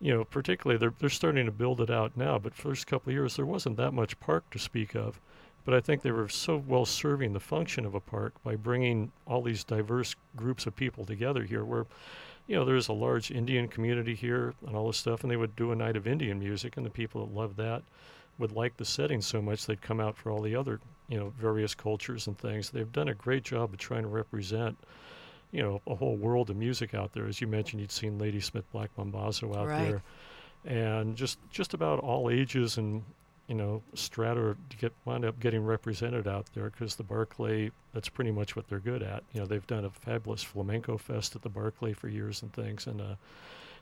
you 0.00 0.12
know 0.12 0.24
particularly 0.24 0.78
they're 0.78 0.94
they're 0.98 1.08
starting 1.08 1.46
to 1.46 1.52
build 1.52 1.80
it 1.80 1.90
out 1.90 2.16
now. 2.16 2.38
But 2.38 2.54
first 2.54 2.86
couple 2.86 3.10
of 3.10 3.14
years 3.14 3.36
there 3.36 3.46
wasn't 3.46 3.76
that 3.76 3.92
much 3.92 4.18
park 4.20 4.48
to 4.50 4.58
speak 4.58 4.94
of. 4.94 5.20
But 5.64 5.74
I 5.74 5.80
think 5.80 6.00
they 6.00 6.12
were 6.12 6.30
so 6.30 6.62
well 6.66 6.86
serving 6.86 7.34
the 7.34 7.40
function 7.40 7.84
of 7.84 7.94
a 7.94 8.00
park 8.00 8.32
by 8.42 8.56
bringing 8.56 9.12
all 9.26 9.42
these 9.42 9.64
diverse 9.64 10.14
groups 10.34 10.66
of 10.66 10.74
people 10.74 11.04
together 11.04 11.44
here, 11.44 11.64
where 11.64 11.86
you 12.48 12.56
know, 12.56 12.64
there's 12.64 12.88
a 12.88 12.94
large 12.94 13.30
Indian 13.30 13.68
community 13.68 14.14
here 14.14 14.54
and 14.66 14.74
all 14.74 14.86
this 14.86 14.96
stuff, 14.96 15.22
and 15.22 15.30
they 15.30 15.36
would 15.36 15.54
do 15.54 15.70
a 15.70 15.76
night 15.76 15.96
of 15.96 16.06
Indian 16.06 16.38
music, 16.38 16.78
and 16.78 16.86
the 16.86 16.90
people 16.90 17.24
that 17.24 17.34
loved 17.34 17.58
that 17.58 17.82
would 18.38 18.52
like 18.52 18.78
the 18.78 18.84
setting 18.84 19.20
so 19.20 19.42
much 19.42 19.66
they'd 19.66 19.82
come 19.82 20.00
out 20.00 20.16
for 20.16 20.30
all 20.30 20.40
the 20.40 20.56
other, 20.56 20.80
you 21.08 21.18
know, 21.18 21.32
various 21.38 21.74
cultures 21.74 22.26
and 22.26 22.38
things. 22.38 22.70
They've 22.70 22.90
done 22.92 23.08
a 23.08 23.14
great 23.14 23.42
job 23.44 23.72
of 23.72 23.78
trying 23.78 24.02
to 24.02 24.08
represent 24.08 24.76
you 25.50 25.62
know 25.62 25.80
a 25.86 25.94
whole 25.94 26.16
world 26.16 26.50
of 26.50 26.56
music 26.56 26.92
out 26.94 27.12
there. 27.14 27.26
As 27.26 27.40
you 27.40 27.46
mentioned, 27.46 27.80
you'd 27.80 27.90
seen 27.90 28.18
Ladysmith 28.18 28.70
Black 28.72 28.90
Mambazo 28.96 29.56
out 29.56 29.68
Right. 29.68 29.78
there, 29.78 30.02
and 30.64 31.16
just 31.16 31.38
just 31.50 31.72
about 31.74 31.98
all 32.00 32.28
ages 32.30 32.76
and 32.76 33.02
you 33.46 33.54
know 33.54 33.82
strata 33.94 34.54
to 34.68 34.76
get 34.76 34.92
wind 35.06 35.24
up 35.24 35.40
getting 35.40 35.64
represented 35.64 36.28
out 36.28 36.46
there 36.54 36.68
because 36.68 36.96
the 36.96 37.02
Barclay 37.02 37.70
that's 37.94 38.10
pretty 38.10 38.30
much 38.30 38.56
what 38.56 38.68
they're 38.68 38.78
good 38.78 39.02
at. 39.02 39.22
You 39.32 39.40
know 39.40 39.46
they've 39.46 39.66
done 39.66 39.86
a 39.86 39.90
fabulous 39.90 40.42
flamenco 40.42 40.98
fest 40.98 41.34
at 41.34 41.40
the 41.40 41.48
Barclay 41.48 41.94
for 41.94 42.08
years 42.08 42.42
and 42.42 42.52
things, 42.52 42.86
and 42.86 43.00
uh, 43.00 43.14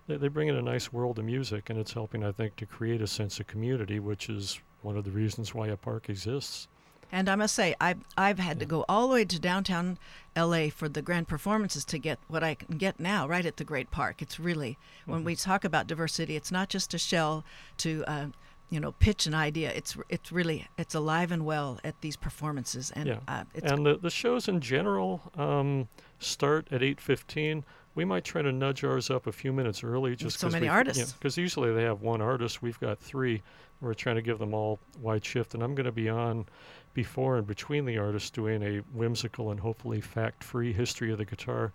they, 0.06 0.16
they 0.16 0.28
bring 0.28 0.46
in 0.46 0.54
a 0.54 0.62
nice 0.62 0.92
world 0.92 1.18
of 1.18 1.24
music, 1.24 1.68
and 1.68 1.80
it's 1.80 1.92
helping 1.94 2.22
I 2.22 2.30
think 2.30 2.54
to 2.56 2.66
create 2.66 3.02
a 3.02 3.08
sense 3.08 3.40
of 3.40 3.48
community, 3.48 3.98
which 3.98 4.28
is 4.28 4.60
one 4.82 4.96
of 4.96 5.02
the 5.04 5.10
reasons 5.10 5.52
why 5.52 5.66
a 5.66 5.76
park 5.76 6.08
exists. 6.08 6.68
And 7.12 7.28
I 7.28 7.36
must 7.36 7.54
say, 7.54 7.74
I've, 7.80 7.98
I've 8.16 8.38
had 8.38 8.58
to 8.60 8.66
go 8.66 8.84
all 8.88 9.08
the 9.08 9.14
way 9.14 9.24
to 9.24 9.38
downtown 9.38 9.98
LA 10.36 10.68
for 10.68 10.88
the 10.88 11.02
grand 11.02 11.28
performances 11.28 11.84
to 11.86 11.98
get 11.98 12.18
what 12.28 12.42
I 12.42 12.54
can 12.54 12.76
get 12.76 13.00
now 13.00 13.26
right 13.26 13.46
at 13.46 13.56
the 13.56 13.64
Great 13.64 13.90
Park. 13.90 14.20
It's 14.20 14.38
really, 14.38 14.76
when 15.06 15.24
we 15.24 15.36
talk 15.36 15.64
about 15.64 15.86
diversity, 15.86 16.36
it's 16.36 16.52
not 16.52 16.68
just 16.68 16.92
a 16.94 16.98
shell 16.98 17.44
to, 17.78 18.04
uh, 18.06 18.26
you 18.70 18.80
know, 18.80 18.92
pitch 18.92 19.26
an 19.26 19.34
idea. 19.34 19.72
It's 19.72 19.96
it's 20.08 20.32
really, 20.32 20.66
it's 20.76 20.94
alive 20.94 21.30
and 21.30 21.46
well 21.46 21.78
at 21.84 22.00
these 22.00 22.16
performances. 22.16 22.90
And 22.90 23.08
yeah, 23.08 23.18
uh, 23.28 23.44
it's 23.54 23.70
and 23.70 23.86
the 23.86 23.96
the 23.96 24.10
shows 24.10 24.48
in 24.48 24.60
general 24.60 25.22
um, 25.36 25.88
start 26.18 26.66
at 26.72 26.82
eight 26.82 27.00
fifteen. 27.00 27.64
We 27.96 28.04
might 28.04 28.24
try 28.24 28.42
to 28.42 28.52
nudge 28.52 28.85
ours 28.85 29.11
up 29.11 29.26
a 29.26 29.32
few 29.32 29.52
minutes 29.52 29.82
early, 29.82 30.14
just 30.14 30.38
so 30.38 30.48
many 30.48 30.68
artists. 30.68 31.14
Because 31.14 31.37
usually 31.37 31.72
they 31.72 31.82
have 31.82 32.02
one 32.02 32.20
artist. 32.20 32.62
We've 32.62 32.78
got 32.78 32.98
three. 33.00 33.42
We're 33.80 33.94
trying 33.94 34.16
to 34.16 34.22
give 34.22 34.38
them 34.38 34.54
all 34.54 34.78
wide 35.00 35.24
shift, 35.24 35.54
and 35.54 35.62
I'm 35.62 35.74
going 35.74 35.87
to 35.87 35.92
be 35.92 36.09
on 36.09 36.46
before 36.94 37.38
and 37.38 37.46
between 37.46 37.85
the 37.85 37.98
artists 37.98 38.30
doing 38.30 38.62
a 38.62 38.76
whimsical 38.94 39.50
and 39.50 39.59
hopefully 39.59 40.00
fact-free 40.00 40.72
history 40.72 41.11
of 41.11 41.18
the 41.18 41.24
guitar. 41.24 41.72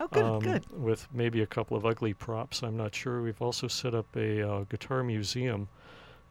oh, 0.00 0.08
good, 0.08 0.22
um, 0.22 0.40
good. 0.40 0.64
With 0.72 1.08
maybe 1.12 1.42
a 1.42 1.46
couple 1.46 1.76
of 1.76 1.86
ugly 1.86 2.14
props. 2.14 2.62
I'm 2.62 2.76
not 2.76 2.94
sure. 2.94 3.22
We've 3.22 3.40
also 3.40 3.68
set 3.68 3.94
up 3.94 4.06
a 4.16 4.42
uh, 4.48 4.64
guitar 4.64 5.02
museum 5.02 5.68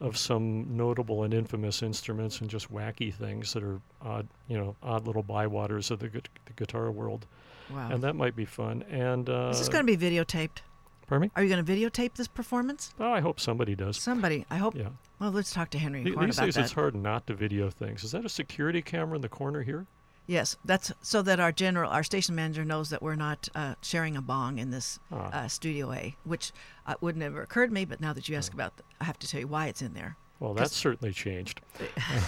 of 0.01 0.17
some 0.17 0.65
notable 0.75 1.23
and 1.23 1.33
infamous 1.33 1.81
instruments 1.81 2.39
and 2.41 2.49
just 2.49 2.73
wacky 2.73 3.13
things 3.13 3.53
that 3.53 3.63
are 3.63 3.81
odd, 4.01 4.27
you 4.47 4.57
know, 4.57 4.75
odd 4.81 5.05
little 5.05 5.23
bywaters 5.23 5.91
of 5.91 5.99
the, 5.99 6.07
gu- 6.07 6.21
the 6.45 6.53
guitar 6.53 6.89
world, 6.91 7.25
Wow. 7.71 7.89
and 7.91 8.01
that 8.03 8.15
might 8.15 8.35
be 8.35 8.45
fun. 8.45 8.83
And 8.89 9.29
uh, 9.29 9.49
Is 9.51 9.59
this 9.59 9.69
going 9.69 9.85
to 9.85 9.97
be 9.97 10.09
videotaped? 10.11 10.59
pardon 11.07 11.27
me? 11.27 11.31
Are 11.35 11.43
you 11.43 11.49
going 11.49 11.63
to 11.65 11.71
videotape 11.71 12.13
this 12.15 12.27
performance? 12.27 12.93
Oh, 12.99 13.11
I 13.11 13.19
hope 13.19 13.39
somebody 13.39 13.75
does. 13.75 13.97
Somebody, 13.97 14.45
I 14.49 14.57
hope. 14.57 14.75
Yeah. 14.75 14.89
Well, 15.19 15.31
let's 15.31 15.51
talk 15.51 15.69
to 15.71 15.79
Henry 15.79 16.03
The- 16.03 16.11
These 16.11 16.37
about 16.37 16.45
days, 16.45 16.55
that. 16.55 16.61
it's 16.65 16.73
hard 16.73 16.95
not 16.95 17.25
to 17.27 17.33
video 17.33 17.69
things. 17.69 18.03
Is 18.03 18.11
that 18.11 18.25
a 18.25 18.29
security 18.29 18.81
camera 18.81 19.15
in 19.15 19.21
the 19.21 19.29
corner 19.29 19.63
here? 19.63 19.85
Yes, 20.27 20.55
that's 20.63 20.91
so 21.01 21.23
that 21.23 21.39
our 21.39 21.51
general, 21.51 21.89
our 21.89 22.03
station 22.03 22.35
manager 22.35 22.63
knows 22.63 22.91
that 22.91 23.01
we're 23.01 23.15
not 23.15 23.49
uh, 23.55 23.73
sharing 23.81 24.15
a 24.15 24.21
bong 24.21 24.59
in 24.59 24.69
this 24.69 24.99
Ah. 25.11 25.31
uh, 25.33 25.47
Studio 25.47 25.91
A, 25.91 26.15
which 26.23 26.51
uh, 26.85 26.93
would 27.01 27.17
never 27.17 27.41
occurred 27.41 27.67
to 27.67 27.73
me. 27.73 27.83
But 27.85 27.99
now 27.99 28.13
that 28.13 28.29
you 28.29 28.35
ask 28.37 28.53
about, 28.53 28.77
th- 28.77 28.85
I 29.01 29.05
have 29.05 29.17
to 29.19 29.27
tell 29.27 29.39
you 29.39 29.47
why 29.47 29.65
it's 29.67 29.81
in 29.81 29.95
there. 29.95 30.17
Well, 30.39 30.53
that's 30.53 30.75
certainly 30.75 31.13
changed. 31.13 31.61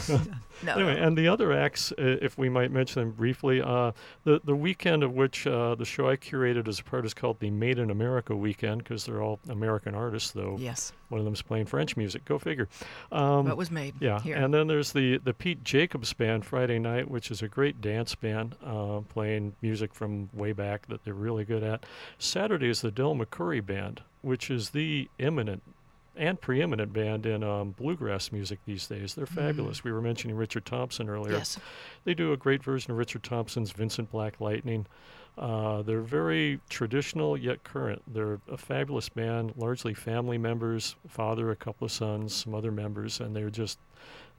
No, 0.64 0.76
Anyway, 0.76 1.00
and 1.00 1.18
the 1.18 1.28
other 1.28 1.52
acts, 1.52 1.92
uh, 1.94 2.18
if 2.22 2.38
we 2.38 2.48
might 2.48 2.72
mention 2.72 3.02
them 3.02 3.12
briefly, 3.12 3.62
uh, 3.62 3.94
the 4.26 4.42
the 4.44 4.56
weekend 4.56 5.04
of 5.04 5.14
which 5.14 5.48
uh, 5.48 5.74
the 5.74 5.86
show 5.86 6.08
I 6.08 6.18
curated 6.18 6.68
as 6.68 6.80
a 6.80 6.84
part 6.84 7.04
is 7.06 7.16
called 7.16 7.40
the 7.40 7.50
Made 7.50 7.80
in 7.80 7.90
America 7.90 8.36
weekend 8.36 8.84
because 8.84 9.06
they're 9.06 9.22
all 9.22 9.40
American 9.50 9.96
artists, 9.96 10.32
though 10.32 10.58
yes, 10.60 10.94
one 11.10 11.20
of 11.20 11.26
them's 11.26 11.42
playing 11.42 11.66
French 11.66 11.98
music. 11.98 12.26
Go 12.26 12.38
figure. 12.38 12.68
Um, 13.12 13.46
what 13.46 13.58
was 13.58 13.72
made 13.72 13.96
yeah, 14.00 14.20
here. 14.20 14.38
and 14.38 14.54
then 14.54 14.68
there's 14.68 14.94
the 14.94 15.18
the 15.18 15.34
Pete 15.34 15.64
Jacobs 15.64 16.14
Band 16.14 16.46
Friday 16.46 16.78
night, 16.78 17.10
which 17.10 17.32
is 17.32 17.42
a 17.42 17.48
great 17.48 17.82
dance 17.82 18.14
band 18.14 18.56
uh, 18.64 19.00
playing 19.10 19.56
music 19.62 19.96
from 19.96 20.30
way 20.32 20.54
back 20.54 20.88
that 20.90 21.04
they're 21.04 21.14
really 21.14 21.44
good 21.44 21.64
at. 21.64 21.88
Saturday 22.20 22.70
is 22.70 22.82
the 22.82 22.92
Del 22.92 23.16
McCoury 23.16 23.66
Band, 23.66 24.02
which 24.22 24.52
is 24.52 24.70
the 24.70 25.10
eminent 25.20 25.64
and 26.16 26.40
preeminent 26.42 26.92
band 26.94 27.26
in 27.26 27.44
um, 27.44 27.72
bluegrass 27.72 28.32
music 28.32 28.60
these 28.66 28.86
days. 28.88 29.16
They're 29.16 29.26
fabulous. 29.26 29.84
We 29.84 29.92
were 29.92 30.02
mentioning 30.02 30.36
Richard 30.36 30.66
Thompson 30.66 31.10
earlier. 31.10 31.34
yes, 31.34 31.58
They 32.04 32.14
do 32.14 32.34
a 32.34 32.38
great 32.38 32.64
version 32.64 32.92
of 32.92 32.98
Richard 32.98 33.24
Thompson's 33.24 33.72
Vincent 33.72 34.12
Black 34.12 34.42
Lightning. 34.42 34.86
Uh, 35.38 35.82
they're 35.82 36.02
very 36.02 36.60
traditional 36.70 37.38
yet 37.38 37.64
current. 37.64 38.02
They're 38.14 38.40
a 38.52 38.58
fabulous 38.58 39.08
band, 39.08 39.54
largely 39.56 39.94
family 39.94 40.38
members, 40.38 40.96
father, 41.08 41.52
a 41.52 41.56
couple 41.56 41.86
of 41.86 41.92
sons, 41.92 42.36
some 42.36 42.54
other 42.54 42.72
members, 42.72 43.22
and 43.22 43.34
they're 43.34 43.50
just 43.50 43.80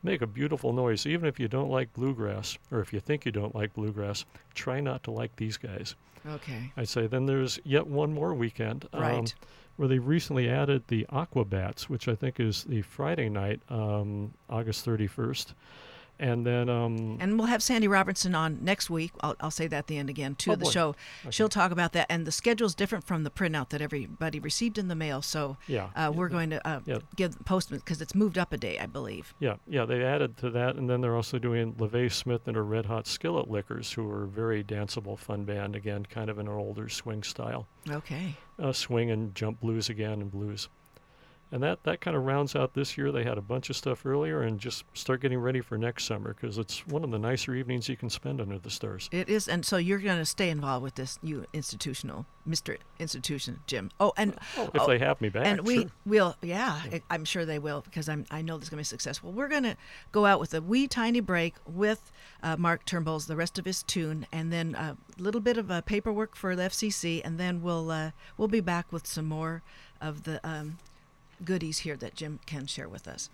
make 0.02 0.20
a 0.20 0.26
beautiful 0.26 0.72
noise. 0.74 1.06
Even 1.06 1.26
if 1.26 1.40
you 1.40 1.48
don't 1.48 1.70
like 1.70 1.92
bluegrass, 1.94 2.58
or 2.70 2.80
if 2.80 2.92
you 2.92 3.00
think 3.00 3.24
you 3.24 3.32
don't 3.32 3.54
like 3.54 3.72
bluegrass, 3.72 4.26
try 4.54 4.80
not 4.80 5.02
to 5.04 5.10
like 5.10 5.34
these 5.36 5.56
guys. 5.56 5.94
okay, 6.28 6.70
I'd 6.76 6.88
say 6.90 7.06
then 7.06 7.24
there's 7.24 7.58
yet 7.64 7.86
one 7.86 8.12
more 8.12 8.34
weekend. 8.34 8.86
um, 8.92 9.00
Right. 9.00 9.34
Where 9.76 9.88
they 9.88 9.98
recently 9.98 10.48
added 10.48 10.84
the 10.88 11.06
Aquabats, 11.12 11.82
which 11.84 12.08
I 12.08 12.14
think 12.14 12.38
is 12.40 12.64
the 12.64 12.82
Friday 12.82 13.28
night, 13.28 13.60
um, 13.68 14.34
August 14.48 14.84
31st. 14.86 15.54
And 16.22 16.46
then 16.46 16.68
um, 16.68 17.16
and 17.20 17.36
we'll 17.36 17.48
have 17.48 17.64
Sandy 17.64 17.88
Robertson 17.88 18.32
on 18.36 18.58
next 18.62 18.88
week. 18.88 19.10
I'll, 19.22 19.34
I'll 19.40 19.50
say 19.50 19.66
that 19.66 19.76
at 19.76 19.86
the 19.88 19.98
end 19.98 20.08
again 20.08 20.36
to 20.36 20.52
Oh, 20.52 20.54
the 20.54 20.66
boy. 20.66 20.70
show. 20.70 20.94
She'll 21.30 21.48
talk 21.48 21.72
about 21.72 21.92
that, 21.94 22.06
and 22.08 22.24
the 22.24 22.30
schedule 22.30 22.66
is 22.68 22.76
different 22.76 23.04
from 23.04 23.24
the 23.24 23.30
printout 23.30 23.70
that 23.70 23.82
everybody 23.82 24.38
received 24.38 24.78
in 24.78 24.86
the 24.86 24.94
mail. 24.94 25.20
So 25.20 25.56
Yeah. 25.66 25.88
uh, 25.96 26.12
we're 26.14 26.28
going 26.28 26.50
to 26.50 26.64
uh, 26.66 26.78
Yeah. 26.86 26.98
give 27.16 27.44
Postman 27.44 27.80
because 27.80 28.00
it's 28.00 28.14
moved 28.14 28.38
up 28.38 28.52
a 28.52 28.56
day, 28.56 28.78
I 28.78 28.86
believe. 28.86 29.34
Yeah, 29.40 29.56
yeah, 29.66 29.84
they 29.84 30.04
added 30.04 30.36
to 30.38 30.50
that, 30.50 30.76
and 30.76 30.88
then 30.88 31.00
they're 31.00 31.16
also 31.16 31.40
doing 31.40 31.72
Lavay 31.74 32.10
Smith 32.12 32.46
and 32.46 32.54
her 32.54 32.64
Red 32.64 32.86
Hot 32.86 33.08
Skillet 33.08 33.50
Lickers, 33.50 33.92
who 33.92 34.08
are 34.08 34.22
a 34.22 34.28
very 34.28 34.62
danceable, 34.62 35.18
fun 35.18 35.44
band. 35.44 35.74
Again, 35.74 36.06
kind 36.06 36.30
of 36.30 36.38
in 36.38 36.46
an 36.46 36.52
older 36.54 36.88
swing 36.88 37.24
style, 37.24 37.66
Okay. 37.90 38.36
uh, 38.60 38.72
swing 38.72 39.10
and 39.10 39.34
jump 39.34 39.58
blues 39.60 39.88
again, 39.88 40.20
and 40.20 40.30
blues. 40.30 40.68
And 41.52 41.62
that 41.62 41.84
that 41.84 42.00
kind 42.00 42.16
of 42.16 42.24
rounds 42.24 42.56
out 42.56 42.72
this 42.72 42.96
year. 42.96 43.12
They 43.12 43.24
had 43.24 43.36
a 43.36 43.42
bunch 43.42 43.68
of 43.68 43.76
stuff 43.76 44.06
earlier, 44.06 44.40
and 44.40 44.58
just 44.58 44.84
start 44.94 45.20
getting 45.20 45.38
ready 45.38 45.60
for 45.60 45.76
next 45.76 46.04
summer 46.04 46.32
because 46.32 46.56
it's 46.56 46.86
one 46.86 47.04
of 47.04 47.10
the 47.10 47.18
nicer 47.18 47.54
evenings 47.54 47.90
you 47.90 47.96
can 47.96 48.08
spend 48.08 48.40
under 48.40 48.58
the 48.58 48.70
stars. 48.70 49.10
It 49.12 49.28
is, 49.28 49.48
and 49.48 49.64
so 49.64 49.76
you're 49.76 49.98
going 49.98 50.16
to 50.18 50.24
stay 50.24 50.48
involved 50.48 50.82
with 50.82 50.94
this 50.94 51.18
new 51.22 51.44
institutional, 51.52 52.24
Mister 52.46 52.78
Institution, 52.98 53.60
Jim. 53.66 53.90
Oh, 54.00 54.14
and 54.16 54.32
If 54.56 54.80
oh, 54.80 54.86
they 54.86 54.98
have 54.98 55.20
me 55.20 55.28
back, 55.28 55.44
and 55.44 55.60
we 55.60 55.82
sure. 55.82 55.90
will, 56.06 56.36
yeah, 56.40 56.80
I- 56.90 57.02
I'm 57.10 57.26
sure 57.26 57.44
they 57.44 57.58
will 57.58 57.82
because 57.82 58.08
I'm, 58.08 58.24
I 58.30 58.40
know 58.40 58.56
this 58.56 58.64
is 58.64 58.70
going 58.70 58.78
to 58.78 58.80
be 58.80 58.84
successful. 58.84 59.30
We're 59.30 59.48
going 59.48 59.64
to 59.64 59.76
go 60.10 60.24
out 60.24 60.40
with 60.40 60.54
a 60.54 60.62
wee 60.62 60.88
tiny 60.88 61.20
break 61.20 61.56
with 61.66 62.10
uh, 62.42 62.56
Mark 62.56 62.86
Trumbull's 62.86 63.26
the 63.26 63.36
rest 63.36 63.58
of 63.58 63.66
his 63.66 63.82
tune, 63.82 64.26
and 64.32 64.50
then 64.50 64.74
a 64.74 64.96
little 65.18 65.42
bit 65.42 65.58
of 65.58 65.70
uh, 65.70 65.82
paperwork 65.82 66.34
for 66.34 66.56
the 66.56 66.62
FCC, 66.62 67.20
and 67.22 67.38
then 67.38 67.60
we'll 67.60 67.90
uh, 67.90 68.12
we'll 68.38 68.48
be 68.48 68.60
back 68.60 68.90
with 68.90 69.06
some 69.06 69.26
more 69.26 69.62
of 70.00 70.24
the 70.24 70.40
um, 70.48 70.78
goodies 71.44 71.78
here 71.78 71.96
that 71.96 72.14
Jim 72.14 72.40
can 72.46 72.66
share 72.66 72.88
with 72.88 73.08
us. 73.08 73.30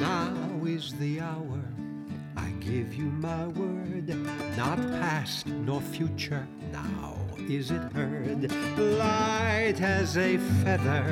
Now 0.00 0.32
is 0.64 0.94
the 0.94 1.20
hour. 1.20 1.62
I 2.36 2.50
give 2.60 2.94
you 2.94 3.06
my 3.06 3.48
word. 3.48 4.08
Not 4.56 4.78
past 4.78 5.46
nor 5.46 5.80
future. 5.80 6.46
Now 6.72 7.16
is 7.48 7.70
it 7.70 7.82
heard? 7.92 8.50
Light 8.78 9.80
as 9.80 10.16
a 10.16 10.38
feather, 10.62 11.02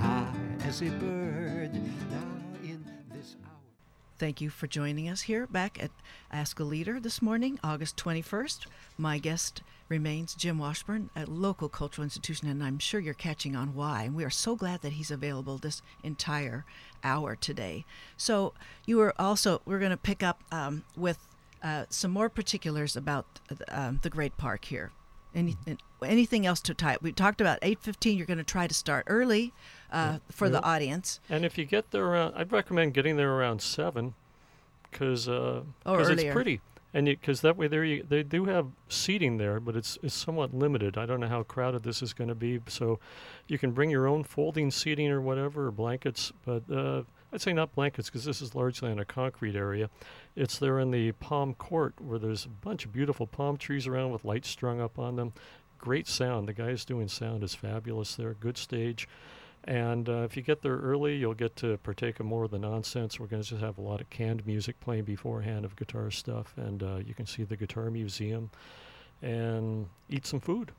high 0.00 0.32
as 0.64 0.82
a 0.82 0.90
bird. 0.90 1.55
Thank 4.18 4.40
you 4.40 4.48
for 4.48 4.66
joining 4.66 5.10
us 5.10 5.22
here 5.22 5.46
back 5.46 5.82
at 5.82 5.90
Ask 6.32 6.58
a 6.58 6.64
Leader 6.64 6.98
this 6.98 7.20
morning, 7.20 7.60
August 7.62 7.98
21st. 7.98 8.64
My 8.96 9.18
guest 9.18 9.62
remains 9.90 10.34
Jim 10.34 10.58
Washburn, 10.58 11.10
a 11.14 11.26
local 11.26 11.68
cultural 11.68 12.02
institution, 12.02 12.48
and 12.48 12.64
I'm 12.64 12.78
sure 12.78 12.98
you're 12.98 13.12
catching 13.12 13.54
on 13.54 13.74
why. 13.74 14.04
And 14.04 14.14
we 14.14 14.24
are 14.24 14.30
so 14.30 14.56
glad 14.56 14.80
that 14.80 14.94
he's 14.94 15.10
available 15.10 15.58
this 15.58 15.82
entire 16.02 16.64
hour 17.04 17.36
today. 17.36 17.84
So 18.16 18.54
you 18.86 19.02
are 19.02 19.12
also 19.20 19.60
we're 19.66 19.80
going 19.80 19.90
to 19.90 19.98
pick 19.98 20.22
up 20.22 20.42
um, 20.50 20.84
with 20.96 21.18
uh, 21.62 21.84
some 21.90 22.10
more 22.10 22.30
particulars 22.30 22.96
about 22.96 23.26
um, 23.68 24.00
the 24.02 24.08
Great 24.08 24.38
Park 24.38 24.64
here. 24.64 24.92
Any, 25.36 25.54
anything 26.02 26.46
else 26.46 26.60
to 26.62 26.72
tie? 26.74 26.96
We 27.02 27.12
talked 27.12 27.40
about 27.42 27.60
8:15. 27.60 28.16
You're 28.16 28.26
going 28.26 28.38
to 28.38 28.44
try 28.44 28.66
to 28.66 28.72
start 28.74 29.04
early 29.06 29.52
uh, 29.92 30.18
for 30.30 30.48
the 30.48 30.62
audience. 30.62 31.20
And 31.28 31.44
if 31.44 31.58
you 31.58 31.66
get 31.66 31.90
there 31.90 32.06
around, 32.06 32.34
I'd 32.34 32.50
recommend 32.50 32.94
getting 32.94 33.16
there 33.18 33.30
around 33.32 33.60
seven, 33.60 34.14
because 34.90 35.28
uh, 35.28 35.60
'cause 35.98 36.08
it's 36.14 36.22
pretty, 36.32 36.60
and 36.94 37.04
because 37.06 37.42
that 37.42 37.56
way 37.58 37.68
there 37.68 37.84
you, 37.84 38.02
they 38.08 38.22
do 38.22 38.46
have 38.46 38.68
seating 38.88 39.36
there, 39.36 39.60
but 39.60 39.76
it's 39.76 39.98
it's 40.02 40.14
somewhat 40.14 40.54
limited. 40.54 40.96
I 40.96 41.04
don't 41.04 41.20
know 41.20 41.28
how 41.28 41.42
crowded 41.42 41.82
this 41.82 42.02
is 42.02 42.14
going 42.14 42.28
to 42.28 42.34
be, 42.34 42.60
so 42.66 42.98
you 43.46 43.58
can 43.58 43.72
bring 43.72 43.90
your 43.90 44.06
own 44.06 44.24
folding 44.24 44.70
seating 44.70 45.10
or 45.10 45.20
whatever 45.20 45.66
or 45.66 45.70
blankets, 45.70 46.32
but 46.46 46.62
uh, 46.72 47.02
I'd 47.36 47.42
say 47.42 47.52
not 47.52 47.74
blankets 47.74 48.08
because 48.08 48.24
this 48.24 48.40
is 48.40 48.54
largely 48.54 48.90
in 48.90 48.98
a 48.98 49.04
concrete 49.04 49.56
area. 49.56 49.90
It's 50.34 50.58
there 50.58 50.78
in 50.78 50.90
the 50.90 51.12
palm 51.12 51.52
court 51.52 51.92
where 52.00 52.18
there's 52.18 52.46
a 52.46 52.48
bunch 52.48 52.86
of 52.86 52.94
beautiful 52.94 53.26
palm 53.26 53.58
trees 53.58 53.86
around 53.86 54.12
with 54.12 54.24
lights 54.24 54.48
strung 54.48 54.80
up 54.80 54.98
on 54.98 55.16
them. 55.16 55.34
Great 55.76 56.08
sound. 56.08 56.48
The 56.48 56.54
guys 56.54 56.86
doing 56.86 57.08
sound 57.08 57.44
is 57.44 57.54
fabulous 57.54 58.16
there. 58.16 58.32
Good 58.32 58.56
stage. 58.56 59.06
And 59.64 60.08
uh, 60.08 60.22
if 60.22 60.34
you 60.34 60.42
get 60.42 60.62
there 60.62 60.78
early, 60.78 61.16
you'll 61.16 61.34
get 61.34 61.56
to 61.56 61.76
partake 61.76 62.20
of 62.20 62.24
more 62.24 62.44
of 62.44 62.52
the 62.52 62.58
nonsense. 62.58 63.20
We're 63.20 63.26
going 63.26 63.42
to 63.42 63.48
just 63.50 63.60
have 63.60 63.76
a 63.76 63.82
lot 63.82 64.00
of 64.00 64.08
canned 64.08 64.46
music 64.46 64.80
playing 64.80 65.04
beforehand 65.04 65.66
of 65.66 65.76
guitar 65.76 66.10
stuff, 66.10 66.54
and 66.56 66.82
uh, 66.82 66.96
you 67.04 67.12
can 67.12 67.26
see 67.26 67.42
the 67.42 67.58
guitar 67.58 67.90
museum 67.90 68.48
and 69.20 69.88
eat 70.08 70.24
some 70.24 70.40
food. 70.40 70.72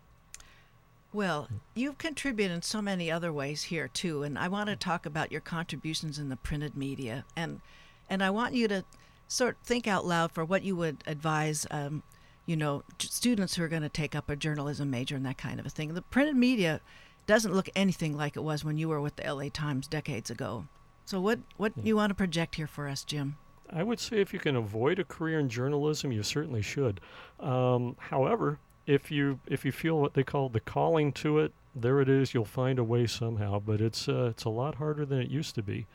Well, 1.18 1.48
you've 1.74 1.98
contributed 1.98 2.54
in 2.54 2.62
so 2.62 2.80
many 2.80 3.10
other 3.10 3.34
ways 3.34 3.64
here 3.64 3.88
too, 3.88 4.22
and 4.22 4.38
I 4.38 4.48
want 4.50 4.70
to 4.70 4.76
talk 4.76 5.08
about 5.08 5.32
your 5.32 5.42
contributions 5.42 6.20
in 6.20 6.30
the 6.30 6.36
printed 6.36 6.78
media, 6.78 7.26
and 7.36 7.60
and 8.08 8.22
I 8.22 8.30
want 8.30 8.54
you 8.54 8.68
to 8.68 8.86
sort 9.28 9.56
of 9.56 9.62
think 9.64 9.88
out 9.88 10.06
loud 10.06 10.32
for 10.32 10.46
what 10.46 10.62
you 10.62 10.76
would 10.76 11.04
advise, 11.08 11.66
um, 11.72 12.04
you 12.46 12.56
know, 12.56 12.84
students 13.00 13.56
who 13.56 13.64
are 13.64 13.68
going 13.68 13.82
to 13.82 13.90
take 13.90 14.14
up 14.14 14.30
a 14.30 14.36
journalism 14.36 14.92
major 14.92 15.16
and 15.16 15.26
that 15.26 15.40
kind 15.40 15.60
of 15.60 15.66
a 15.66 15.72
thing. 15.72 15.96
The 15.96 16.04
printed 16.04 16.36
media 16.36 16.82
doesn't 17.26 17.52
look 17.52 17.68
anything 17.76 18.16
like 18.16 18.38
it 18.38 18.44
was 18.44 18.64
when 18.64 18.78
you 18.78 18.88
were 18.88 19.02
with 19.02 19.16
the 19.16 19.26
L.A. 19.26 19.50
Times 19.50 19.88
decades 19.88 20.30
ago. 20.30 20.68
So 21.06 21.20
what 21.20 21.40
what 21.58 21.74
you 21.82 21.96
want 21.96 22.12
to 22.12 22.16
project 22.16 22.54
here 22.54 22.68
for 22.68 22.88
us, 22.88 23.04
Jim? 23.04 23.38
I 23.72 23.82
would 23.82 24.00
say 24.00 24.22
if 24.22 24.34
you 24.34 24.40
can 24.40 24.56
avoid 24.56 25.00
a 25.00 25.04
career 25.04 25.40
in 25.40 25.50
journalism, 25.50 26.12
you 26.12 26.22
certainly 26.22 26.62
should. 26.62 27.02
Um, 27.40 27.96
however, 27.98 28.60
if 28.88 29.12
you 29.12 29.40
if 29.46 29.66
you 29.66 29.72
feel 29.72 30.00
what 30.00 30.14
they 30.14 30.24
call 30.24 30.50
the 30.50 30.62
calling 30.62 31.12
to 31.12 31.40
it, 31.40 31.52
there 31.76 32.00
it 32.02 32.10
is. 32.10 32.34
You'll 32.34 32.46
find 32.46 32.80
a 32.80 32.84
way 32.84 33.06
somehow. 33.06 33.60
But 33.60 33.82
it's 33.82 34.08
uh, 34.08 34.30
it's 34.32 34.46
a 34.46 34.50
lot 34.50 34.76
harder 34.76 35.06
than 35.06 35.20
it 35.20 35.30
used 35.30 35.54
to 35.56 35.62
be, 35.62 35.86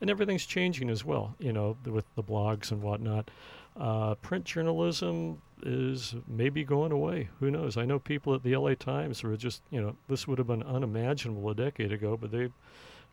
and 0.00 0.10
everything's 0.10 0.46
changing 0.46 0.90
as 0.90 1.04
well. 1.04 1.34
You 1.38 1.52
know, 1.52 1.76
th- 1.82 1.92
with 1.92 2.04
the 2.14 2.22
blogs 2.22 2.70
and 2.70 2.82
whatnot. 2.82 3.30
Uh, 3.74 4.14
print 4.16 4.44
journalism 4.44 5.40
is 5.62 6.14
maybe 6.28 6.62
going 6.62 6.92
away. 6.92 7.30
Who 7.40 7.50
knows? 7.50 7.78
I 7.78 7.86
know 7.86 7.98
people 7.98 8.34
at 8.34 8.42
the 8.42 8.54
LA 8.54 8.74
Times 8.74 9.20
who 9.20 9.32
are 9.32 9.36
just 9.36 9.62
you 9.70 9.80
know 9.80 9.96
this 10.08 10.28
would 10.28 10.38
have 10.38 10.46
been 10.46 10.62
unimaginable 10.62 11.48
a 11.50 11.54
decade 11.54 11.90
ago, 11.90 12.18
but 12.20 12.30
they 12.30 12.50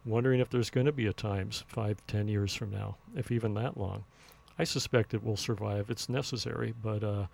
wondering 0.06 0.40
if 0.40 0.50
there's 0.50 0.70
going 0.70 0.86
to 0.86 0.92
be 0.92 1.08
a 1.08 1.14
Times 1.14 1.64
five, 1.68 2.06
ten 2.08 2.28
years 2.28 2.54
from 2.54 2.72
now, 2.72 2.98
if 3.16 3.32
even 3.32 3.54
that 3.54 3.78
long. 3.78 4.04
I 4.58 4.66
suspect 4.66 5.14
it 5.14 5.24
will 5.24 5.38
survive. 5.38 5.90
It's 5.90 6.10
necessary, 6.10 6.74
but 6.84 7.02
uh, 7.02 7.28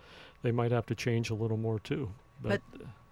they 0.46 0.52
might 0.52 0.72
have 0.72 0.86
to 0.86 0.94
change 0.94 1.30
a 1.30 1.34
little 1.34 1.56
more 1.56 1.78
too. 1.80 2.10
But, 2.40 2.62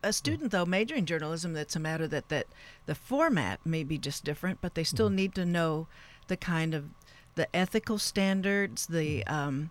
a 0.03 0.13
student 0.13 0.51
though 0.51 0.67
majoring 0.67 0.99
in 1.01 1.07
journalism 1.07 1.55
that's 1.55 1.75
a 1.75 1.81
matter 1.81 2.07
that 2.07 2.29
that 2.29 2.47
the 2.85 2.95
format 2.95 3.59
may 3.65 3.83
be 3.83 3.97
just 3.97 4.23
different 4.23 4.61
but 4.61 4.75
they 4.75 4.85
still 4.85 5.09
need 5.09 5.35
to 5.35 5.47
know 5.47 5.89
the 6.27 6.37
kind 6.37 6.75
of 6.75 6.91
the 7.37 7.49
ethical 7.57 7.99
standards 7.99 8.87
the 8.87 9.27
um, 9.27 9.71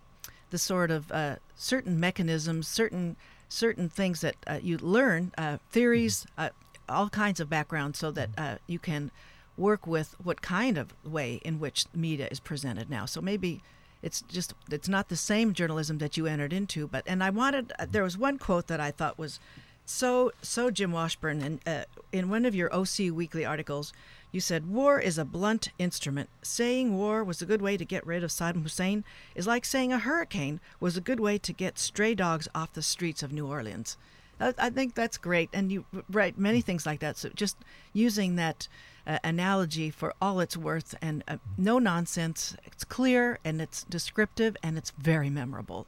the 0.49 0.57
sort 0.57 0.89
of 0.89 1.11
uh, 1.11 1.36
certain 1.55 1.99
mechanisms 1.99 2.68
certain 2.68 3.16
certain 3.47 3.88
things 3.88 4.22
that 4.22 4.36
uh, 4.47 4.59
you 4.59 4.80
learn 4.80 5.32
uh, 5.38 5.59
theories 5.70 6.26
uh, 6.36 6.49
all 6.89 7.09
kinds 7.09 7.39
of 7.39 7.49
background, 7.49 7.95
so 7.95 8.11
that 8.11 8.30
uh, 8.38 8.55
you 8.68 8.80
can 8.80 9.11
work 9.57 9.86
with 9.86 10.16
what 10.24 10.41
kind 10.41 10.78
of 10.78 10.93
way 11.05 11.39
in 11.43 11.59
which 11.59 11.86
media 11.93 12.28
is 12.32 12.39
presented 12.39 12.89
now. 12.89 13.05
So 13.05 13.22
maybe 13.22 13.61
it's 14.04 14.22
just 14.24 14.54
it's 14.70 14.89
not 14.89 15.10
the 15.10 15.16
same 15.16 15.54
journalism 15.54 15.97
that 15.97 16.18
you 16.18 16.28
entered 16.28 16.54
into 16.54 16.88
but 16.88 17.04
and 17.08 17.24
i 17.24 17.30
wanted 17.30 17.74
uh, 17.80 17.86
there 17.89 18.04
was 18.04 18.18
one 18.18 18.38
quote 18.38 18.68
that 18.68 18.80
i 18.80 18.91
thought 18.91 19.18
was 19.18 19.39
so 19.86 20.32
so 20.41 20.70
jim 20.70 20.91
washburn 20.91 21.41
and 21.41 21.60
uh, 21.66 21.84
in 22.12 22.30
one 22.30 22.45
of 22.45 22.54
your 22.54 22.74
oc 22.76 22.99
weekly 23.12 23.43
articles 23.45 23.93
you 24.34 24.39
said 24.39 24.68
war 24.68 24.99
is 24.99 25.20
a 25.20 25.26
blunt 25.26 25.70
instrument. 25.78 26.28
Saying 26.41 26.97
war 26.97 27.24
was 27.24 27.39
a 27.43 27.45
good 27.45 27.62
way 27.62 27.78
to 27.78 27.86
get 27.86 28.06
rid 28.06 28.24
of 28.24 28.32
saddam 28.32 28.64
hussein 28.64 29.04
is 29.36 29.45
like 29.45 29.64
saying 29.64 29.93
a 29.93 29.99
hurricane 29.99 30.60
was 30.80 30.97
a 30.97 31.01
good 31.01 31.20
way 31.20 31.38
to 31.38 31.54
get 31.54 31.78
stray 31.78 32.16
dogs 32.16 32.47
off 32.56 32.74
the 32.74 32.82
streets 32.82 33.22
of 33.22 33.32
new 33.32 33.45
orleans 33.45 33.95
I, 34.40 34.54
I 34.58 34.70
think 34.70 34.96
that's 34.96 35.18
great 35.18 35.50
and 35.54 35.72
you 35.72 35.86
write 36.10 36.38
many 36.38 36.62
things 36.62 36.86
like 36.86 37.00
that 37.00 37.18
so 37.18 37.30
just 37.30 37.58
using 37.94 38.36
that 38.38 38.68
uh, 39.06 39.20
analogy 39.24 39.90
for 39.90 40.14
all 40.22 40.40
it's 40.40 40.56
worth 40.56 40.96
and 41.02 41.24
uh, 41.28 41.38
no 41.58 41.80
nonsense. 41.80 42.56
It's 42.66 42.84
clear 42.84 43.40
and 43.44 43.62
it's 43.62 43.84
descriptive 43.84 44.56
and 44.64 44.78
it's 44.78 44.92
very 44.92 45.30
memorable. 45.30 45.88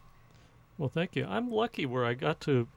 well, 0.78 0.90
thank 0.90 1.16
you. 1.16 1.26
I'm 1.26 1.52
lucky 1.52 1.86
where 1.86 2.06
I 2.06 2.14
got 2.14 2.40
to 2.42 2.68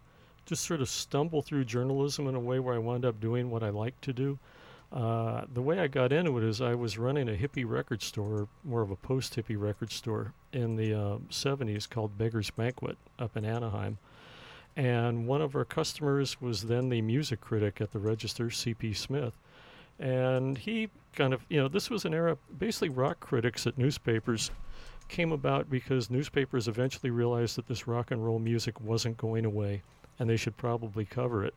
just 0.47 0.64
sort 0.64 0.81
of 0.81 0.89
stumble 0.89 1.43
through 1.43 1.64
journalism 1.64 2.27
in 2.27 2.35
a 2.35 2.41
way 2.41 2.59
where 2.59 2.75
I 2.75 2.79
wound 2.79 3.05
up 3.05 3.21
doing 3.21 3.51
what 3.51 3.62
I 3.62 3.71
like 3.71 4.01
to 4.03 4.12
do. 4.12 4.39
Uh, 4.91 5.45
the 5.53 5.61
way 5.61 5.79
I 5.79 5.87
got 5.87 6.12
into 6.12 6.39
it 6.39 6.45
is 6.45 6.62
I 6.62 6.75
was 6.75 6.97
running 6.97 7.29
a 7.29 7.33
hippie 7.33 7.69
record 7.69 8.01
store, 8.01 8.49
more 8.64 8.81
of 8.81 8.91
a 8.91 8.97
post 8.97 9.37
hippie 9.37 9.61
record 9.61 9.93
store 9.93 10.33
in 10.53 10.77
the 10.77 10.95
uh, 10.95 11.19
70s 11.29 11.91
called 11.91 12.16
Beggar's 12.16 12.49
Banquet 12.49 12.97
up 13.19 13.37
in 13.37 13.45
Anaheim. 13.45 13.99
And 14.79 15.26
one 15.26 15.43
of 15.43 15.57
our 15.57 15.64
customers 15.64 16.41
was 16.41 16.62
then 16.62 16.89
the 16.89 17.03
music 17.03 17.41
critic 17.41 17.81
at 17.81 17.91
the 17.91 17.99
Register, 17.99 18.49
C.P. 18.49 18.93
Smith. 18.95 19.37
And 19.99 20.57
he 20.57 20.89
kind 21.16 21.35
of, 21.35 21.45
you 21.49 21.59
know, 21.59 21.66
this 21.66 21.91
was 21.91 22.05
an 22.05 22.14
era, 22.14 22.39
basically, 22.57 22.91
rock 22.91 23.18
critics 23.18 23.66
at 23.66 23.76
newspapers 23.76 24.53
came 25.09 25.33
about 25.33 25.68
because 25.68 26.11
newspapers 26.11 26.68
eventually 26.68 27.11
realized 27.11 27.57
that 27.57 27.66
this 27.66 27.89
rock 27.89 28.12
and 28.12 28.24
roll 28.24 28.39
music 28.39 28.81
wasn't 28.81 29.16
going 29.16 29.45
away 29.45 29.83
and 30.16 30.31
they 30.31 30.37
should 30.37 30.57
probably 30.57 31.05
cover 31.05 31.45
it. 31.45 31.55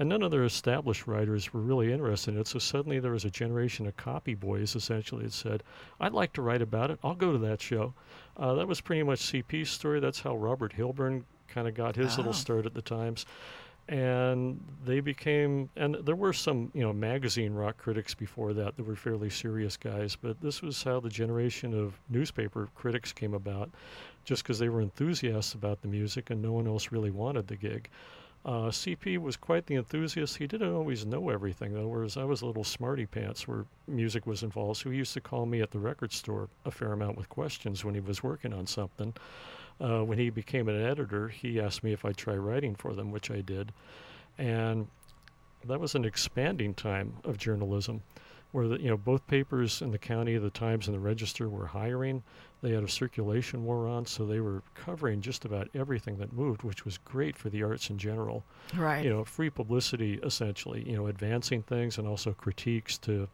And 0.00 0.08
none 0.08 0.24
of 0.24 0.32
their 0.32 0.44
established 0.44 1.06
writers 1.06 1.52
were 1.52 1.60
really 1.60 1.92
interested 1.92 2.34
in 2.34 2.40
it, 2.40 2.48
so 2.48 2.58
suddenly 2.58 2.98
there 2.98 3.12
was 3.12 3.24
a 3.24 3.30
generation 3.30 3.86
of 3.86 3.96
copy 3.96 4.34
boys 4.34 4.74
essentially 4.74 5.24
that 5.24 5.32
said, 5.32 5.62
I'd 6.00 6.12
like 6.12 6.32
to 6.32 6.42
write 6.42 6.62
about 6.62 6.90
it, 6.90 6.98
I'll 7.04 7.14
go 7.14 7.30
to 7.30 7.38
that 7.38 7.62
show. 7.62 7.94
Uh, 8.36 8.54
that 8.54 8.66
was 8.66 8.80
pretty 8.80 9.04
much 9.04 9.20
CP's 9.20 9.70
story. 9.70 10.00
That's 10.00 10.20
how 10.20 10.36
Robert 10.36 10.72
Hilburn 10.72 11.22
kind 11.48 11.66
of 11.68 11.74
got 11.74 11.96
his 11.96 12.14
Ah. 12.14 12.16
little 12.18 12.32
start 12.32 12.66
at 12.66 12.74
the 12.74 12.82
Times. 12.82 13.26
And 13.88 14.60
they 14.84 15.00
became, 15.00 15.70
and 15.74 15.94
there 16.04 16.14
were 16.14 16.34
some, 16.34 16.70
you 16.74 16.82
know, 16.82 16.92
magazine 16.92 17.54
rock 17.54 17.78
critics 17.78 18.14
before 18.14 18.52
that 18.52 18.76
that 18.76 18.86
were 18.86 18.96
fairly 18.96 19.30
serious 19.30 19.78
guys, 19.78 20.14
but 20.14 20.38
this 20.42 20.60
was 20.60 20.82
how 20.82 21.00
the 21.00 21.08
generation 21.08 21.72
of 21.72 21.98
newspaper 22.10 22.68
critics 22.74 23.14
came 23.14 23.32
about, 23.32 23.70
just 24.24 24.42
because 24.42 24.58
they 24.58 24.68
were 24.68 24.82
enthusiasts 24.82 25.54
about 25.54 25.80
the 25.80 25.88
music 25.88 26.28
and 26.28 26.42
no 26.42 26.52
one 26.52 26.66
else 26.66 26.92
really 26.92 27.10
wanted 27.10 27.46
the 27.46 27.56
gig. 27.56 27.88
Uh, 28.44 28.70
CP 28.70 29.16
was 29.16 29.36
quite 29.36 29.64
the 29.66 29.74
enthusiast. 29.76 30.36
He 30.36 30.46
didn't 30.46 30.72
always 30.74 31.06
know 31.06 31.30
everything, 31.30 31.72
though, 31.72 31.88
whereas 31.88 32.18
I 32.18 32.24
was 32.24 32.42
a 32.42 32.46
little 32.46 32.64
smarty 32.64 33.06
pants 33.06 33.48
where 33.48 33.64
music 33.86 34.26
was 34.26 34.42
involved. 34.42 34.80
So 34.80 34.90
he 34.90 34.98
used 34.98 35.14
to 35.14 35.20
call 35.22 35.46
me 35.46 35.60
at 35.62 35.70
the 35.70 35.78
record 35.78 36.12
store 36.12 36.48
a 36.66 36.70
fair 36.70 36.92
amount 36.92 37.16
with 37.16 37.30
questions 37.30 37.84
when 37.86 37.94
he 37.94 38.00
was 38.00 38.22
working 38.22 38.52
on 38.52 38.66
something. 38.66 39.14
Uh, 39.80 40.02
when 40.02 40.18
he 40.18 40.30
became 40.30 40.68
an 40.68 40.80
editor, 40.80 41.28
he 41.28 41.60
asked 41.60 41.84
me 41.84 41.92
if 41.92 42.04
I'd 42.04 42.16
try 42.16 42.34
writing 42.34 42.74
for 42.74 42.94
them, 42.94 43.10
which 43.12 43.30
I 43.30 43.40
did. 43.40 43.72
And 44.36 44.88
that 45.64 45.80
was 45.80 45.94
an 45.94 46.04
expanding 46.04 46.74
time 46.74 47.14
of 47.24 47.38
journalism 47.38 48.02
where 48.52 48.66
the, 48.66 48.80
you 48.80 48.88
know 48.88 48.96
both 48.96 49.26
papers 49.26 49.82
in 49.82 49.90
the 49.90 49.98
county, 49.98 50.36
the 50.38 50.50
Times 50.50 50.86
and 50.86 50.94
the 50.94 51.00
Register 51.00 51.48
were 51.48 51.66
hiring. 51.66 52.22
They 52.62 52.72
had 52.72 52.82
a 52.82 52.88
circulation 52.88 53.64
war 53.64 53.86
on, 53.86 54.06
so 54.06 54.26
they 54.26 54.40
were 54.40 54.62
covering 54.74 55.20
just 55.20 55.44
about 55.44 55.68
everything 55.74 56.16
that 56.18 56.32
moved, 56.32 56.62
which 56.62 56.84
was 56.84 56.98
great 56.98 57.36
for 57.36 57.50
the 57.50 57.62
arts 57.62 57.90
in 57.90 57.98
general. 57.98 58.44
Right. 58.74 59.04
You 59.04 59.10
know, 59.10 59.24
free 59.24 59.50
publicity 59.50 60.18
essentially. 60.22 60.88
You 60.88 60.96
know, 60.96 61.06
advancing 61.06 61.62
things 61.62 61.98
and 61.98 62.08
also 62.08 62.32
critiques 62.32 62.98
to, 62.98 63.28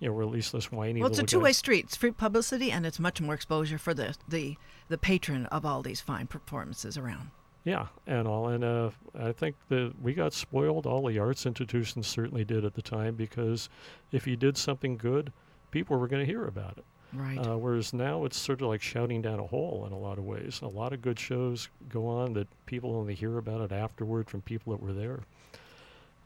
you 0.00 0.08
know, 0.08 0.14
release 0.14 0.50
this 0.50 0.70
whiny. 0.72 1.00
well, 1.00 1.10
it's 1.10 1.18
a 1.18 1.22
two-way 1.22 1.52
street. 1.52 1.86
It's 1.86 1.96
free 1.96 2.10
publicity 2.10 2.70
and 2.70 2.84
it's 2.84 2.98
much 2.98 3.20
more 3.20 3.34
exposure 3.34 3.78
for 3.78 3.94
the 3.94 4.16
the 4.28 4.56
the 4.88 4.98
patron 4.98 5.46
of 5.46 5.64
all 5.64 5.82
these 5.82 6.00
fine 6.00 6.26
performances 6.26 6.98
around. 6.98 7.30
Yeah, 7.64 7.86
and 8.06 8.28
all, 8.28 8.48
and 8.48 8.62
uh, 8.62 8.90
I 9.18 9.32
think 9.32 9.56
that 9.70 9.94
we 10.02 10.12
got 10.12 10.34
spoiled. 10.34 10.84
All 10.84 11.06
the 11.06 11.18
arts 11.18 11.46
institutions 11.46 12.06
certainly 12.06 12.44
did 12.44 12.62
at 12.64 12.74
the 12.74 12.82
time 12.82 13.14
because 13.14 13.70
if 14.12 14.26
you 14.26 14.36
did 14.36 14.58
something 14.58 14.98
good, 14.98 15.32
people 15.70 15.96
were 15.96 16.06
going 16.06 16.20
to 16.20 16.30
hear 16.30 16.44
about 16.44 16.76
it. 16.76 16.84
Right. 17.14 17.38
Uh, 17.38 17.56
whereas 17.56 17.94
now 17.94 18.24
it's 18.24 18.36
sort 18.36 18.60
of 18.60 18.68
like 18.68 18.82
shouting 18.82 19.22
down 19.22 19.38
a 19.38 19.46
hole 19.46 19.84
in 19.86 19.92
a 19.92 19.98
lot 19.98 20.18
of 20.18 20.24
ways. 20.24 20.60
A 20.62 20.68
lot 20.68 20.92
of 20.92 21.00
good 21.00 21.18
shows 21.18 21.68
go 21.88 22.06
on 22.06 22.34
that 22.34 22.48
people 22.66 22.94
only 22.94 23.14
hear 23.14 23.38
about 23.38 23.60
it 23.60 23.72
afterward 23.72 24.28
from 24.28 24.42
people 24.42 24.72
that 24.72 24.82
were 24.82 24.92
there, 24.92 25.20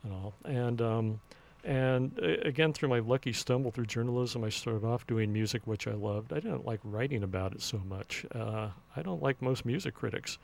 and 0.02 0.12
all. 0.12 0.34
And 0.44 0.82
um, 0.82 1.20
and 1.68 2.18
uh, 2.22 2.26
again, 2.48 2.72
through 2.72 2.88
my 2.88 2.98
lucky 3.00 3.32
stumble 3.32 3.70
through 3.70 3.86
journalism, 3.86 4.42
I 4.42 4.48
started 4.48 4.84
off 4.84 5.06
doing 5.06 5.32
music, 5.32 5.66
which 5.66 5.86
I 5.86 5.92
loved. 5.92 6.32
I 6.32 6.40
didn't 6.40 6.64
like 6.66 6.80
writing 6.82 7.22
about 7.22 7.52
it 7.52 7.62
so 7.62 7.78
much. 7.86 8.24
Uh, 8.34 8.68
I 8.96 9.02
don't 9.02 9.22
like 9.22 9.40
most 9.42 9.64
music 9.66 9.94
critics 9.94 10.38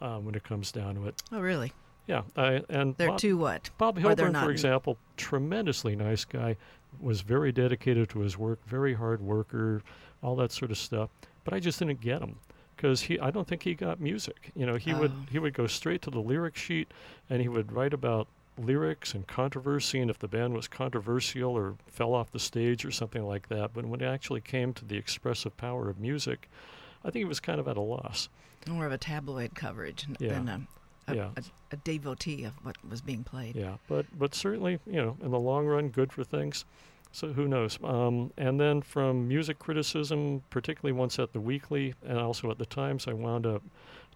uh, 0.00 0.18
when 0.18 0.34
it 0.34 0.44
comes 0.44 0.70
down 0.72 0.94
to 0.94 1.06
it. 1.08 1.22
oh, 1.32 1.40
really? 1.40 1.72
Yeah, 2.06 2.22
I, 2.36 2.62
and 2.68 2.96
They're 2.96 3.08
Bob, 3.08 3.18
too 3.18 3.36
what? 3.36 3.70
Bob 3.78 3.98
Hilburn, 3.98 4.40
for 4.42 4.50
example, 4.50 4.96
tremendously 5.16 5.94
nice 5.94 6.24
guy, 6.24 6.56
was 7.00 7.20
very 7.20 7.52
dedicated 7.52 8.08
to 8.10 8.20
his 8.20 8.36
work, 8.38 8.58
very 8.66 8.94
hard 8.94 9.20
worker, 9.20 9.82
all 10.22 10.34
that 10.36 10.50
sort 10.50 10.70
of 10.70 10.78
stuff. 10.78 11.10
But 11.44 11.54
I 11.54 11.60
just 11.60 11.78
didn't 11.78 12.00
get 12.00 12.20
him 12.22 12.36
because 12.76 13.02
he, 13.02 13.18
I 13.20 13.30
don't 13.30 13.46
think 13.46 13.62
he 13.62 13.74
got 13.74 14.00
music. 14.00 14.50
You 14.56 14.66
know, 14.66 14.76
he 14.76 14.92
would 14.94 15.12
Oh. 15.12 15.26
he 15.30 15.38
would 15.38 15.54
go 15.54 15.66
straight 15.66 16.02
to 16.02 16.10
the 16.10 16.20
lyric 16.20 16.56
sheet, 16.56 16.92
and 17.28 17.40
he 17.42 17.48
would 17.48 17.70
write 17.72 17.92
about 17.94 18.26
lyrics 18.64 19.14
and 19.14 19.26
controversy 19.26 20.00
and 20.00 20.10
if 20.10 20.18
the 20.18 20.28
band 20.28 20.54
was 20.54 20.68
controversial 20.68 21.52
or 21.56 21.74
fell 21.86 22.14
off 22.14 22.30
the 22.32 22.38
stage 22.38 22.84
or 22.84 22.90
something 22.90 23.24
like 23.24 23.48
that. 23.48 23.72
But 23.74 23.86
when 23.86 24.00
it 24.00 24.06
actually 24.06 24.40
came 24.40 24.72
to 24.74 24.84
the 24.84 24.96
expressive 24.96 25.56
power 25.56 25.88
of 25.88 25.98
music, 25.98 26.48
I 27.04 27.10
think 27.10 27.22
it 27.24 27.28
was 27.28 27.40
kind 27.40 27.58
of 27.60 27.68
at 27.68 27.76
a 27.76 27.80
loss. 27.80 28.28
More 28.68 28.86
of 28.86 28.92
a 28.92 28.98
tabloid 28.98 29.54
coverage 29.54 30.06
Yeah. 30.18 30.34
than 30.34 30.48
a, 30.48 30.60
a, 31.12 31.16
Yeah. 31.16 31.30
a, 31.36 31.42
a 31.72 31.76
devotee 31.76 32.44
of 32.44 32.52
what 32.64 32.76
was 32.88 33.00
being 33.00 33.24
played. 33.24 33.56
Yeah, 33.56 33.76
but 33.88 34.06
but 34.18 34.34
certainly, 34.34 34.78
you 34.86 35.00
know, 35.02 35.16
in 35.22 35.30
the 35.30 35.38
long 35.40 35.66
run, 35.66 35.88
good 35.88 36.12
for 36.12 36.24
things. 36.24 36.64
so 37.12 37.32
who 37.32 37.48
knows? 37.48 37.78
Um, 37.82 38.32
and 38.36 38.60
then 38.60 38.82
from 38.82 39.26
music 39.26 39.58
criticism, 39.58 40.42
particularly 40.50 40.92
once 40.92 41.18
at 41.18 41.32
the 41.32 41.40
Weekly 41.40 41.94
and 42.06 42.18
also 42.18 42.50
at 42.50 42.58
the 42.58 42.66
Times, 42.66 43.08
I 43.08 43.14
wound 43.14 43.46
up 43.46 43.62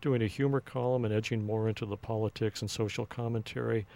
doing 0.00 0.20
a 0.22 0.26
humor 0.28 0.60
column 0.60 1.04
and 1.06 1.12
edging 1.14 1.44
more 1.44 1.68
into 1.68 1.86
the 1.86 1.96
politics 1.96 2.60
and 2.60 2.70
social 2.70 3.06
commentary, 3.06 3.86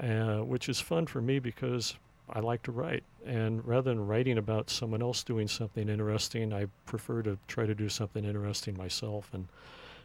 uh, 0.00 0.38
which 0.38 0.68
is 0.68 0.80
fun 0.80 1.06
for 1.06 1.20
me 1.20 1.38
because 1.38 1.96
I 2.28 2.40
like 2.40 2.62
to 2.64 2.72
write. 2.72 3.04
And 3.24 3.66
rather 3.66 3.90
than 3.90 4.06
writing 4.06 4.38
about 4.38 4.70
someone 4.70 5.02
else 5.02 5.22
doing 5.22 5.48
something 5.48 5.88
interesting, 5.88 6.52
I 6.52 6.66
prefer 6.86 7.22
to 7.22 7.38
try 7.48 7.66
to 7.66 7.74
do 7.74 7.88
something 7.88 8.24
interesting 8.24 8.76
myself. 8.76 9.30
And 9.32 9.48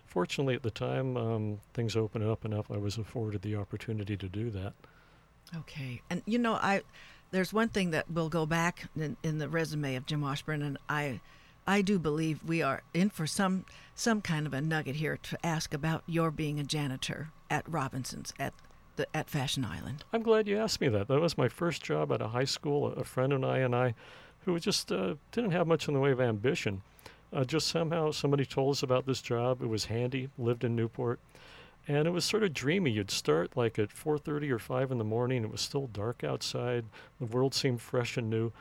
fortunately, 0.05 0.55
at 0.55 0.63
the 0.63 0.71
time, 0.71 1.17
um, 1.17 1.59
things 1.73 1.95
opened 1.95 2.25
up 2.25 2.45
enough. 2.45 2.69
I 2.71 2.77
was 2.77 2.97
afforded 2.97 3.41
the 3.41 3.55
opportunity 3.55 4.17
to 4.17 4.27
do 4.27 4.49
that. 4.51 4.73
Okay, 5.55 6.01
and 6.09 6.21
you 6.25 6.37
know, 6.37 6.53
I 6.53 6.83
there's 7.31 7.53
one 7.53 7.69
thing 7.69 7.91
that 7.91 8.11
will 8.11 8.29
go 8.29 8.45
back 8.45 8.87
in, 8.95 9.17
in 9.23 9.37
the 9.39 9.49
resume 9.49 9.95
of 9.95 10.05
Jim 10.05 10.21
Washburn, 10.21 10.61
and 10.61 10.77
I 10.87 11.21
I 11.65 11.81
do 11.81 11.99
believe 11.99 12.43
we 12.43 12.61
are 12.61 12.83
in 12.93 13.09
for 13.09 13.25
some 13.25 13.65
some 13.95 14.21
kind 14.21 14.45
of 14.45 14.53
a 14.53 14.61
nugget 14.61 14.95
here 14.95 15.17
to 15.17 15.45
ask 15.45 15.73
about 15.73 16.03
your 16.05 16.31
being 16.31 16.59
a 16.59 16.63
janitor 16.63 17.29
at 17.49 17.67
Robinson's 17.67 18.33
at 18.39 18.53
the 18.99 19.07
at 19.15 19.29
Fashion 19.29 19.63
Island. 19.63 20.03
I'm 20.11 20.21
glad 20.21 20.45
you 20.45 20.57
asked 20.57 20.81
me 20.81 20.89
that. 20.89 21.07
That 21.07 21.21
was 21.21 21.37
my 21.37 21.47
first 21.47 21.81
job 21.81 22.11
at 22.11 22.21
a 22.21 22.27
high 22.27 22.43
school. 22.43 22.87
A 22.87 23.05
friend 23.05 23.31
and 23.31 23.45
I 23.45 23.59
and 23.59 23.73
I, 23.73 23.95
who 24.43 24.59
just 24.59 24.91
uh, 24.91 25.15
didn't 25.31 25.51
have 25.51 25.67
much 25.67 25.87
in 25.87 25.93
the 25.93 26.01
way 26.01 26.11
of 26.11 26.19
ambition, 26.19 26.81
uh, 27.31 27.45
just 27.45 27.69
somehow 27.69 28.11
somebody 28.11 28.45
told 28.45 28.75
us 28.75 28.83
about 28.83 29.05
this 29.05 29.21
job. 29.21 29.61
It 29.61 29.67
was 29.67 29.85
handy. 29.85 30.29
Lived 30.37 30.65
in 30.65 30.75
Newport, 30.75 31.21
and 31.87 32.09
it 32.09 32.11
was 32.11 32.25
sort 32.25 32.43
of 32.43 32.53
dreamy. 32.53 32.91
You'd 32.91 33.09
start 33.09 33.55
like 33.55 33.79
at 33.79 33.89
4:30 33.89 34.51
or 34.51 34.59
5 34.59 34.91
in 34.91 34.97
the 34.97 35.05
morning. 35.05 35.45
It 35.45 35.51
was 35.51 35.61
still 35.61 35.87
dark 35.87 36.25
outside. 36.25 36.83
The 37.19 37.25
world 37.25 37.55
seemed 37.55 37.79
fresh 37.79 38.17
and 38.17 38.29
new, 38.29 38.51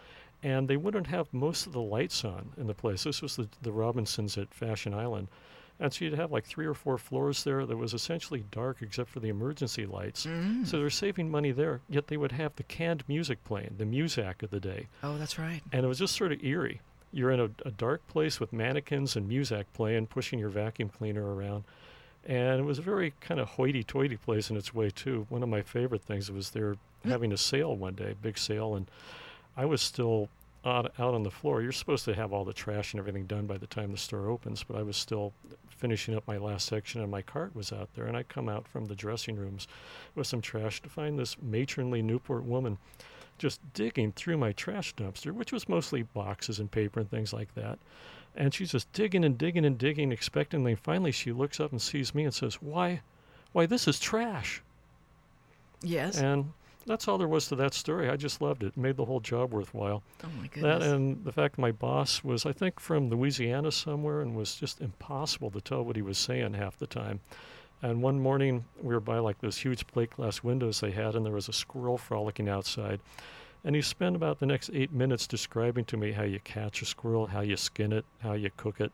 and 0.40 0.68
they 0.68 0.76
wouldn't 0.76 1.08
have 1.08 1.34
most 1.34 1.66
of 1.66 1.72
the 1.72 1.82
lights 1.82 2.24
on 2.24 2.52
in 2.56 2.68
the 2.68 2.74
place. 2.74 3.02
This 3.02 3.22
was 3.22 3.34
the, 3.34 3.48
the 3.60 3.72
Robinsons 3.72 4.38
at 4.38 4.54
Fashion 4.54 4.94
Island. 4.94 5.26
And 5.80 5.92
so 5.92 6.04
you'd 6.04 6.14
have 6.14 6.32
like 6.32 6.44
three 6.44 6.66
or 6.66 6.74
four 6.74 6.98
floors 6.98 7.44
there 7.44 7.64
that 7.64 7.76
was 7.76 7.94
essentially 7.94 8.44
dark 8.50 8.78
except 8.80 9.10
for 9.10 9.20
the 9.20 9.28
emergency 9.28 9.86
lights. 9.86 10.26
Mm. 10.26 10.66
So 10.66 10.78
they're 10.78 10.90
saving 10.90 11.30
money 11.30 11.52
there, 11.52 11.80
yet 11.88 12.08
they 12.08 12.16
would 12.16 12.32
have 12.32 12.56
the 12.56 12.64
canned 12.64 13.04
music 13.06 13.44
playing, 13.44 13.76
the 13.78 13.84
Muzak 13.84 14.42
of 14.42 14.50
the 14.50 14.60
day. 14.60 14.88
Oh, 15.02 15.18
that's 15.18 15.38
right. 15.38 15.60
And 15.72 15.84
it 15.84 15.88
was 15.88 16.00
just 16.00 16.16
sort 16.16 16.32
of 16.32 16.42
eerie. 16.42 16.80
You're 17.12 17.30
in 17.30 17.40
a, 17.40 17.50
a 17.64 17.70
dark 17.70 18.06
place 18.08 18.40
with 18.40 18.52
mannequins 18.52 19.14
and 19.16 19.30
Muzak 19.30 19.64
playing, 19.72 20.08
pushing 20.08 20.38
your 20.38 20.50
vacuum 20.50 20.88
cleaner 20.88 21.34
around. 21.34 21.64
And 22.26 22.60
it 22.60 22.64
was 22.64 22.78
a 22.78 22.82
very 22.82 23.14
kind 23.20 23.40
of 23.40 23.48
hoity 23.48 23.84
toity 23.84 24.16
place 24.16 24.50
in 24.50 24.56
its 24.56 24.74
way, 24.74 24.90
too. 24.90 25.26
One 25.30 25.42
of 25.42 25.48
my 25.48 25.62
favorite 25.62 26.02
things 26.02 26.30
was 26.30 26.50
they 26.50 26.60
were 26.60 26.76
having 27.04 27.32
a 27.32 27.38
sale 27.38 27.74
one 27.74 27.94
day, 27.94 28.14
big 28.20 28.36
sale, 28.36 28.74
and 28.74 28.90
I 29.56 29.64
was 29.64 29.80
still 29.80 30.28
out, 30.64 30.92
out 30.98 31.14
on 31.14 31.22
the 31.22 31.30
floor. 31.30 31.62
You're 31.62 31.72
supposed 31.72 32.04
to 32.06 32.14
have 32.14 32.32
all 32.32 32.44
the 32.44 32.52
trash 32.52 32.92
and 32.92 33.00
everything 33.00 33.26
done 33.26 33.46
by 33.46 33.58
the 33.58 33.66
time 33.66 33.92
the 33.92 33.98
store 33.98 34.28
opens, 34.28 34.62
but 34.62 34.76
I 34.76 34.82
was 34.82 34.96
still 34.96 35.32
finishing 35.68 36.14
up 36.14 36.26
my 36.26 36.36
last 36.36 36.66
section 36.66 37.00
and 37.00 37.10
my 37.10 37.22
cart 37.22 37.54
was 37.54 37.72
out 37.72 37.88
there. 37.94 38.06
And 38.06 38.16
I 38.16 38.24
come 38.24 38.48
out 38.48 38.66
from 38.66 38.86
the 38.86 38.94
dressing 38.94 39.36
rooms 39.36 39.68
with 40.14 40.26
some 40.26 40.40
trash 40.40 40.82
to 40.82 40.88
find 40.88 41.18
this 41.18 41.36
matronly 41.40 42.02
Newport 42.02 42.44
woman 42.44 42.78
just 43.38 43.60
digging 43.72 44.12
through 44.12 44.36
my 44.36 44.52
trash 44.52 44.94
dumpster, 44.96 45.32
which 45.32 45.52
was 45.52 45.68
mostly 45.68 46.02
boxes 46.02 46.58
and 46.58 46.70
paper 46.70 47.00
and 47.00 47.10
things 47.10 47.32
like 47.32 47.54
that. 47.54 47.78
And 48.36 48.52
she's 48.52 48.72
just 48.72 48.92
digging 48.92 49.24
and 49.24 49.38
digging 49.38 49.64
and 49.64 49.78
digging 49.78 50.12
expectantly. 50.12 50.72
And 50.72 50.80
Finally, 50.80 51.12
she 51.12 51.32
looks 51.32 51.60
up 51.60 51.70
and 51.70 51.80
sees 51.80 52.14
me 52.14 52.24
and 52.24 52.34
says, 52.34 52.56
Why, 52.56 53.00
why, 53.52 53.66
this 53.66 53.88
is 53.88 53.98
trash. 53.98 54.62
Yes. 55.82 56.18
And 56.18 56.52
that's 56.88 57.06
all 57.06 57.18
there 57.18 57.28
was 57.28 57.48
to 57.48 57.56
that 57.56 57.74
story. 57.74 58.08
I 58.08 58.16
just 58.16 58.40
loved 58.40 58.62
it. 58.62 58.68
it 58.68 58.76
made 58.76 58.96
the 58.96 59.04
whole 59.04 59.20
job 59.20 59.52
worthwhile. 59.52 60.02
oh 60.24 60.28
my 60.40 60.48
goodness! 60.48 60.80
That 60.80 60.82
and 60.82 61.24
the 61.24 61.32
fact 61.32 61.58
my 61.58 61.70
boss 61.70 62.24
was, 62.24 62.44
I 62.46 62.52
think, 62.52 62.80
from 62.80 63.10
Louisiana 63.10 63.70
somewhere 63.70 64.20
and 64.20 64.34
was 64.34 64.56
just 64.56 64.80
impossible 64.80 65.50
to 65.52 65.60
tell 65.60 65.84
what 65.84 65.96
he 65.96 66.02
was 66.02 66.18
saying 66.18 66.54
half 66.54 66.78
the 66.78 66.86
time. 66.86 67.20
And 67.82 68.02
one 68.02 68.18
morning 68.18 68.64
we 68.82 68.92
were 68.94 69.00
by 69.00 69.18
like 69.18 69.38
those 69.40 69.58
huge 69.58 69.86
plate 69.86 70.10
glass 70.10 70.42
windows 70.42 70.80
they 70.80 70.90
had, 70.90 71.14
and 71.14 71.24
there 71.24 71.32
was 71.32 71.48
a 71.48 71.52
squirrel 71.52 71.98
frolicking 71.98 72.48
outside. 72.48 73.00
And 73.64 73.76
he 73.76 73.82
spent 73.82 74.16
about 74.16 74.38
the 74.38 74.46
next 74.46 74.70
eight 74.72 74.92
minutes 74.92 75.26
describing 75.26 75.84
to 75.86 75.96
me 75.96 76.12
how 76.12 76.22
you 76.22 76.40
catch 76.40 76.80
a 76.80 76.86
squirrel, 76.86 77.26
how 77.26 77.40
you 77.40 77.56
skin 77.56 77.92
it, 77.92 78.04
how 78.20 78.32
you 78.32 78.50
cook 78.56 78.80
it, 78.80 78.92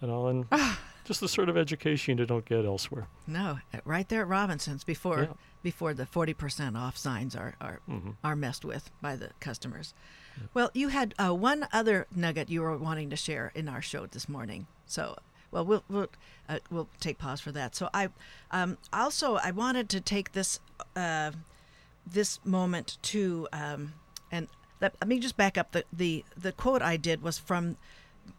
and 0.00 0.10
all. 0.10 0.28
And 0.28 0.46
ah. 0.52 0.80
just 1.04 1.20
the 1.20 1.28
sort 1.28 1.48
of 1.48 1.56
education 1.56 2.18
you 2.18 2.26
don't 2.26 2.44
get 2.44 2.64
elsewhere. 2.64 3.08
no, 3.26 3.58
right 3.84 4.08
there 4.08 4.22
at 4.22 4.28
Robinson's 4.28 4.84
before 4.84 5.22
Yeah. 5.22 5.32
Before 5.62 5.94
the 5.94 6.06
forty 6.06 6.34
percent 6.34 6.76
off 6.76 6.96
signs 6.96 7.36
are 7.36 7.54
are 7.60 7.80
Mhm. 7.88 8.16
are 8.24 8.36
messed 8.36 8.64
with 8.64 8.90
by 9.02 9.16
the 9.16 9.30
customers. 9.40 9.94
Well, 10.54 10.70
you 10.74 10.88
had 10.88 11.14
uh, 11.18 11.34
one 11.34 11.66
other 11.72 12.06
nugget 12.14 12.48
you 12.48 12.62
were 12.62 12.76
wanting 12.78 13.10
to 13.10 13.16
share 13.16 13.52
in 13.54 13.68
our 13.68 13.82
show 13.82 14.06
this 14.06 14.28
morning. 14.28 14.66
So, 14.86 15.16
well, 15.50 15.64
we'll 15.66 15.84
we'll, 15.88 16.08
uh, 16.48 16.60
we'll 16.70 16.88
take 16.98 17.18
pause 17.18 17.40
for 17.40 17.52
that. 17.52 17.74
So, 17.76 17.90
I 17.92 18.08
um, 18.50 18.78
also 18.92 19.36
I 19.36 19.50
wanted 19.50 19.88
to 19.90 20.00
take 20.00 20.32
this 20.32 20.60
uh, 20.96 21.32
this 22.06 22.40
moment 22.44 22.96
to 23.02 23.48
um, 23.52 23.92
and 24.32 24.48
let, 24.80 24.94
let 25.00 25.08
me 25.08 25.18
just 25.18 25.36
back 25.36 25.58
up. 25.58 25.72
The, 25.72 25.84
the 25.92 26.24
the 26.36 26.52
quote 26.52 26.80
I 26.80 26.96
did 26.96 27.22
was 27.22 27.36
from 27.38 27.76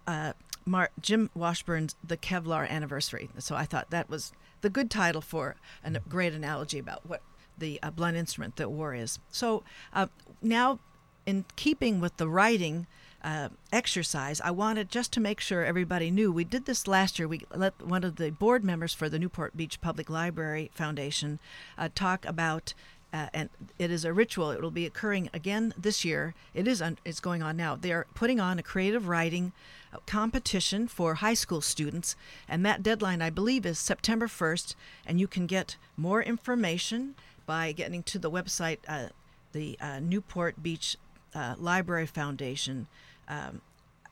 uh, 0.08 0.34
Mar- 0.66 0.92
Jim 1.00 1.30
Washburn's 1.36 1.96
The 2.04 2.18
Kevlar 2.18 2.68
Anniversary. 2.70 3.30
So 3.40 3.56
I 3.56 3.66
thought 3.66 3.90
that 3.90 4.10
was 4.10 4.34
the 4.62 4.70
good 4.70 4.90
title 4.90 5.22
for 5.22 5.56
a 5.84 5.92
great 6.00 6.34
analogy 6.34 6.80
about 6.80 7.06
what 7.06 7.22
the 7.58 7.80
uh, 7.84 7.92
blunt 7.92 8.18
instrument 8.18 8.56
that 8.56 8.72
war 8.72 8.94
is. 8.94 9.20
So 9.30 9.64
uh, 9.94 10.08
now, 10.42 10.80
in 11.26 11.46
keeping 11.56 12.00
with 12.00 12.18
the 12.18 12.28
writing 12.28 12.88
uh, 13.24 13.50
exercise, 13.72 14.42
I 14.42 14.52
wanted 14.52 14.90
just 14.90 15.12
to 15.14 15.20
make 15.20 15.40
sure 15.40 15.64
everybody 15.64 16.10
knew 16.10 16.32
we 16.32 16.44
did 16.44 16.66
this 16.66 16.88
last 16.88 17.20
year. 17.20 17.28
We 17.28 17.42
let 17.54 17.86
one 17.86 18.04
of 18.04 18.16
the 18.16 18.32
board 18.32 18.64
members 18.64 18.94
for 18.94 19.10
the 19.10 19.20
Newport 19.20 19.56
Beach 19.56 19.80
Public 19.82 20.10
Library 20.10 20.72
Foundation 20.74 21.40
uh, 21.78 21.90
talk 21.94 22.26
about. 22.26 22.74
Uh, 23.14 23.28
and 23.34 23.50
it 23.78 23.92
is 23.92 24.06
a 24.06 24.14
ritual. 24.14 24.52
It 24.52 24.62
will 24.62 24.72
be 24.72 24.86
occurring 24.86 25.30
again 25.34 25.74
this 25.78 26.06
year. 26.06 26.34
It 26.54 26.68
is 26.68 26.82
un- 26.82 26.98
it's 27.04 27.20
going 27.20 27.44
on 27.44 27.58
now. 27.58 27.76
They 27.76 27.92
are 27.92 28.08
putting 28.14 28.40
on 28.40 28.58
a 28.58 28.64
creative 28.64 29.08
writing 29.10 29.52
uh, 29.94 29.98
competition 30.06 30.88
for 30.88 31.16
high 31.16 31.34
school 31.34 31.60
students, 31.60 32.16
and 32.48 32.66
that 32.66 32.82
deadline 32.82 33.22
I 33.22 33.30
believe 33.30 33.66
is 33.66 33.78
September 33.80 34.28
1st. 34.28 34.76
And 35.06 35.20
you 35.20 35.28
can 35.28 35.46
get 35.46 35.76
more 35.98 36.24
information 36.24 37.16
by 37.46 37.74
getting 37.74 38.02
to 38.04 38.18
the 38.18 38.32
website, 38.32 38.78
uh, 38.88 39.08
the 39.52 39.78
uh, 39.82 40.00
Newport 40.00 40.64
Beach 40.64 40.96
uh, 41.36 41.56
Library 41.58 42.06
Foundation. 42.06 42.88
Um, 43.28 43.62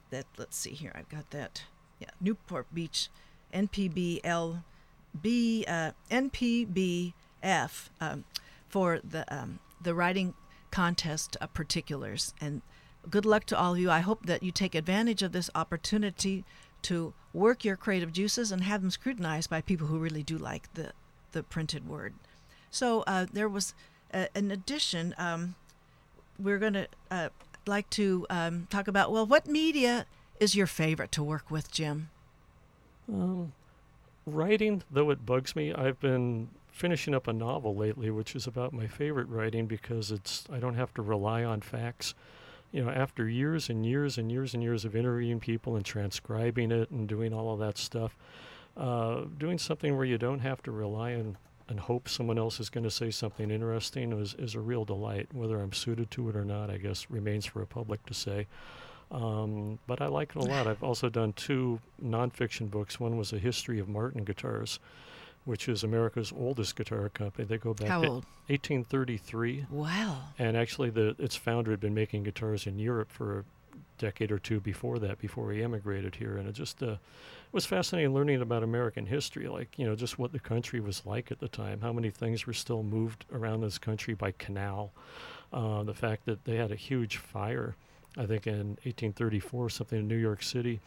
that 0.09 0.25
let's 0.37 0.57
see 0.57 0.71
here, 0.71 0.91
I've 0.95 1.09
got 1.09 1.29
that. 1.31 1.63
Yeah, 1.99 2.09
Newport 2.19 2.67
Beach, 2.73 3.09
NPBL, 3.53 4.63
B 5.21 5.65
uh, 5.67 5.91
NPBF 6.11 7.13
um, 8.01 8.23
for 8.69 8.99
the 9.03 9.25
um, 9.33 9.59
the 9.81 9.93
writing 9.93 10.33
contest 10.71 11.35
uh, 11.41 11.47
particulars. 11.47 12.33
And 12.39 12.61
good 13.09 13.25
luck 13.25 13.45
to 13.45 13.57
all 13.57 13.73
of 13.73 13.79
you. 13.79 13.89
I 13.89 13.99
hope 13.99 14.25
that 14.25 14.43
you 14.43 14.51
take 14.51 14.75
advantage 14.75 15.23
of 15.23 15.31
this 15.31 15.49
opportunity 15.55 16.45
to 16.83 17.13
work 17.33 17.65
your 17.65 17.75
creative 17.75 18.13
juices 18.13 18.51
and 18.51 18.63
have 18.63 18.81
them 18.81 18.91
scrutinized 18.91 19.49
by 19.49 19.61
people 19.61 19.87
who 19.87 19.97
really 19.97 20.23
do 20.23 20.37
like 20.37 20.73
the 20.73 20.91
the 21.31 21.43
printed 21.43 21.87
word. 21.87 22.13
So 22.71 23.03
uh, 23.07 23.25
there 23.31 23.49
was, 23.49 23.73
uh, 24.13 24.27
in 24.35 24.51
addition, 24.51 25.15
um, 25.17 25.55
we're 26.37 26.59
going 26.59 26.73
to 26.73 26.87
uh, 27.09 27.29
like 27.65 27.89
to 27.91 28.25
um, 28.29 28.67
talk 28.69 28.87
about 28.87 29.11
well, 29.11 29.25
what 29.25 29.47
media 29.47 30.05
is 30.39 30.55
your 30.55 30.67
favorite 30.67 31.11
to 31.13 31.23
work 31.23 31.51
with, 31.51 31.71
Jim? 31.71 32.09
Um, 33.11 33.53
writing, 34.25 34.83
though 34.89 35.09
it 35.09 35.25
bugs 35.25 35.55
me, 35.55 35.73
I've 35.73 35.99
been 35.99 36.49
finishing 36.79 37.13
up 37.13 37.27
a 37.27 37.33
novel 37.33 37.75
lately, 37.75 38.09
which 38.09 38.35
is 38.37 38.47
about 38.47 38.71
my 38.71 38.87
favorite 38.87 39.27
writing 39.27 39.67
because 39.67 40.11
it's 40.11 40.45
I 40.51 40.59
don't 40.59 40.75
have 40.75 40.93
to 40.93 41.01
rely 41.01 41.43
on 41.43 41.59
facts. 41.59 42.15
You 42.71 42.85
know, 42.85 42.89
after 42.89 43.27
years 43.27 43.69
and 43.69 43.85
years 43.85 44.17
and 44.17 44.31
years 44.31 44.53
and 44.53 44.63
years 44.63 44.85
of 44.85 44.95
interviewing 44.95 45.41
people 45.41 45.75
and 45.75 45.83
transcribing 45.83 46.71
it 46.71 46.89
and 46.89 47.07
doing 47.07 47.33
all 47.33 47.51
of 47.51 47.59
that 47.59 47.77
stuff, 47.77 48.15
uh, 48.77 49.23
doing 49.37 49.57
something 49.57 49.97
where 49.97 50.05
you 50.05 50.17
don't 50.17 50.39
have 50.39 50.63
to 50.63 50.71
rely 50.71 51.15
on 51.15 51.37
and 51.67 51.79
hope 51.81 52.07
someone 52.07 52.39
else 52.39 52.59
is 52.59 52.69
going 52.69 52.83
to 52.83 52.91
say 52.91 53.11
something 53.11 53.51
interesting 53.51 54.11
is, 54.13 54.33
is 54.39 54.55
a 54.55 54.59
real 54.59 54.85
delight. 54.85 55.27
Whether 55.33 55.59
I'm 55.59 55.73
suited 55.73 56.09
to 56.11 56.29
it 56.29 56.35
or 56.35 56.45
not, 56.45 56.69
I 56.69 56.77
guess 56.77 57.09
remains 57.09 57.45
for 57.45 57.61
a 57.61 57.67
public 57.67 58.05
to 58.05 58.13
say. 58.13 58.47
Um, 59.11 59.79
but 59.85 60.01
I 60.01 60.07
like 60.07 60.31
it 60.35 60.37
a 60.37 60.45
lot. 60.45 60.65
I've 60.65 60.83
also 60.83 61.09
done 61.09 61.33
two 61.33 61.79
nonfiction 62.03 62.71
books. 62.71 62.99
One 62.99 63.17
was 63.17 63.33
a 63.33 63.39
history 63.39 63.79
of 63.79 63.89
Martin 63.89 64.23
guitars, 64.23 64.79
which 65.45 65.67
is 65.69 65.83
America's 65.83 66.31
oldest 66.35 66.75
guitar 66.75 67.09
company. 67.09 67.45
They 67.45 67.57
go 67.57 67.73
back 67.73 67.87
How 67.89 68.01
to 68.01 68.07
old? 68.09 68.25
1833, 68.47 69.65
Wow. 69.69 70.17
and 70.37 70.55
actually, 70.57 70.89
the 70.89 71.15
its 71.19 71.35
founder 71.35 71.71
had 71.71 71.79
been 71.79 71.93
making 71.93 72.23
guitars 72.23 72.65
in 72.67 72.79
Europe 72.79 73.11
for 73.11 73.39
a 73.39 73.43
decade 73.97 74.31
or 74.31 74.39
two 74.39 74.59
before 74.59 74.99
that, 74.99 75.19
before 75.19 75.51
he 75.51 75.61
emigrated 75.63 76.15
here. 76.15 76.37
And 76.37 76.47
it 76.47 76.53
just 76.53 76.81
uh, 76.83 76.95
was 77.51 77.65
fascinating 77.65 78.13
learning 78.13 78.41
about 78.41 78.63
American 78.63 79.05
history, 79.05 79.47
like 79.47 79.77
you 79.77 79.85
know, 79.85 79.95
just 79.95 80.17
what 80.19 80.31
the 80.31 80.39
country 80.39 80.79
was 80.79 81.05
like 81.05 81.31
at 81.31 81.39
the 81.39 81.47
time, 81.47 81.81
how 81.81 81.93
many 81.93 82.09
things 82.09 82.45
were 82.47 82.53
still 82.53 82.83
moved 82.83 83.25
around 83.31 83.61
this 83.61 83.77
country 83.77 84.13
by 84.13 84.31
canal. 84.31 84.91
Uh, 85.51 85.81
the 85.83 85.93
fact 85.95 86.25
that 86.25 86.45
they 86.45 86.55
had 86.57 86.71
a 86.71 86.75
huge 86.75 87.17
fire, 87.17 87.75
I 88.17 88.25
think 88.27 88.45
in 88.45 88.77
1834, 88.83 89.69
something 89.71 89.99
in 89.99 90.07
New 90.07 90.15
York 90.15 90.43
City, 90.43 90.79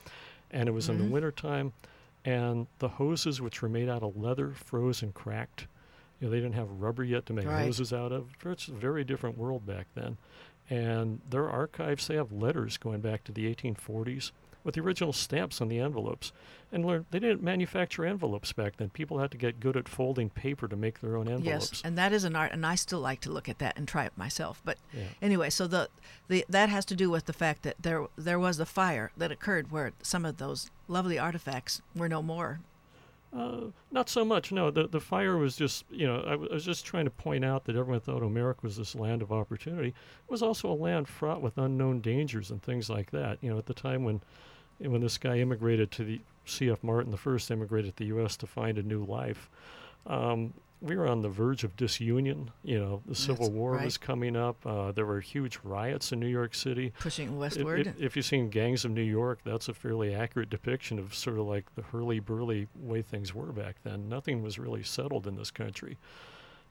and 0.53 0.69
it 0.69 0.73
was 0.73 0.89
in 0.89 0.99
the 0.99 1.05
Mhm. 1.05 1.11
wintertime, 1.11 1.73
and 2.25 2.66
the 2.79 2.89
hoses, 2.89 3.41
which 3.41 3.62
were 3.62 3.68
made 3.68 3.89
out 3.89 4.03
of 4.03 4.16
leather, 4.16 4.51
froze 4.53 5.03
and 5.03 5.12
cracked. 5.14 5.66
You 6.20 6.27
know, 6.29 6.31
they 6.31 6.39
didn't 6.41 6.55
have 6.55 6.70
rubber 6.70 7.03
yet 7.03 7.27
to 7.27 7.33
make 7.33 7.47
Right. 7.47 7.64
hoses 7.64 7.93
out 7.93 8.12
of. 8.12 8.31
It's 8.45 8.68
a 8.68 8.73
very 8.73 9.03
different 9.05 9.37
world 9.37 9.66
back 9.66 9.87
then. 9.95 10.18
And 10.70 11.20
their 11.29 11.51
archives, 11.51 12.07
they 12.07 12.14
have 12.14 12.31
letters 12.33 12.77
going 12.79 13.01
back 13.01 13.25
to 13.25 13.33
the 13.33 13.47
1840s 13.53 14.31
with 14.64 14.77
the 14.77 14.81
original 14.81 15.12
stamps 15.12 15.61
on 15.61 15.66
the 15.68 15.81
envelopes. 15.81 16.33
And 16.70 16.87
learn 16.87 17.05
they 17.11 17.18
didn't 17.18 17.43
manufacture 17.43 18.07
envelopes 18.07 18.53
back 18.53 18.77
then. 18.77 18.89
People 18.91 19.18
had 19.18 19.31
to 19.33 19.37
get 19.37 19.59
good 19.61 19.77
at 19.77 19.89
folding 19.89 20.31
paper 20.31 20.68
to 20.68 20.77
make 20.77 21.01
their 21.01 21.16
own 21.16 21.27
envelopes. 21.29 21.70
Yes, 21.73 21.83
and 21.85 21.99
that 21.99 22.12
is 22.12 22.23
an 22.25 22.37
art, 22.37 22.53
and 22.53 22.64
I 22.64 22.77
still 22.77 23.01
like 23.01 23.20
to 23.23 23.31
look 23.33 23.49
at 23.49 23.59
that 23.59 23.77
and 23.77 23.87
try 23.87 24.05
it 24.07 24.16
myself. 24.16 24.62
But 24.64 24.79
Yeah. 24.95 25.09
anyway, 25.20 25.51
so 25.51 25.66
the, 25.66 25.89
the 26.29 26.47
that 26.49 26.68
has 26.70 26.85
to 26.87 26.95
do 26.97 27.11
with 27.11 27.27
the 27.27 27.33
fact 27.35 27.62
that 27.64 27.77
there 27.83 28.07
there 28.16 28.39
was 28.39 28.59
a 28.61 28.64
fire 28.64 29.11
that 29.18 29.33
occurred 29.33 29.70
where 29.73 29.93
some 30.01 30.25
of 30.25 30.37
those 30.39 30.70
lovely 30.93 31.18
artifacts 31.18 31.82
were 31.97 32.09
no 32.09 32.22
more. 32.22 32.61
Uh, 33.36 33.68
not 33.90 34.11
so 34.11 34.24
much. 34.26 34.53
No, 34.53 34.70
the 34.70 34.86
the 34.86 35.01
fire 35.01 35.38
was 35.38 35.57
just 35.57 35.86
you 35.90 36.07
know 36.07 36.22
I, 36.26 36.32
w- 36.32 36.51
I 36.51 36.55
was 36.55 36.66
just 36.66 36.84
trying 36.84 37.07
to 37.07 37.11
point 37.11 37.45
out 37.45 37.64
that 37.64 37.76
everyone 37.76 38.01
thought 38.01 38.22
America 38.22 38.61
was 38.62 38.76
this 38.76 38.95
land 38.95 39.22
of 39.22 39.32
opportunity. 39.32 39.88
It 39.88 40.30
was 40.30 40.43
also 40.43 40.70
a 40.70 40.74
land 40.74 41.09
fraught 41.09 41.40
with 41.40 41.57
unknown 41.57 42.01
dangers 42.01 42.51
and 42.51 42.62
things 42.62 42.90
like 42.90 43.11
that. 43.12 43.38
You 43.40 43.51
know, 43.51 43.59
at 43.59 43.66
the 43.66 43.74
time 43.74 44.05
when 44.05 44.20
when 44.78 45.01
this 45.01 45.16
guy 45.16 45.38
immigrated 45.38 45.90
to 45.93 46.05
the 46.05 46.20
C.F. 46.45 46.82
Martin, 46.84 47.11
the 47.11 47.16
first 47.16 47.51
immigrated 47.51 47.97
to 47.97 48.03
the 48.03 48.09
U.S. 48.09 48.36
to 48.36 48.47
find 48.47 48.76
a 48.76 48.82
new 48.82 49.03
life. 49.03 49.49
Um, 50.07 50.55
we 50.81 50.97
were 50.97 51.07
on 51.07 51.23
the 51.23 51.29
verge 51.29 51.63
of 51.63 51.77
disunion. 51.77 52.51
You 52.65 52.79
know, 52.81 53.03
the 53.07 53.15
Civil 53.15 53.47
That's 53.47 53.55
War 53.55 53.73
right. 53.77 53.85
was 53.85 53.97
coming 53.97 54.35
up. 54.35 54.67
Uh, 54.67 54.91
there 54.91 55.07
were 55.07 55.21
huge 55.21 55.61
riots 55.63 56.11
in 56.11 56.19
New 56.19 56.27
York 56.27 56.57
City. 56.57 56.93
Pushing 56.99 57.39
westward. 57.39 57.87
If, 57.87 58.01
if 58.01 58.17
you've 58.17 58.25
seen 58.25 58.49
Gangs 58.51 58.85
of 58.85 58.91
New 58.91 59.03
York, 59.03 59.39
that's 59.45 59.69
a 59.69 59.75
fairly 59.75 60.13
accurate 60.13 60.51
depiction 60.51 60.99
of 60.99 61.15
sort 61.15 61.39
of 61.39 61.47
like 61.47 61.73
the 61.77 61.83
hurly 61.83 62.19
burly 62.19 62.67
way 62.75 63.01
things 63.01 63.33
were 63.33 63.53
back 63.53 63.77
then. 63.85 64.09
Nothing 64.09 64.43
was 64.43 64.59
really 64.59 64.83
settled 64.83 65.29
in 65.29 65.37
this 65.37 65.53
country. 65.53 65.99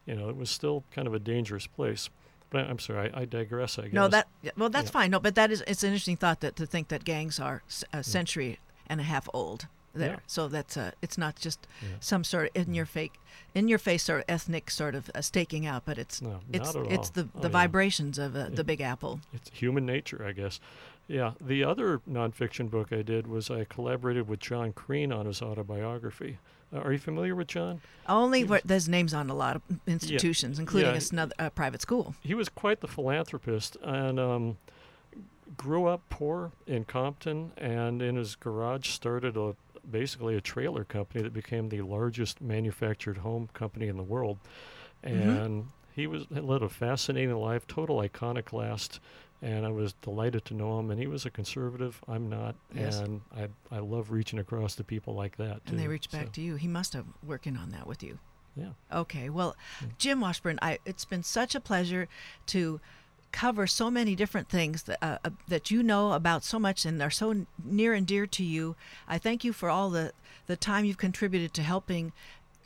You 0.06 0.16
know, 0.16 0.28
it 0.30 0.36
was 0.36 0.50
still 0.50 0.84
kind 0.92 1.08
of 1.08 1.14
a 1.14 1.20
dangerous 1.20 1.66
place. 1.68 2.10
But 2.50 2.66
I'm 2.70 2.80
sorry, 2.80 3.10
I, 3.14 3.22
I 3.22 3.26
digress. 3.26 3.80
I 3.80 3.84
guess. 3.84 3.94
no, 3.94 4.10
that 4.10 4.28
well, 4.58 4.70
that's 4.70 4.88
Yeah. 4.88 4.92
fine. 4.92 5.12
No, 5.12 5.22
but 5.22 5.36
that 5.36 5.52
is 5.52 5.64
it's 5.68 5.84
an 5.84 5.88
interesting 5.90 6.18
thought 6.18 6.42
that 6.42 6.58
to 6.58 6.66
think 6.66 6.90
that 6.90 7.06
gangs 7.06 7.40
are 7.40 7.64
a 7.94 8.04
century 8.04 8.60
and 8.88 9.00
a 9.00 9.04
half 9.04 9.30
old. 9.34 9.68
There, 9.94 10.12
Yeah. 10.12 10.20
so 10.28 10.48
that's 10.48 10.78
uh, 10.78 10.92
it's 11.02 11.18
not 11.18 11.36
just 11.36 11.68
Yeah. 11.82 11.90
some 12.00 12.24
sort 12.24 12.50
of 12.56 12.68
in 12.68 12.74
your 12.74 12.86
fake, 12.86 13.20
in 13.54 13.68
your 13.68 13.80
face 13.80 14.10
or 14.10 14.24
ethnic 14.30 14.72
sort 14.72 14.96
of 14.96 15.10
uh, 15.14 15.22
staking 15.22 15.66
out, 15.66 15.84
but 15.86 15.98
it's 15.98 16.22
No, 16.22 16.40
it's 16.52 16.70
it's 16.70 16.76
all. 16.76 16.84
the 16.84 17.28
Oh, 17.36 17.40
the 17.42 17.48
yeah. 17.48 17.48
vibrations 17.50 18.18
of 18.18 18.36
uh, 18.36 18.50
the 18.50 18.64
Big 18.64 18.80
Apple. 18.82 19.20
It's 19.34 19.50
human 19.54 19.86
nature, 19.86 20.24
I 20.26 20.32
guess. 20.32 20.60
Yeah. 21.08 21.32
The 21.42 21.64
other 21.66 22.00
nonfiction 22.10 22.70
book 22.70 22.94
I 22.94 23.02
did 23.02 23.28
was 23.28 23.50
I 23.52 23.66
collaborated 23.66 24.28
with 24.30 24.40
John 24.40 24.72
Crean 24.72 25.12
on 25.12 25.26
his 25.26 25.42
autobiography. 25.42 26.38
Uh, 26.74 26.78
are 26.80 26.94
you 26.94 27.00
familiar 27.00 27.36
with 27.36 27.48
John? 27.48 27.82
Only 28.08 28.46
was- 28.46 28.62
there's 28.64 28.88
names 28.88 29.14
on 29.14 29.30
a 29.30 29.34
lot 29.36 29.58
of 29.58 29.62
institutions, 29.86 30.58
including 30.58 30.96
a, 30.96 31.02
snother- 31.02 31.36
a 31.38 31.50
private 31.50 31.82
school. 31.82 32.16
he 32.22 32.34
was 32.34 32.48
quite 32.48 32.80
the 32.80 32.88
philanthropist 32.88 33.76
and 33.84 34.18
um, 34.22 34.58
grew 35.58 35.86
up 35.88 36.02
poor 36.10 36.52
in 36.66 36.86
Compton 36.86 37.52
and 37.58 38.02
in 38.02 38.16
his 38.16 38.36
garage 38.36 38.88
started 38.90 39.36
a 39.36 39.54
basically 39.90 40.36
a 40.36 40.42
trailer 40.42 40.84
company 40.84 41.24
that 41.24 41.34
became 41.34 41.70
the 41.70 41.82
largest 41.82 42.42
manufactured 42.42 43.18
home 43.18 43.50
company 43.54 43.88
in 43.88 43.98
the 43.98 44.04
world. 44.04 44.40
Mhm. 45.04 45.44
And 45.46 45.66
he 45.94 46.08
was 46.08 46.30
led 46.32 46.62
a 46.62 46.70
fascinating 46.70 47.36
life, 47.36 47.68
total 47.68 48.00
iconoclast, 48.00 49.00
and 49.42 49.66
I 49.66 49.70
was 49.70 49.94
delighted 49.94 50.46
to 50.46 50.54
know 50.54 50.80
him. 50.80 50.92
And 50.92 51.00
he 51.00 51.08
was 51.08 51.26
a 51.26 51.32
conservative. 51.32 52.02
I'm 52.08 52.30
not, 52.30 52.56
Yes. 52.74 53.00
and 53.00 53.22
I 53.36 53.50
I 53.72 53.80
love 53.80 54.12
reaching 54.12 54.40
across 54.40 54.76
to 54.76 54.84
people 54.84 55.16
like 55.16 55.38
that. 55.38 55.62
And 55.66 55.80
they 55.80 55.88
reach 55.88 56.12
back 56.12 56.28
so, 56.28 56.32
to 56.34 56.42
you. 56.42 56.56
He 56.56 56.68
must 56.68 56.94
have 56.94 57.06
working 57.24 57.58
on 57.58 57.72
that 57.72 57.88
with 57.88 58.04
you. 58.04 58.20
Yeah. 58.56 58.74
Okay. 58.92 59.30
Well. 59.30 59.56
Jim 59.98 60.20
Washburn, 60.20 60.60
I, 60.62 60.80
it's 60.86 61.06
been 61.06 61.24
such 61.24 61.56
a 61.56 61.62
pleasure 61.62 62.08
to 62.48 62.82
cover 63.32 63.68
so 63.68 63.90
many 63.90 64.16
different 64.16 64.50
things 64.50 64.84
that, 64.84 64.98
uh, 65.02 65.18
uh, 65.24 65.30
that 65.48 65.72
you 65.72 65.82
know 65.84 66.14
about 66.14 66.44
so 66.44 66.60
much 66.60 66.86
and 66.86 67.02
are 67.02 67.10
so 67.10 67.46
near 67.64 67.94
and 67.94 68.06
dear 68.06 68.26
to 68.28 68.44
you. 68.44 68.76
I 69.08 69.18
thank 69.18 69.44
you 69.44 69.54
for 69.54 69.70
all 69.70 69.90
the, 69.90 70.12
the 70.48 70.56
time 70.56 70.86
you've 70.86 70.98
contributed 70.98 71.54
to 71.56 71.64
helping 71.64 72.14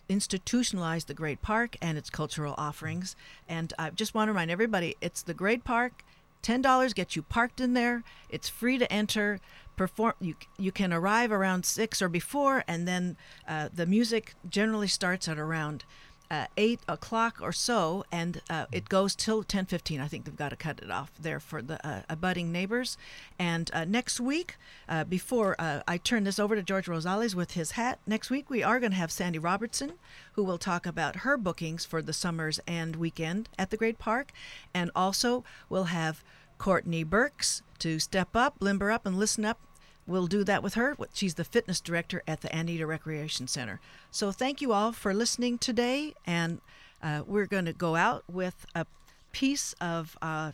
institutionalize 0.10 1.06
the 1.06 1.14
Great 1.14 1.42
Park 1.42 1.78
and 1.82 1.98
its 1.98 2.10
cultural 2.10 2.56
offerings. 2.58 3.16
And 3.48 3.74
I 3.80 3.90
just 3.90 4.14
want 4.14 4.28
to 4.28 4.32
remind 4.32 4.52
everybody 4.52 4.96
it's 5.02 5.22
the 5.22 5.34
Great 5.34 5.64
Park. 5.64 6.04
Ten 6.42 6.62
dollars 6.62 6.94
gets 6.94 7.16
you 7.16 7.24
parked 7.24 7.60
in 7.60 7.74
there. 7.74 8.04
It's 8.30 8.50
free 8.50 8.78
to 8.78 8.92
enter. 8.94 9.40
Perform. 9.76 10.14
You 10.22 10.36
you 10.58 10.72
can 10.72 10.94
arrive 10.94 11.32
around 11.32 11.66
six 11.66 12.02
or 12.02 12.08
before, 12.08 12.64
and 12.68 12.88
then 12.88 13.18
uh, 13.48 13.70
the 13.74 13.86
music 13.86 14.36
generally 14.48 14.88
starts 14.88 15.28
at 15.28 15.40
around 15.40 15.86
uh, 16.30 16.46
eight 16.58 16.80
o'clock 16.88 17.40
or 17.42 17.52
so, 17.52 18.06
and 18.12 18.42
uh, 18.50 18.66
it 18.72 18.90
goes 18.90 19.16
till 19.16 19.44
ten 19.44 19.66
fifteen. 19.66 20.02
I 20.02 20.08
think 20.08 20.26
they've 20.26 20.36
got 20.36 20.50
to 20.50 20.56
cut 20.56 20.80
it 20.82 20.92
off 20.92 21.12
there 21.20 21.40
for 21.40 21.62
the 21.62 21.86
uh, 21.88 22.02
abutting 22.10 22.52
neighbors. 22.52 22.98
And 23.38 23.70
uh, 23.74 23.86
next 23.86 24.20
week, 24.20 24.58
uh, 24.90 25.04
before 25.04 25.56
uh, 25.60 25.82
I 25.88 25.98
turn 25.98 26.24
this 26.24 26.40
over 26.40 26.56
to 26.56 26.64
George 26.64 26.88
Rosales 26.88 27.36
with 27.36 27.52
his 27.52 27.72
hat, 27.72 28.00
next 28.06 28.30
week 28.30 28.50
we 28.50 28.64
are 28.64 28.80
going 28.80 28.92
to 28.92 28.98
have 28.98 29.12
Sandy 29.12 29.40
Robertson, 29.40 29.94
who 30.34 30.44
will 30.44 30.58
talk 30.58 30.86
about 30.86 31.18
her 31.18 31.38
bookings 31.38 31.86
for 31.86 32.02
the 32.02 32.14
summers 32.14 32.60
and 32.68 32.96
weekend 32.96 33.50
at 33.58 33.70
the 33.70 33.78
Great 33.78 34.00
Park, 34.00 34.32
and 34.74 34.92
also 34.96 35.44
we'll 35.70 35.86
have 35.86 36.24
Courtney 36.58 37.04
Burks 37.04 37.62
to 37.80 38.00
step 38.00 38.36
up, 38.36 38.56
limber 38.60 38.90
up, 38.90 39.06
and 39.06 39.18
listen 39.18 39.44
up 39.44 39.60
We'll 40.08 40.28
do 40.28 40.44
that 40.44 40.62
with 40.62 40.76
her. 40.76 40.96
She's 41.14 41.34
the 41.34 41.44
fitness 41.44 41.82
director 41.82 42.22
at 42.28 42.42
the 42.42 42.56
Anita 42.56 42.86
Recreation 42.86 43.48
Center. 43.48 43.80
So 44.12 44.32
thank 44.32 44.62
you 44.62 44.72
all 44.72 44.92
for 44.92 45.14
listening 45.14 45.58
today, 45.58 46.14
and 46.28 46.62
uh, 47.02 47.24
we're 47.26 47.48
going 47.48 47.66
to 47.66 47.74
go 47.74 47.96
out 47.96 48.24
with 48.32 48.66
a 48.76 48.86
piece 49.32 49.74
of 49.82 50.18
uh, 50.22 50.52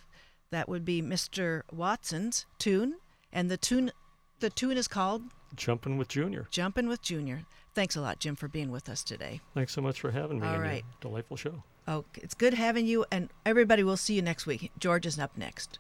that 0.52 0.70
would 0.70 0.86
be 0.86 1.02
Mr. 1.02 1.64
Watson's 1.72 2.46
tune, 2.60 2.96
and 3.34 3.52
the 3.52 3.58
tune 3.58 3.92
the 4.40 4.50
tune 4.50 4.78
is 4.78 4.88
called 4.88 5.24
Jumping 5.56 5.98
with 5.98 6.08
Junior. 6.08 6.48
"Jumpin' 6.50 6.88
with 6.88 7.02
Junior." 7.02 7.44
Thanks 7.74 7.96
a 7.96 8.02
lot, 8.02 8.20
Jim, 8.20 8.36
for 8.36 8.48
being 8.48 8.72
with 8.72 8.90
us 8.90 9.04
today. 9.04 9.40
Thanks 9.54 9.72
so 9.74 9.82
much 9.82 10.02
for 10.02 10.12
having 10.12 10.40
me. 10.40 10.48
All 10.48 10.64
your 10.64 10.82
delightful 11.00 11.38
show. 11.38 11.64
Oh, 11.88 12.06
it's 12.16 12.34
good 12.34 12.54
having 12.54 12.86
you, 12.86 13.06
and 13.12 13.30
everybody. 13.46 13.84
We'll 13.84 13.98
see 13.98 14.14
you 14.14 14.22
next 14.22 14.46
week. 14.46 14.72
George 14.80 15.06
is 15.06 15.20
up 15.20 15.38
next. 15.38 15.80